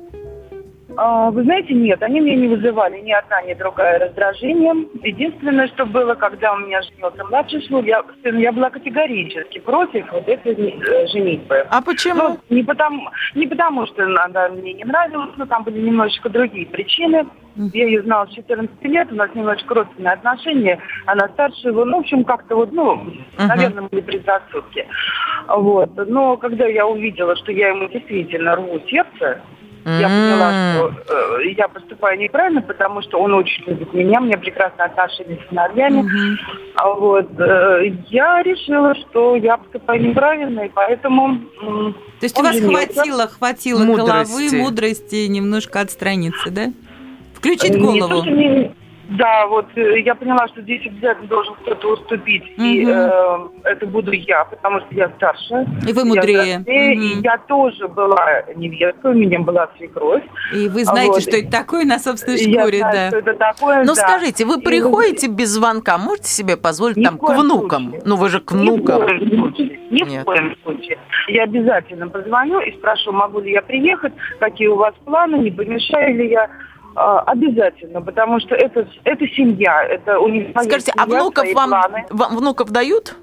А, 0.96 1.30
вы 1.30 1.42
знаете, 1.42 1.74
нет, 1.74 2.02
они 2.02 2.20
меня 2.20 2.36
не 2.36 2.48
вызывали 2.48 3.00
ни 3.00 3.12
одна, 3.12 3.42
ни 3.42 3.54
другая 3.54 3.98
раздражение. 3.98 4.74
Единственное, 5.02 5.66
что 5.68 5.86
было, 5.86 6.14
когда 6.14 6.52
у 6.52 6.58
меня 6.58 6.82
женился 6.82 7.24
младший 7.24 7.62
сын, 7.62 7.84
я, 7.84 8.02
я 8.24 8.52
была 8.52 8.70
категорически 8.70 9.58
против 9.60 10.10
вот 10.12 10.28
этой 10.28 10.54
э, 10.54 11.06
женитьбы. 11.08 11.66
А 11.70 11.82
почему? 11.82 12.14
Ну, 12.14 12.38
не, 12.50 12.62
потому, 12.62 13.08
не 13.34 13.46
потому, 13.46 13.86
что 13.86 14.04
она 14.04 14.48
мне 14.48 14.74
не 14.74 14.84
нравилась, 14.84 15.32
но 15.36 15.46
там 15.46 15.64
были 15.64 15.80
немножечко 15.80 16.28
другие 16.28 16.66
причины. 16.66 17.26
Я 17.56 17.86
ее 17.86 18.02
знала 18.02 18.26
с 18.26 18.34
14 18.34 18.82
лет, 18.82 19.12
у 19.12 19.14
нас 19.14 19.30
немножечко 19.34 19.74
родственные 19.74 20.14
отношения. 20.14 20.80
Она 21.06 21.28
старше 21.28 21.68
его, 21.68 21.84
ну, 21.84 21.98
в 21.98 22.00
общем, 22.00 22.24
как-то 22.24 22.56
вот, 22.56 22.72
ну, 22.72 22.94
uh-huh. 22.94 23.46
наверное, 23.46 23.88
были 23.88 24.00
предрассудки. 24.00 24.86
Вот. 25.46 25.90
Но 26.08 26.36
когда 26.36 26.66
я 26.66 26.86
увидела, 26.86 27.36
что 27.36 27.52
я 27.52 27.68
ему 27.68 27.88
действительно 27.88 28.56
рву 28.56 28.80
сердце, 28.88 29.40
я 29.84 30.08
поняла, 30.08 30.72
что 30.74 31.14
э, 31.40 31.52
я 31.56 31.68
поступаю 31.68 32.18
неправильно, 32.18 32.62
потому 32.62 33.02
что 33.02 33.20
он 33.20 33.34
очень 33.34 33.64
любит 33.66 33.92
меня, 33.92 34.20
мне 34.20 34.38
прекрасно 34.38 34.84
отношения 34.84 35.38
с 35.44 35.48
сыновьями. 35.48 36.02
Mm-hmm. 36.02 36.36
А 36.76 36.88
вот 36.94 37.28
э, 37.38 37.92
я 38.08 38.42
решила, 38.42 38.94
что 38.94 39.36
я 39.36 39.58
поступаю 39.58 40.02
неправильно, 40.02 40.60
и 40.60 40.70
поэтому... 40.70 41.34
Э, 41.60 41.92
То 42.20 42.24
есть 42.24 42.38
у 42.38 42.42
вас 42.42 42.54
женился. 42.54 42.94
хватило, 42.94 43.26
хватило 43.28 43.84
мудрости. 43.84 44.32
головы, 44.32 44.56
мудрости 44.62 45.26
немножко 45.26 45.80
отстраниться, 45.80 46.50
да? 46.50 46.72
Включить 47.34 47.78
голову. 47.78 48.24
Не, 48.24 48.48
не, 48.48 48.74
да, 49.10 49.46
вот 49.46 49.66
э, 49.76 50.00
я 50.00 50.14
поняла, 50.14 50.48
что 50.48 50.62
здесь 50.62 50.86
обязательно 50.86 51.28
должен 51.28 51.54
кто-то 51.56 51.92
уступить, 51.92 52.42
угу. 52.56 52.62
и 52.62 52.86
э, 52.86 53.38
это 53.64 53.86
буду 53.86 54.12
я, 54.12 54.44
потому 54.44 54.80
что 54.80 54.88
я 54.94 55.10
старше. 55.10 55.66
И 55.86 55.92
вы 55.92 56.04
мудрее. 56.04 56.46
Я, 56.46 56.58
угу. 56.58 56.70
И 56.70 57.20
я 57.22 57.38
тоже 57.38 57.88
была 57.88 58.42
невесткой, 58.54 59.12
у 59.12 59.14
меня 59.14 59.40
была 59.40 59.68
свекровь. 59.76 60.22
И 60.54 60.68
вы 60.68 60.84
знаете, 60.84 61.12
вот. 61.12 61.22
что 61.22 61.36
это 61.36 61.50
такое 61.50 61.84
на 61.84 61.98
собственной 61.98 62.38
шкуре, 62.38 62.78
я 62.78 62.92
да. 62.92 63.08
что 63.08 63.18
это 63.18 63.34
такое, 63.34 63.84
Ну 63.84 63.94
да. 63.94 64.00
скажите, 64.00 64.46
вы 64.46 64.60
приходите 64.60 65.26
и... 65.26 65.30
без 65.30 65.50
звонка, 65.50 65.98
можете 65.98 66.28
себе 66.28 66.56
позволить 66.56 66.96
Ни 66.96 67.04
там 67.04 67.18
к 67.18 67.28
внукам? 67.28 67.90
Случае. 67.90 68.02
Ну 68.06 68.16
вы 68.16 68.28
же 68.28 68.40
к 68.40 68.52
внукам. 68.52 69.02
Ни 69.02 69.06
в 69.06 69.18
коем 69.18 69.38
случае. 69.38 69.80
Ни 69.90 70.10
Нет. 70.10 70.22
в 70.22 70.24
коем 70.24 70.56
случае. 70.62 70.98
Я 71.28 71.44
обязательно 71.44 72.08
позвоню 72.08 72.60
и 72.60 72.72
спрошу, 72.78 73.12
могу 73.12 73.40
ли 73.40 73.52
я 73.52 73.62
приехать, 73.62 74.12
какие 74.40 74.68
у 74.68 74.76
вас 74.76 74.94
планы, 75.04 75.36
не 75.36 75.50
помешаю 75.50 76.16
ли 76.16 76.30
я. 76.30 76.48
А, 76.96 77.20
обязательно, 77.20 78.00
потому 78.00 78.40
что 78.40 78.54
это, 78.54 78.86
это 79.04 79.26
семья, 79.28 79.84
это 79.84 80.18
у 80.18 80.28
них 80.28 80.50
Скажите, 80.50 80.92
а 80.96 81.04
семья, 81.04 81.18
а 81.18 81.22
внуков 81.22 81.52
вам, 81.52 81.70
вам 82.10 82.36
внуков 82.36 82.70
дают? 82.70 83.16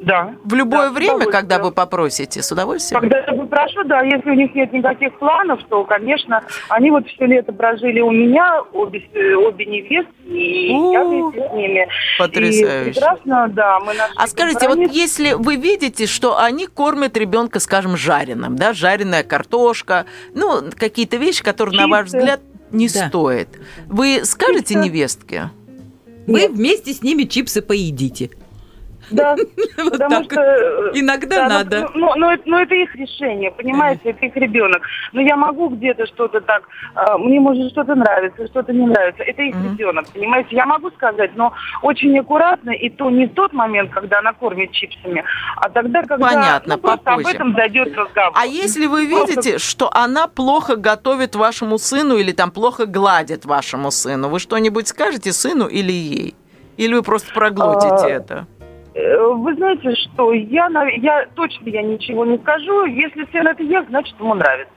Да. 0.00 0.34
В 0.44 0.54
любое 0.54 0.88
да, 0.88 0.92
время, 0.92 1.26
когда 1.26 1.58
вы 1.58 1.72
попросите, 1.72 2.42
с 2.42 2.50
удовольствием? 2.50 3.00
Когда 3.00 3.18
я 3.18 3.32
попрошу, 3.34 3.84
да, 3.84 4.00
если 4.00 4.30
у 4.30 4.34
них 4.34 4.54
нет 4.54 4.72
никаких 4.72 5.18
планов, 5.18 5.60
то, 5.68 5.84
конечно, 5.84 6.42
они 6.70 6.90
вот 6.90 7.06
все 7.06 7.26
лето 7.26 7.52
прожили 7.52 8.00
у 8.00 8.10
меня, 8.10 8.62
обе, 8.72 9.06
обе 9.36 9.66
невестки, 9.66 10.10
и 10.24 10.72
У-у-у. 10.72 10.92
я 10.92 11.04
вместе 11.04 11.48
с 11.48 11.52
ними. 11.52 11.88
Потрясающе. 12.18 12.90
И 12.90 12.92
прекрасно, 12.94 13.48
да. 13.48 13.78
Мы 13.80 13.92
а 14.16 14.26
скажите, 14.26 14.60
компромисс. 14.60 14.88
вот 14.88 14.96
если 14.96 15.32
вы 15.34 15.56
видите, 15.56 16.06
что 16.06 16.38
они 16.38 16.66
кормят 16.66 17.16
ребенка, 17.18 17.60
скажем, 17.60 17.96
жареным, 17.96 18.56
да, 18.56 18.72
жареная 18.72 19.22
картошка, 19.22 20.06
ну, 20.34 20.62
какие-то 20.78 21.18
вещи, 21.18 21.44
которые, 21.44 21.72
Чисто. 21.72 21.86
на 21.86 21.94
ваш 21.94 22.06
взгляд, 22.06 22.40
не 22.72 22.88
да. 22.88 23.08
стоит. 23.08 23.48
Вы 23.86 24.22
скажете 24.24 24.74
Чисто. 24.74 24.84
невестке? 24.84 25.50
Вы 26.26 26.48
вместе 26.48 26.92
с 26.92 27.02
ними 27.02 27.24
чипсы 27.24 27.62
поедите. 27.62 28.30
Да, 29.10 29.36
вот 29.78 29.92
потому 29.92 30.24
так. 30.24 30.24
что... 30.24 30.40
Э, 30.40 30.90
Иногда 30.94 31.36
да, 31.36 31.48
надо. 31.48 31.90
Ну, 31.94 32.00
ну, 32.00 32.14
ну, 32.16 32.30
это, 32.30 32.42
ну, 32.46 32.58
это 32.58 32.74
их 32.74 32.94
решение, 32.94 33.50
понимаете, 33.50 34.10
это 34.10 34.26
их 34.26 34.36
ребенок. 34.36 34.82
Но 35.12 35.20
я 35.20 35.36
могу 35.36 35.68
где-то 35.68 36.06
что-то 36.06 36.40
так... 36.40 36.62
Э, 36.94 37.16
мне 37.18 37.40
может 37.40 37.72
что-то 37.72 37.94
нравится, 37.94 38.46
что-то 38.46 38.72
не 38.72 38.86
нравится. 38.86 39.22
Это 39.22 39.42
их 39.42 39.54
mm-hmm. 39.54 39.72
ребенок, 39.72 40.06
понимаете. 40.12 40.56
Я 40.56 40.66
могу 40.66 40.90
сказать, 40.90 41.32
но 41.36 41.52
очень 41.82 42.18
аккуратно, 42.18 42.70
и 42.70 42.88
то 42.88 43.10
не 43.10 43.26
в 43.26 43.34
тот 43.34 43.52
момент, 43.52 43.90
когда 43.90 44.18
она 44.18 44.32
кормит 44.32 44.72
чипсами, 44.72 45.24
а 45.56 45.68
тогда, 45.68 46.02
когда 46.02 46.26
Понятно, 46.26 46.76
ну, 46.76 46.80
просто 46.80 47.12
об 47.12 47.26
этом 47.26 47.54
зайдет 47.54 47.96
разговор. 47.96 48.32
А 48.34 48.46
если 48.46 48.86
вы 48.86 49.06
видите, 49.06 49.58
что 49.58 49.90
она 49.92 50.26
плохо 50.26 50.76
готовит 50.76 51.34
вашему 51.34 51.78
сыну 51.78 52.16
или 52.16 52.32
там 52.32 52.50
плохо 52.50 52.86
гладит 52.86 53.44
вашему 53.44 53.90
сыну, 53.90 54.28
вы 54.28 54.38
что-нибудь 54.38 54.88
скажете 54.88 55.32
сыну 55.32 55.66
или 55.66 55.92
ей? 55.92 56.34
Или 56.76 56.94
вы 56.94 57.02
просто 57.02 57.32
проглотите 57.34 58.06
а... 58.06 58.08
это? 58.08 58.46
Э, 58.94 59.26
вы 59.34 59.54
знаете, 59.54 59.94
что 59.94 60.32
я, 60.32 60.68
я 60.96 61.26
точно 61.34 61.68
я 61.68 61.82
ничего 61.82 62.24
не 62.24 62.38
скажу. 62.38 62.86
Если 62.86 63.26
сын 63.32 63.46
это 63.46 63.62
ест, 63.62 63.88
значит 63.88 64.18
ему 64.18 64.34
нравится. 64.34 64.72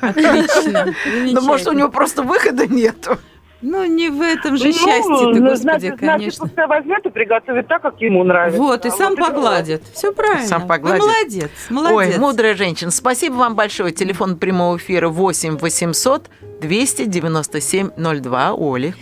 Отлично. 0.00 0.86
Ну, 1.32 1.40
может, 1.42 1.66
у 1.68 1.72
него 1.72 1.88
просто 1.88 2.22
выхода 2.22 2.66
нету. 2.66 3.18
Ну, 3.60 3.84
не 3.86 4.08
в 4.08 4.20
этом 4.22 4.56
же 4.56 4.66
ну, 4.66 4.72
счастье 4.72 5.02
ты, 5.02 5.40
ну, 5.40 5.50
господи, 5.50 5.56
значит, 5.56 5.98
конечно. 5.98 6.18
Значит, 6.18 6.38
пускай 6.38 6.66
возьмет 6.68 7.06
и 7.06 7.10
приготовит 7.10 7.66
так, 7.66 7.82
как 7.82 8.00
ему 8.00 8.22
нравится. 8.22 8.60
Вот, 8.60 8.84
и 8.84 8.88
а 8.88 8.90
сам 8.92 9.16
вот 9.16 9.18
погладит. 9.18 9.82
Все 9.92 10.12
правильно. 10.12 10.46
Сам 10.46 10.68
погладит. 10.68 11.00
Ну, 11.00 11.08
молодец, 11.08 11.50
молодец. 11.70 12.14
Ой, 12.14 12.20
мудрая 12.20 12.54
женщина. 12.54 12.92
Спасибо 12.92 13.34
вам 13.34 13.56
большое. 13.56 13.92
Телефон 13.92 14.36
прямого 14.36 14.76
эфира 14.76 15.08
8 15.08 15.56
800 15.58 16.30
297 16.60 17.90
02. 17.96 18.54
Оли. 18.56 18.94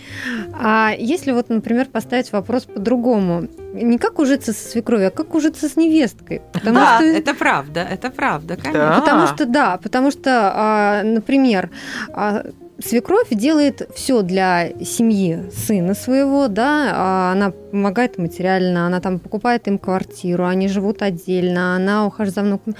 А 0.59 0.91
если 0.97 1.33
вот, 1.33 1.49
например, 1.49 1.85
поставить 1.85 2.31
вопрос 2.31 2.65
по-другому? 2.65 3.47
Не 3.73 3.99
как 3.99 4.17
ужиться 4.17 4.53
со 4.53 4.69
свекровью, 4.69 5.09
а 5.09 5.11
как 5.11 5.35
ужиться 5.35 5.69
с 5.69 5.75
невесткой? 5.75 6.41
Потому 6.51 6.77
да, 6.77 6.97
что... 6.97 7.05
это 7.05 7.35
правда, 7.35 7.81
это 7.81 8.09
правда, 8.09 8.55
конечно. 8.55 8.89
Да. 8.89 8.99
Потому 8.99 9.27
что, 9.27 9.45
да, 9.45 9.77
потому 9.77 10.11
что, 10.11 10.51
а, 10.53 11.03
например, 11.03 11.69
а, 12.11 12.43
свекровь 12.79 13.29
делает 13.31 13.89
все 13.95 14.21
для 14.21 14.69
семьи 14.83 15.49
сына 15.51 15.93
своего, 15.93 16.47
да, 16.47 16.91
а 16.93 17.31
она 17.31 17.51
помогает 17.51 18.17
материально, 18.17 18.87
она 18.87 18.99
там 18.99 19.19
покупает 19.19 19.67
им 19.67 19.77
квартиру, 19.77 20.45
они 20.45 20.67
живут 20.67 21.01
отдельно, 21.01 21.75
она 21.75 22.05
ухаживает 22.05 22.35
за 22.35 22.41
внуком. 22.41 22.75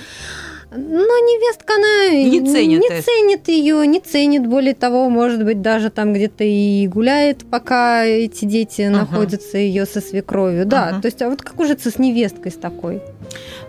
Но 0.70 0.78
невестка, 0.78 1.76
она 1.76 2.10
не 2.30 2.42
ценит, 2.42 2.82
не 2.82 3.02
ценит 3.02 3.48
ее, 3.48 3.88
не 3.88 4.02
ценит, 4.02 4.46
более 4.46 4.74
того, 4.74 5.10
может 5.10 5.46
быть, 5.46 5.62
даже 5.62 5.90
там 5.90 6.14
где-то 6.14 6.44
и 6.44 6.88
гуляет, 6.88 7.50
пока 7.50 8.04
эти 8.04 8.44
дети 8.44 8.82
uh-huh. 8.82 8.90
находятся 8.90 9.58
ее 9.58 9.86
со 9.86 10.02
свекровью. 10.02 10.66
Да, 10.66 11.00
то 11.02 11.06
есть, 11.06 11.22
а 11.22 11.30
вот 11.30 11.42
как 11.42 11.58
ужиться 11.60 11.90
с 11.90 12.00
невесткой 12.00 12.52
с 12.52 12.56
такой? 12.56 13.02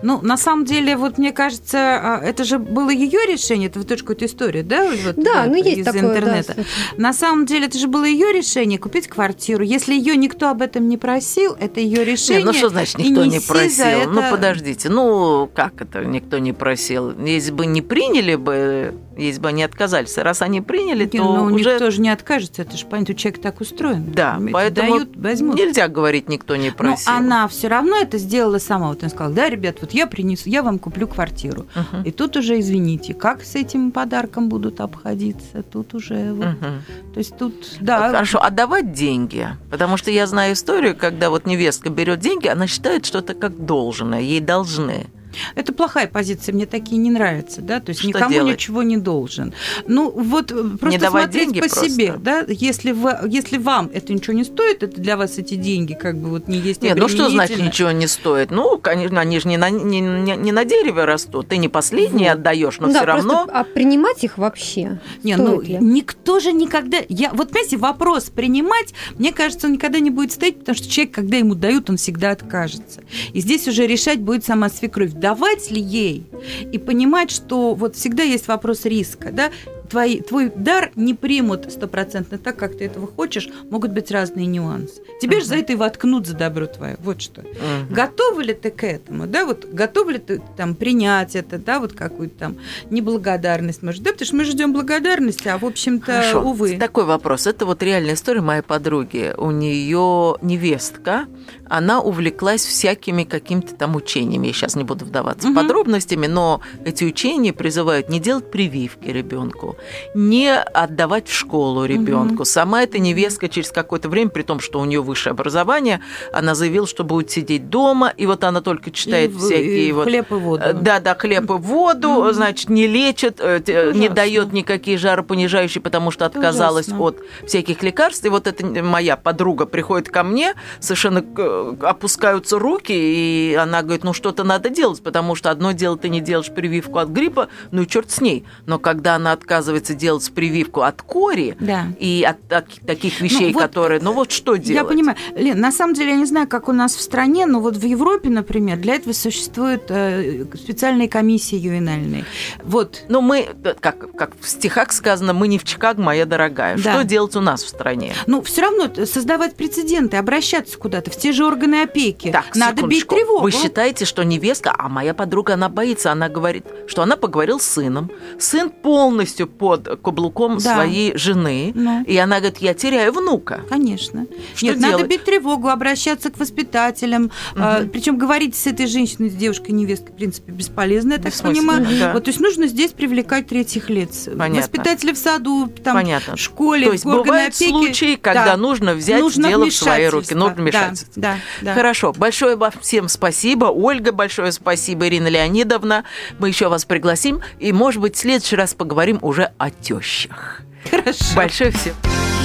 Ну, 0.02 0.20
на 0.22 0.36
самом 0.36 0.64
деле, 0.64 0.96
вот 0.96 1.18
мне 1.18 1.32
кажется, 1.32 1.78
а, 1.78 2.20
это 2.22 2.44
же 2.44 2.58
было 2.58 2.90
ее 2.90 3.20
решение, 3.26 3.68
это 3.68 3.78
вот 3.78 3.88
тоже 3.88 4.02
какая-то 4.02 4.26
история, 4.26 4.62
да? 4.62 4.84
Вот, 5.04 5.16
да, 5.16 5.46
ну 5.46 5.54
есть 5.54 5.78
из 5.78 5.84
такое, 5.84 6.02
интернета. 6.02 6.54
Да, 6.56 6.62
на 6.96 7.12
самом 7.12 7.46
деле, 7.46 7.66
это 7.66 7.78
же 7.78 7.88
было 7.88 8.04
ее 8.04 8.32
решение 8.32 8.78
купить 8.78 9.08
квартиру. 9.08 9.64
Если 9.64 9.94
ее 9.94 10.16
никто 10.16 10.48
об 10.48 10.62
этом 10.62 10.88
не 10.88 10.96
просил, 10.96 11.56
это 11.58 11.80
ее 11.80 12.04
решение. 12.04 12.42
Не, 12.42 12.46
ну 12.46 12.52
что 12.52 12.68
значит 12.68 12.98
никто 12.98 13.24
не 13.24 13.40
просил? 13.40 13.84
Это... 13.84 14.10
Ну 14.10 14.22
подождите, 14.30 14.88
ну 14.88 15.48
как 15.52 15.80
это 15.80 16.04
никто 16.04 16.38
не 16.38 16.52
просил? 16.52 16.87
Если 16.90 17.50
бы 17.50 17.66
не 17.66 17.82
приняли 17.82 18.34
бы, 18.34 18.94
если 19.16 19.40
бы 19.40 19.48
они 19.48 19.62
отказались, 19.62 20.16
раз 20.18 20.42
они 20.42 20.60
приняли, 20.60 21.04
не, 21.04 21.18
то 21.18 21.24
ну, 21.24 21.54
уже 21.54 21.72
никто 21.72 21.90
же 21.90 22.00
не 22.00 22.10
откажется, 22.10 22.62
это 22.62 22.76
же 22.76 22.86
понятно, 22.86 23.14
человек 23.14 23.40
так 23.40 23.60
устроен. 23.60 24.12
Да, 24.12 24.34
Понимаете? 24.34 24.52
поэтому 24.52 24.98
Дают, 24.98 25.16
возьмут. 25.16 25.56
нельзя 25.56 25.88
говорить, 25.88 26.28
никто 26.28 26.56
не 26.56 26.70
просил. 26.70 27.12
Но 27.12 27.18
она 27.18 27.48
все 27.48 27.68
равно 27.68 27.96
это 27.96 28.18
сделала 28.18 28.58
сама. 28.58 28.88
Вот 28.88 29.02
он 29.02 29.10
сказал, 29.10 29.32
да, 29.32 29.48
ребят, 29.48 29.76
вот 29.80 29.92
я 29.92 30.06
принесу, 30.06 30.48
я 30.48 30.62
вам 30.62 30.78
куплю 30.78 31.08
квартиру. 31.08 31.66
Угу. 31.74 32.02
И 32.04 32.10
тут 32.10 32.36
уже, 32.36 32.58
извините, 32.60 33.14
как 33.14 33.42
с 33.42 33.54
этим 33.54 33.90
подарком 33.90 34.48
будут 34.48 34.80
обходиться, 34.80 35.62
тут 35.62 35.94
уже 35.94 36.32
вот, 36.32 36.46
угу. 36.46 37.12
то 37.14 37.18
есть 37.18 37.36
тут, 37.36 37.54
да. 37.80 38.10
Хорошо, 38.10 38.42
отдавать 38.42 38.92
деньги, 38.92 39.48
потому 39.70 39.96
что 39.96 40.10
я 40.10 40.26
знаю 40.26 40.54
историю, 40.54 40.96
когда 40.96 41.30
вот 41.30 41.46
невестка 41.46 41.90
берет 41.90 42.20
деньги, 42.20 42.46
она 42.48 42.66
считает, 42.66 43.06
что 43.06 43.18
это 43.18 43.34
как 43.34 43.64
должное, 43.64 44.20
ей 44.20 44.40
должны. 44.40 45.06
Это 45.54 45.72
плохая 45.72 46.06
позиция, 46.06 46.54
мне 46.54 46.66
такие 46.66 46.98
не 46.98 47.10
нравятся, 47.10 47.60
да, 47.60 47.80
то 47.80 47.90
есть 47.90 48.00
Что 48.00 48.08
никому 48.08 48.30
делать? 48.30 48.54
ничего 48.54 48.82
не 48.82 48.96
должен. 48.96 49.54
Ну, 49.86 50.10
вот 50.10 50.50
э, 50.52 50.64
просто 50.80 51.00
не 51.00 51.08
смотреть 51.08 51.52
по 51.54 51.68
просто. 51.68 51.88
себе, 51.88 52.14
да, 52.18 52.44
если, 52.48 52.92
вы, 52.92 53.16
если 53.26 53.58
вам 53.58 53.90
это 53.92 54.12
ничего 54.12 54.34
не 54.34 54.44
стоит, 54.44 54.82
это 54.82 55.00
для 55.00 55.16
вас 55.16 55.38
эти 55.38 55.54
деньги 55.54 55.94
как 55.94 56.18
бы 56.18 56.30
вот 56.30 56.48
не 56.48 56.58
есть 56.58 56.82
Нет, 56.82 56.98
ну 56.98 57.08
что 57.08 57.28
значит 57.28 57.58
ничего 57.58 57.90
не 57.90 58.06
стоит? 58.06 58.50
Ну, 58.50 58.78
конечно, 58.78 59.20
они 59.20 59.40
же 59.40 59.48
не 59.48 59.56
на, 59.56 59.70
не, 59.70 60.00
не, 60.00 60.36
не 60.36 60.52
на 60.52 60.64
дереве 60.64 61.04
растут, 61.04 61.48
ты 61.48 61.56
не 61.56 61.68
последние 61.68 62.30
вот. 62.30 62.38
отдаешь, 62.38 62.78
но 62.78 62.88
да, 62.88 62.94
все 62.94 63.04
равно... 63.04 63.46
А 63.52 63.64
принимать 63.64 64.24
их 64.24 64.38
вообще? 64.38 65.00
Не, 65.22 65.36
ну, 65.36 65.60
ли? 65.60 65.78
никто 65.80 66.40
же 66.40 66.52
никогда... 66.52 66.98
Я, 67.08 67.30
вот, 67.32 67.50
понимаете, 67.50 67.76
вопрос 67.76 68.24
принимать, 68.24 68.94
мне 69.18 69.32
кажется, 69.32 69.66
он 69.66 69.74
никогда 69.74 69.98
не 69.98 70.10
будет 70.10 70.32
стоять, 70.32 70.58
потому 70.60 70.76
что 70.76 70.88
человек, 70.88 71.14
когда 71.14 71.36
ему 71.36 71.54
дают, 71.54 71.90
он 71.90 71.96
всегда 71.96 72.30
откажется. 72.30 73.02
И 73.32 73.40
здесь 73.40 73.66
уже 73.68 73.86
решать 73.86 74.20
будет 74.20 74.44
сама 74.44 74.68
свекровь 74.68 75.12
давать 75.28 75.70
ли 75.70 75.78
ей 75.78 76.24
и 76.72 76.78
понимать, 76.78 77.30
что 77.30 77.74
вот 77.74 77.96
всегда 77.96 78.22
есть 78.22 78.48
вопрос 78.48 78.86
риска, 78.86 79.30
да, 79.30 79.50
твой, 79.90 80.20
твой 80.20 80.50
дар 80.54 80.90
не 80.94 81.12
примут 81.12 81.70
стопроцентно 81.70 82.38
так, 82.38 82.56
как 82.56 82.78
ты 82.78 82.86
этого 82.86 83.06
хочешь, 83.06 83.48
могут 83.70 83.92
быть 83.92 84.10
разные 84.10 84.46
нюансы. 84.46 85.02
Тебе 85.20 85.36
uh-huh. 85.36 85.40
же 85.40 85.46
за 85.46 85.56
это 85.56 85.72
и 85.72 85.76
воткнут 85.76 86.26
за 86.26 86.34
добро 86.34 86.66
твое. 86.66 86.96
Вот 87.00 87.20
что. 87.20 87.42
Uh-huh. 87.42 87.90
Готова 87.90 88.40
ли 88.40 88.54
ты 88.54 88.70
к 88.70 88.84
этому? 88.84 89.26
Да, 89.26 89.44
вот 89.44 89.66
готова 89.66 90.10
ли 90.10 90.18
ты 90.18 90.40
там 90.56 90.74
принять 90.74 91.36
это, 91.36 91.58
да, 91.58 91.78
вот 91.78 91.92
какую-то 91.92 92.38
там 92.38 92.56
неблагодарность, 92.90 93.82
может, 93.82 94.02
да, 94.02 94.12
потому 94.12 94.26
что 94.26 94.36
мы 94.36 94.44
ждем 94.44 94.72
благодарности, 94.72 95.48
а 95.48 95.58
в 95.58 95.64
общем-то, 95.64 96.40
увы. 96.40 96.78
Такой 96.78 97.04
вопрос. 97.04 97.46
Это 97.46 97.66
вот 97.66 97.82
реальная 97.82 98.14
история 98.14 98.40
моей 98.40 98.62
подруги. 98.62 99.34
У 99.36 99.50
нее 99.50 100.36
невестка, 100.40 101.26
она 101.68 102.00
увлеклась 102.00 102.64
всякими 102.64 103.24
какими-то 103.24 103.74
там 103.74 103.96
учениями. 103.96 104.48
Я 104.48 104.52
сейчас 104.52 104.76
не 104.76 104.84
буду 104.84 105.04
вдаваться 105.04 105.48
uh-huh. 105.48 105.52
в 105.52 105.54
подробностями, 105.54 106.26
но 106.26 106.60
эти 106.84 107.04
учения 107.04 107.52
призывают 107.52 108.08
не 108.08 108.20
делать 108.20 108.50
прививки 108.50 109.08
ребенку, 109.08 109.76
не 110.14 110.54
отдавать 110.54 111.28
в 111.28 111.34
школу 111.34 111.84
ребенку. 111.84 112.34
Угу. 112.36 112.44
Сама 112.44 112.82
эта 112.82 112.98
невестка 112.98 113.48
через 113.48 113.70
какое-то 113.70 114.08
время, 114.08 114.30
при 114.30 114.42
том, 114.42 114.60
что 114.60 114.80
у 114.80 114.84
нее 114.84 115.02
высшее 115.02 115.32
образование, 115.32 116.00
она 116.32 116.54
заявила, 116.54 116.86
что 116.86 117.04
будет 117.04 117.30
сидеть 117.30 117.68
дома, 117.70 118.12
и 118.16 118.26
вот 118.26 118.44
она 118.44 118.60
только 118.60 118.90
читает 118.90 119.32
и, 119.32 119.38
всякие 119.38 119.88
и 119.88 119.92
вот 119.92 120.04
хлеб 120.04 120.30
и 120.30 120.34
воду. 120.34 120.62
Э, 120.64 120.72
да, 120.72 121.00
да, 121.00 121.14
хлеб 121.14 121.50
и 121.50 121.54
воду, 121.54 122.10
угу. 122.10 122.32
значит, 122.32 122.68
не 122.68 122.86
лечит, 122.86 123.40
э, 123.40 123.60
Ужасно. 123.60 123.98
не 123.98 124.08
дает 124.08 124.52
никакие 124.52 124.98
жаропонижающие, 124.98 125.82
потому 125.82 126.10
что 126.10 126.26
отказалась 126.26 126.88
Ужасно. 126.88 127.04
от 127.04 127.18
всяких 127.46 127.82
лекарств. 127.82 128.24
И 128.24 128.28
вот 128.28 128.46
эта 128.46 128.64
моя 128.82 129.16
подруга 129.16 129.66
приходит 129.66 130.08
ко 130.08 130.22
мне, 130.22 130.54
совершенно 130.80 131.24
э, 131.36 131.57
опускаются 131.80 132.58
руки, 132.58 132.92
и 132.92 133.54
она 133.54 133.82
говорит, 133.82 134.04
ну 134.04 134.12
что-то 134.12 134.44
надо 134.44 134.70
делать, 134.70 135.02
потому 135.02 135.34
что 135.34 135.50
одно 135.50 135.72
дело 135.72 135.96
ты 135.96 136.08
не 136.08 136.20
делаешь 136.20 136.50
прививку 136.50 136.98
от 136.98 137.08
гриппа, 137.08 137.48
ну 137.70 137.82
и 137.82 137.86
черт 137.86 138.10
с 138.10 138.20
ней. 138.20 138.44
Но 138.66 138.78
когда 138.78 139.16
она 139.16 139.32
отказывается 139.32 139.94
делать 139.94 140.30
прививку 140.32 140.82
от 140.82 141.02
кори 141.02 141.56
да. 141.60 141.86
и 141.98 142.24
от, 142.28 142.52
от 142.52 142.66
таких 142.86 143.20
ну 143.20 143.26
вещей, 143.26 143.48
ну, 143.48 143.54
вот, 143.54 143.62
которые... 143.62 144.00
Ну 144.00 144.12
вот 144.12 144.30
что 144.30 144.56
делать? 144.56 144.82
Я 144.82 144.84
понимаю. 144.84 145.16
Лен, 145.34 145.60
на 145.60 145.72
самом 145.72 145.94
деле 145.94 146.10
я 146.10 146.16
не 146.16 146.26
знаю, 146.26 146.48
как 146.48 146.68
у 146.68 146.72
нас 146.72 146.94
в 146.94 147.00
стране, 147.00 147.46
но 147.46 147.60
вот 147.60 147.76
в 147.76 147.84
Европе, 147.84 148.28
например, 148.28 148.78
для 148.78 148.94
этого 148.94 149.12
существуют 149.12 149.84
э, 149.88 150.44
специальные 150.54 151.08
комиссии 151.08 151.56
ювенальные. 151.56 152.24
Вот. 152.62 153.04
Но 153.08 153.20
мы, 153.20 153.48
э, 153.64 153.74
как, 153.80 154.14
как 154.16 154.32
в 154.40 154.48
стихах 154.48 154.92
сказано, 154.92 155.32
мы 155.32 155.48
не 155.48 155.58
в 155.58 155.64
Чикаго, 155.64 156.00
моя 156.00 156.26
дорогая. 156.26 156.76
Да. 156.76 156.94
Что 156.94 157.04
делать 157.04 157.36
у 157.36 157.40
нас 157.40 157.62
в 157.62 157.68
стране? 157.68 158.12
Ну, 158.26 158.42
все 158.42 158.62
равно 158.62 159.06
создавать 159.06 159.56
прецеденты, 159.56 160.16
обращаться 160.16 160.78
куда-то, 160.78 161.10
в 161.10 161.16
те 161.16 161.32
же 161.32 161.44
органы 161.48 161.82
опеки. 161.82 162.30
Так, 162.30 162.54
Надо 162.54 162.86
бить 162.86 163.06
тревогу. 163.06 163.42
Вы 163.42 163.50
считаете, 163.50 164.04
что 164.04 164.22
невестка, 164.22 164.74
а 164.76 164.88
моя 164.88 165.14
подруга, 165.14 165.54
она 165.54 165.68
боится, 165.68 166.12
она 166.12 166.28
говорит, 166.28 166.64
что 166.86 167.02
она 167.02 167.16
поговорила 167.16 167.58
с 167.58 167.62
сыном. 167.62 168.10
Сын 168.38 168.70
полностью 168.70 169.46
под 169.46 170.00
каблуком 170.02 170.58
да. 170.58 170.74
своей 170.74 171.16
жены, 171.16 171.72
ну. 171.74 172.04
и 172.04 172.16
она 172.16 172.38
говорит, 172.38 172.58
я 172.58 172.74
теряю 172.74 173.12
внука. 173.12 173.62
Конечно. 173.68 174.26
Что 174.54 174.66
Нет, 174.66 174.78
делать? 174.78 174.92
надо 174.92 175.06
бить 175.06 175.24
тревогу, 175.24 175.68
обращаться 175.68 176.30
к 176.30 176.38
воспитателям, 176.38 177.24
угу. 177.24 177.32
а, 177.56 177.84
причем 177.90 178.18
говорить 178.18 178.54
с 178.54 178.66
этой 178.66 178.86
женщиной, 178.86 179.30
с 179.30 179.34
девушкой, 179.34 179.72
невесткой, 179.72 180.12
в 180.12 180.16
принципе, 180.16 180.52
бесполезно, 180.52 181.14
я 181.14 181.18
так 181.18 181.34
понимаю. 181.34 181.86
Да. 181.98 182.12
Вот, 182.12 182.24
то 182.24 182.28
есть 182.28 182.40
нужно 182.40 182.66
здесь 182.66 182.92
привлекать 182.92 183.48
третьих 183.48 183.90
лиц. 183.90 184.24
Понятно. 184.26 184.60
Воспитатели 184.60 185.12
в 185.12 185.18
саду, 185.18 185.72
там, 185.82 185.94
Понятно. 185.94 186.36
в 186.36 186.40
школе, 186.40 186.86
то 186.86 186.92
есть 186.92 187.04
в 187.04 187.08
бывают 187.08 187.54
опеки. 187.54 187.70
случаи, 187.70 188.18
когда 188.20 188.44
да. 188.44 188.56
нужно 188.56 188.94
взять 188.94 189.20
нужно 189.20 189.48
дело 189.48 189.66
в 189.66 189.72
свои 189.72 190.06
руки, 190.06 190.34
нужно 190.34 190.54
вмешаться. 190.54 191.06
Да, 191.16 191.37
да, 191.60 191.66
да. 191.66 191.74
Хорошо, 191.74 192.12
большое 192.12 192.56
вам 192.56 192.72
всем 192.80 193.08
спасибо. 193.08 193.66
Ольга, 193.66 194.12
большое 194.12 194.52
спасибо, 194.52 195.08
Ирина 195.08 195.28
Леонидовна. 195.28 196.04
Мы 196.38 196.48
еще 196.48 196.68
вас 196.68 196.84
пригласим, 196.84 197.40
и, 197.58 197.72
может 197.72 198.00
быть, 198.00 198.16
в 198.16 198.18
следующий 198.18 198.56
раз 198.56 198.74
поговорим 198.74 199.18
уже 199.22 199.52
о 199.58 199.70
тещах. 199.70 200.62
Хорошо. 200.90 201.24
Большое 201.34 201.70
всем. 201.70 201.94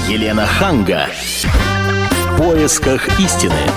Елена 0.08 0.46
Ханга. 0.46 1.08
В 1.44 2.38
поисках 2.38 3.08
истины. 3.20 3.74